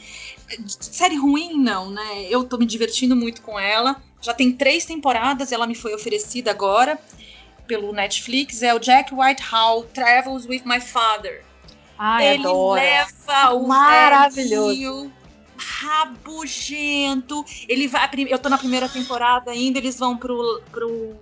Série 0.68 1.16
ruim, 1.16 1.58
não, 1.60 1.90
né? 1.92 2.26
Eu 2.30 2.44
tô 2.44 2.58
me 2.58 2.66
divertindo 2.66 3.16
muito 3.16 3.42
com 3.42 3.60
ela. 3.60 4.02
Já 4.22 4.34
tem 4.34 4.52
três 4.52 4.86
temporadas, 4.86 5.52
ela 5.52 5.66
me 5.68 5.76
foi 5.76 5.94
oferecida 5.94 6.52
agora 6.52 7.00
pelo 7.68 7.94
Netflix. 7.94 8.62
É 8.64 8.74
o 8.74 8.80
Jack 8.80 9.14
Whitehall 9.14 9.84
Travels 9.94 10.46
with 10.46 10.64
My 10.66 10.82
Father. 10.82 11.44
Ai, 11.98 12.34
Ele 12.36 12.40
adoro. 12.48 12.82
leva 12.82 13.54
o 13.54 13.68
Maravilhoso. 13.68 15.12
rabugento. 15.58 17.46
Ele 17.68 17.88
vai. 17.88 18.10
Eu 18.28 18.40
tô 18.40 18.50
na 18.50 18.58
primeira 18.58 18.90
temporada 18.90 19.52
ainda, 19.52 19.78
eles 19.78 19.98
vão 19.98 20.18
pro. 20.18 20.62
pro 20.72 21.16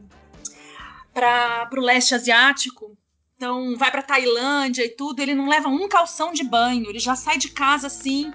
pra, 1.14 1.66
pro 1.66 1.82
leste 1.82 2.14
asiático. 2.14 2.96
Então 3.36 3.76
vai 3.76 3.92
pra 3.92 4.02
Tailândia 4.02 4.84
e 4.84 4.90
tudo. 4.90 5.20
Ele 5.20 5.36
não 5.36 5.48
leva 5.50 5.68
um 5.68 5.88
calção 5.88 6.32
de 6.32 6.44
banho, 6.44 6.90
ele 6.90 7.00
já 7.00 7.16
sai 7.16 7.38
de 7.38 7.50
casa 7.50 7.88
assim. 7.88 8.32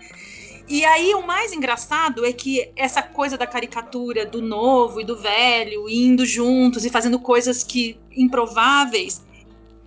E 0.68 0.84
aí 0.84 1.14
o 1.14 1.26
mais 1.26 1.52
engraçado 1.52 2.24
é 2.24 2.32
que 2.32 2.70
essa 2.76 3.02
coisa 3.02 3.36
da 3.36 3.46
caricatura 3.46 4.24
do 4.24 4.40
novo 4.40 5.00
e 5.00 5.04
do 5.04 5.16
velho 5.16 5.88
indo 5.88 6.24
juntos 6.24 6.84
e 6.84 6.90
fazendo 6.90 7.18
coisas 7.18 7.62
que 7.62 7.98
improváveis. 8.16 9.22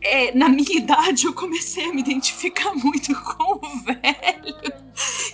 É, 0.01 0.31
na 0.35 0.47
minha 0.47 0.77
idade 0.77 1.25
eu 1.25 1.33
comecei 1.33 1.85
a 1.85 1.93
me 1.93 2.01
identificar 2.01 2.73
muito 2.75 3.13
com 3.23 3.53
o 3.53 3.79
velho 3.83 4.85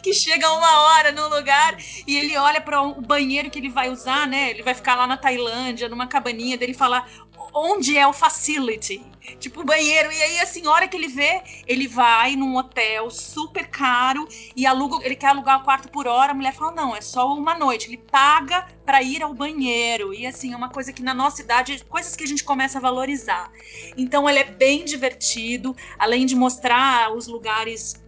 que 0.02 0.14
chega 0.14 0.52
uma 0.52 0.82
hora 0.82 1.12
num 1.12 1.28
lugar 1.28 1.78
e 2.08 2.18
ele 2.18 2.36
olha 2.38 2.60
para 2.60 2.82
o 2.82 3.02
banheiro 3.02 3.50
que 3.50 3.60
ele 3.60 3.70
vai 3.70 3.89
usar, 3.89 4.28
né? 4.28 4.50
Ele 4.50 4.64
vai 4.64 4.74
ficar 4.74 4.96
lá 4.96 5.06
na 5.06 5.18
Tailândia, 5.18 5.88
numa 5.88 6.08
cabaninha 6.08 6.58
dele 6.58 6.74
falar 6.74 7.10
onde 7.54 7.97
é 7.97 8.08
o 8.08 8.14
facility, 8.14 9.04
tipo 9.39 9.62
o 9.62 9.64
banheiro. 9.64 10.12
E 10.12 10.22
aí 10.22 10.39
assim, 10.39 10.66
a 10.66 10.72
hora 10.72 10.88
que 10.88 10.95
ele 10.95 11.08
vê, 11.08 11.41
ele 11.68 11.88
vai 11.88 12.36
num 12.36 12.56
hotel 12.56 13.10
super 13.10 13.68
caro 13.68 14.28
e 14.56 14.66
aluga, 14.66 15.04
ele 15.06 15.16
quer 15.16 15.28
alugar 15.28 15.62
o 15.62 15.64
quarto 15.64 15.89
por 15.89 16.08
hora. 16.08 16.32
A 16.32 16.36
mulher 16.36 16.54
fala 16.54 16.72
não, 16.72 16.95
é 16.95 17.02
só 17.02 17.34
uma 17.34 17.58
noite. 17.58 17.88
Ele 17.88 17.97
paga 17.97 18.68
para 18.86 19.02
ir 19.02 19.22
ao 19.22 19.34
banheiro 19.34 20.14
e 20.14 20.26
assim 20.26 20.54
é 20.54 20.56
uma 20.56 20.70
coisa 20.70 20.91
que 20.91 21.02
na 21.02 21.14
nossa 21.14 21.41
idade, 21.41 21.84
coisas 21.89 22.16
que 22.16 22.24
a 22.24 22.28
gente 22.28 22.43
começa 22.43 22.78
a 22.78 22.82
valorizar. 22.82 23.52
Então 23.97 24.30
ele 24.30 24.39
é 24.39 24.45
bem 24.45 24.86
divertido, 24.86 25.76
além 25.97 26.26
de 26.26 26.36
mostrar 26.36 27.14
os 27.14 27.28
lugares 27.28 28.02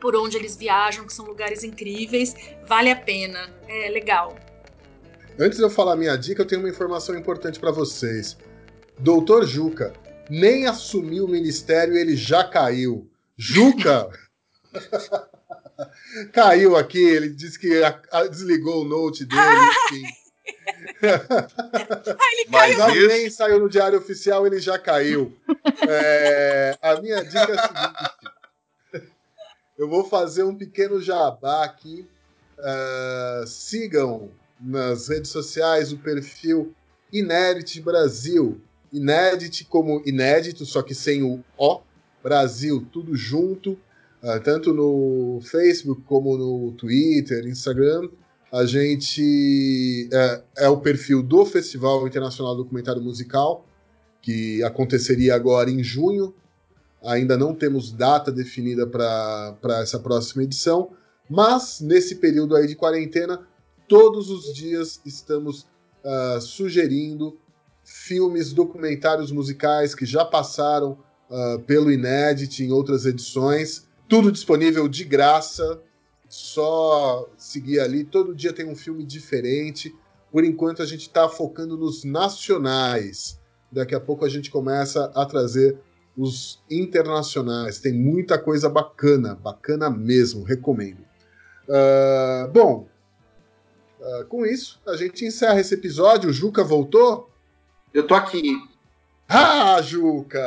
por 0.00 0.14
onde 0.14 0.36
eles 0.36 0.56
viajam, 0.56 1.04
que 1.06 1.12
são 1.12 1.26
lugares 1.26 1.64
incríveis, 1.64 2.34
vale 2.66 2.90
a 2.90 2.96
pena, 2.96 3.52
é 3.66 3.88
legal. 3.88 4.36
Antes 5.38 5.58
de 5.58 5.64
eu 5.64 5.70
falar 5.70 5.96
minha 5.96 6.16
dica, 6.16 6.42
eu 6.42 6.46
tenho 6.46 6.60
uma 6.60 6.68
informação 6.68 7.16
importante 7.16 7.60
para 7.60 7.70
vocês. 7.70 8.36
Doutor 9.00 9.46
Juca 9.46 9.92
nem 10.30 10.66
assumiu 10.66 11.24
o 11.24 11.28
ministério 11.28 11.94
e 11.94 11.98
ele 11.98 12.16
já 12.16 12.44
caiu. 12.44 13.08
Juca 13.36 14.10
caiu 16.32 16.76
aqui, 16.76 16.98
ele 17.02 17.28
disse 17.30 17.58
que 17.58 17.82
a- 17.82 18.00
a- 18.12 18.26
desligou 18.26 18.82
o 18.82 18.88
note 18.88 19.24
dele, 19.24 19.40
enfim. 19.86 20.02
Mas 22.48 22.76
nem 23.08 23.30
saiu 23.30 23.60
no 23.60 23.68
Diário 23.68 23.98
Oficial, 23.98 24.46
ele 24.46 24.58
já 24.60 24.78
caiu. 24.78 25.36
É, 25.88 26.76
a 26.82 27.00
minha 27.00 27.22
dica 27.24 27.38
é 27.52 27.58
a 27.58 27.62
seguinte: 27.68 29.08
eu 29.78 29.88
vou 29.88 30.04
fazer 30.04 30.42
um 30.42 30.56
pequeno 30.56 31.00
jabá 31.00 31.64
aqui. 31.64 32.08
Ah, 32.58 33.44
sigam 33.46 34.30
nas 34.60 35.06
redes 35.08 35.30
sociais 35.30 35.92
o 35.92 35.98
perfil 35.98 36.74
Inédit 37.12 37.80
Brasil. 37.80 38.60
Inédit 38.92 39.64
como 39.66 40.02
inédito, 40.06 40.64
só 40.64 40.82
que 40.82 40.94
sem 40.94 41.22
o 41.22 41.44
O. 41.56 41.80
Brasil, 42.22 42.86
tudo 42.92 43.14
junto. 43.16 43.78
ah, 44.22 44.40
tanto 44.40 44.74
no 44.74 45.40
Facebook 45.42 46.02
como 46.02 46.36
no 46.36 46.72
Twitter, 46.72 47.46
Instagram. 47.46 48.08
A 48.52 48.64
gente 48.64 50.08
é, 50.12 50.42
é 50.64 50.68
o 50.68 50.78
perfil 50.78 51.22
do 51.22 51.44
Festival 51.44 52.06
Internacional 52.06 52.56
do 52.56 52.64
Documentário 52.64 53.00
Musical, 53.00 53.66
que 54.22 54.62
aconteceria 54.62 55.34
agora 55.34 55.70
em 55.70 55.82
junho. 55.84 56.34
Ainda 57.04 57.36
não 57.36 57.54
temos 57.54 57.92
data 57.92 58.32
definida 58.32 58.86
para 58.86 59.80
essa 59.80 60.00
próxima 60.00 60.42
edição, 60.42 60.90
mas 61.30 61.80
nesse 61.80 62.16
período 62.16 62.56
aí 62.56 62.66
de 62.66 62.74
quarentena, 62.74 63.46
todos 63.86 64.30
os 64.30 64.52
dias 64.52 65.00
estamos 65.06 65.66
ah, 66.04 66.38
sugerindo 66.40 67.38
filmes, 67.88 68.52
documentários 68.52 69.32
musicais 69.32 69.94
que 69.94 70.04
já 70.04 70.24
passaram 70.24 70.98
ah, 71.30 71.58
pelo 71.66 71.90
Inédit 71.90 72.62
em 72.62 72.70
outras 72.70 73.06
edições. 73.06 73.86
Tudo 74.08 74.30
disponível 74.30 74.88
de 74.88 75.04
graça, 75.04 75.80
só 76.28 77.28
seguir 77.36 77.80
ali. 77.80 78.04
Todo 78.04 78.34
dia 78.34 78.52
tem 78.52 78.68
um 78.68 78.76
filme 78.76 79.04
diferente. 79.04 79.94
Por 80.30 80.44
enquanto 80.44 80.82
a 80.82 80.86
gente 80.86 81.02
está 81.02 81.28
focando 81.28 81.76
nos 81.76 82.04
nacionais. 82.04 83.40
Daqui 83.72 83.94
a 83.94 84.00
pouco 84.00 84.24
a 84.24 84.28
gente 84.28 84.50
começa 84.50 85.10
a 85.14 85.24
trazer 85.24 85.78
os 86.16 86.62
internacionais. 86.70 87.78
Tem 87.78 87.92
muita 87.92 88.38
coisa 88.38 88.68
bacana, 88.68 89.34
bacana 89.34 89.88
mesmo, 89.88 90.42
recomendo. 90.42 91.04
Ah, 91.68 92.50
bom, 92.52 92.88
ah, 94.00 94.24
com 94.28 94.44
isso 94.46 94.80
a 94.86 94.96
gente 94.96 95.24
encerra 95.24 95.60
esse 95.60 95.74
episódio. 95.74 96.30
O 96.30 96.32
Juca 96.32 96.64
voltou? 96.64 97.30
Eu 97.92 98.06
tô 98.06 98.14
aqui. 98.14 98.56
Ah, 99.28 99.80
Juca! 99.82 100.40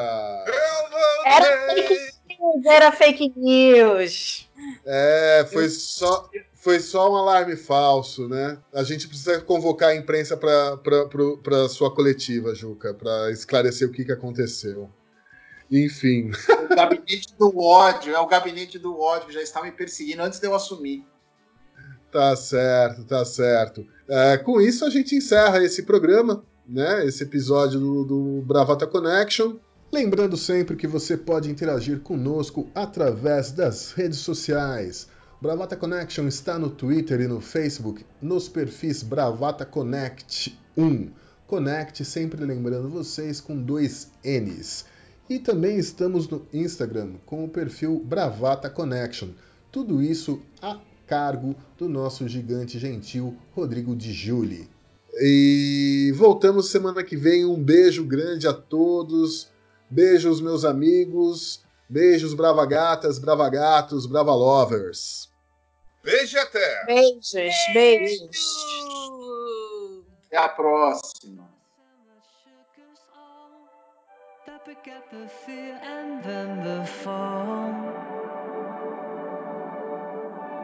Era 1.25 1.73
fake 1.73 2.11
news, 2.39 2.65
era 2.65 2.91
fake 2.91 3.33
news. 3.35 4.49
É, 4.85 5.45
foi 5.51 5.69
só, 5.69 6.29
foi 6.53 6.79
só 6.79 7.11
um 7.11 7.15
alarme 7.15 7.55
falso, 7.55 8.27
né? 8.27 8.57
A 8.73 8.83
gente 8.83 9.07
precisa 9.07 9.39
convocar 9.41 9.89
a 9.89 9.95
imprensa 9.95 10.35
para 10.35 11.69
sua 11.69 11.93
coletiva, 11.93 12.55
Juca, 12.55 12.93
para 12.93 13.31
esclarecer 13.31 13.87
o 13.87 13.91
que, 13.91 14.05
que 14.05 14.11
aconteceu. 14.11 14.89
Enfim. 15.71 16.31
O 16.69 16.75
gabinete 16.75 17.33
do 17.37 17.57
ódio, 17.57 18.13
é 18.13 18.19
o 18.19 18.27
gabinete 18.27 18.77
do 18.77 18.99
ódio 18.99 19.27
que 19.27 19.33
já 19.33 19.41
está 19.41 19.61
me 19.61 19.71
perseguindo 19.71 20.21
antes 20.21 20.39
de 20.39 20.47
eu 20.47 20.53
assumir. 20.53 21.05
Tá 22.11 22.35
certo, 22.35 23.05
tá 23.05 23.23
certo. 23.23 23.87
É, 24.09 24.37
com 24.37 24.59
isso, 24.59 24.83
a 24.83 24.89
gente 24.89 25.15
encerra 25.15 25.63
esse 25.63 25.83
programa, 25.83 26.43
né? 26.71 27.05
Esse 27.05 27.23
episódio 27.23 27.79
do, 27.79 28.03
do 28.05 28.41
Bravata 28.43 28.87
Connection. 28.87 29.55
Lembrando 29.91 30.37
sempre 30.37 30.77
que 30.77 30.87
você 30.87 31.17
pode 31.17 31.51
interagir 31.51 31.99
conosco 31.99 32.69
através 32.73 33.51
das 33.51 33.91
redes 33.91 34.19
sociais. 34.19 35.09
Bravata 35.41 35.75
Connection 35.75 36.27
está 36.27 36.57
no 36.57 36.69
Twitter 36.69 37.19
e 37.19 37.27
no 37.27 37.41
Facebook, 37.41 38.05
nos 38.21 38.47
perfis 38.47 39.03
Bravata 39.03 39.65
Connect 39.65 40.57
1. 40.77 41.09
Connect, 41.45 42.05
sempre 42.05 42.45
lembrando 42.45 42.87
vocês, 42.87 43.41
com 43.41 43.61
dois 43.61 44.09
N's. 44.23 44.85
E 45.29 45.39
também 45.39 45.77
estamos 45.77 46.29
no 46.29 46.45
Instagram 46.53 47.15
com 47.25 47.43
o 47.43 47.49
perfil 47.49 48.01
Bravata 48.05 48.69
Connection. 48.69 49.29
Tudo 49.71 50.01
isso 50.01 50.41
a 50.61 50.79
cargo 51.05 51.53
do 51.77 51.89
nosso 51.89 52.27
gigante 52.29 52.79
gentil 52.79 53.35
Rodrigo 53.53 53.93
Di 53.93 54.13
Giuli. 54.13 54.69
E 55.19 56.13
voltamos 56.15 56.69
semana 56.69 57.03
que 57.03 57.15
vem. 57.15 57.45
Um 57.45 57.61
beijo 57.61 58.05
grande 58.05 58.47
a 58.47 58.53
todos. 58.53 59.49
Beijos, 59.89 60.39
meus 60.39 60.63
amigos. 60.63 61.63
Beijos, 61.89 62.33
bravagatas, 62.33 63.19
bravagatos, 63.19 64.05
bravalovers. 64.05 65.29
Beijo 66.03 66.37
e 66.37 66.39
até! 66.39 66.85
Beijos, 66.85 67.31
beijos. 67.73 68.37
Até 70.27 70.37
a 70.37 70.49
próxima. 70.49 71.51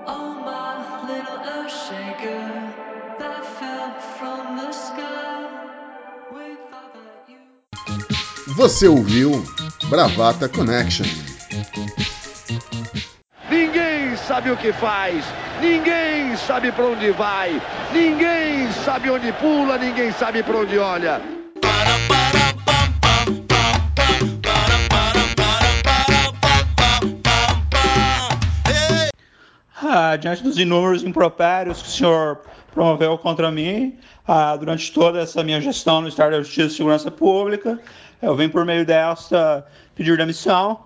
Oh, 0.10 0.34
my 0.45 1.07
little 1.07 1.40
earth 1.45 1.72
shaker 1.72 2.86
Você 8.57 8.88
ouviu 8.88 9.44
Bravata 9.88 10.49
Connection. 10.49 11.06
Ninguém 13.49 14.15
sabe 14.15 14.49
o 14.49 14.57
que 14.57 14.73
faz, 14.73 15.23
ninguém 15.61 16.35
sabe 16.35 16.72
para 16.72 16.85
onde 16.85 17.11
vai, 17.11 17.61
ninguém 17.94 18.72
sabe 18.84 19.11
onde 19.11 19.31
pula, 19.34 19.77
ninguém 19.77 20.11
sabe 20.11 20.41
para 20.41 20.57
onde 20.57 20.77
olha. 20.80 21.22
Ah, 29.84 30.15
diante 30.15 30.41
dos 30.41 30.57
inúmeros 30.57 31.03
impropérios 31.03 31.81
que 31.81 31.88
o 31.88 31.91
senhor 31.91 32.41
promoveu 32.77 33.17
contra 33.17 33.49
mim 33.49 33.97
ah, 34.27 34.55
durante 34.55 34.91
toda 34.91 35.19
essa 35.19 35.43
minha 35.43 35.59
gestão 35.59 35.95
no 35.95 36.01
Ministério 36.01 36.33
da 36.33 36.43
Justiça 36.43 36.67
e 36.67 36.77
Segurança 36.77 37.09
Pública, 37.09 37.79
eu 38.21 38.35
venho 38.35 38.51
por 38.51 38.63
meio 38.63 38.85
desta 38.85 39.65
pedir 39.95 40.15
demissão. 40.15 40.81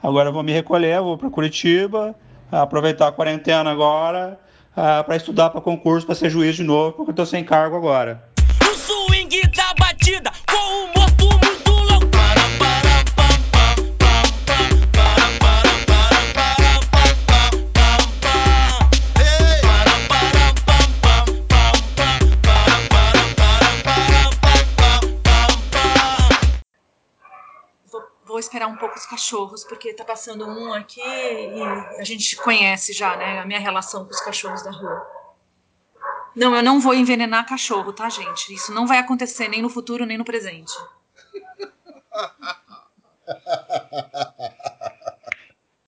Agora 0.00 0.30
vou 0.30 0.44
me 0.44 0.52
recolher, 0.52 1.00
vou 1.00 1.18
para 1.18 1.28
Curitiba, 1.28 2.14
ah, 2.50 2.62
aproveitar 2.62 3.08
a 3.08 3.12
quarentena 3.12 3.72
agora 3.72 4.38
para 4.74 5.16
estudar 5.16 5.50
para 5.50 5.60
concurso, 5.60 6.06
para 6.06 6.14
ser 6.14 6.30
juiz 6.30 6.56
de 6.56 6.62
novo, 6.62 6.92
porque 6.92 7.10
eu 7.10 7.12
estou 7.12 7.26
sem 7.26 7.44
cargo 7.44 7.76
agora. 7.76 8.22
O 8.62 8.74
swing 8.74 9.42
da 9.48 9.74
batida 9.78 10.30
esperar 28.42 28.66
um 28.66 28.76
pouco 28.76 28.96
os 28.96 29.06
cachorros, 29.06 29.64
porque 29.64 29.94
tá 29.94 30.04
passando 30.04 30.46
um 30.46 30.72
aqui 30.74 31.00
e 31.00 31.62
a 31.98 32.04
gente 32.04 32.36
conhece 32.36 32.92
já, 32.92 33.16
né? 33.16 33.40
A 33.40 33.46
minha 33.46 33.60
relação 33.60 34.04
com 34.04 34.10
os 34.10 34.20
cachorros 34.20 34.62
da 34.62 34.70
rua. 34.70 35.06
Não, 36.34 36.54
eu 36.56 36.62
não 36.62 36.80
vou 36.80 36.94
envenenar 36.94 37.46
cachorro, 37.46 37.92
tá, 37.92 38.08
gente? 38.08 38.54
Isso 38.54 38.72
não 38.72 38.86
vai 38.86 38.98
acontecer 38.98 39.48
nem 39.48 39.62
no 39.62 39.68
futuro, 39.68 40.06
nem 40.06 40.18
no 40.18 40.24
presente. 40.24 40.72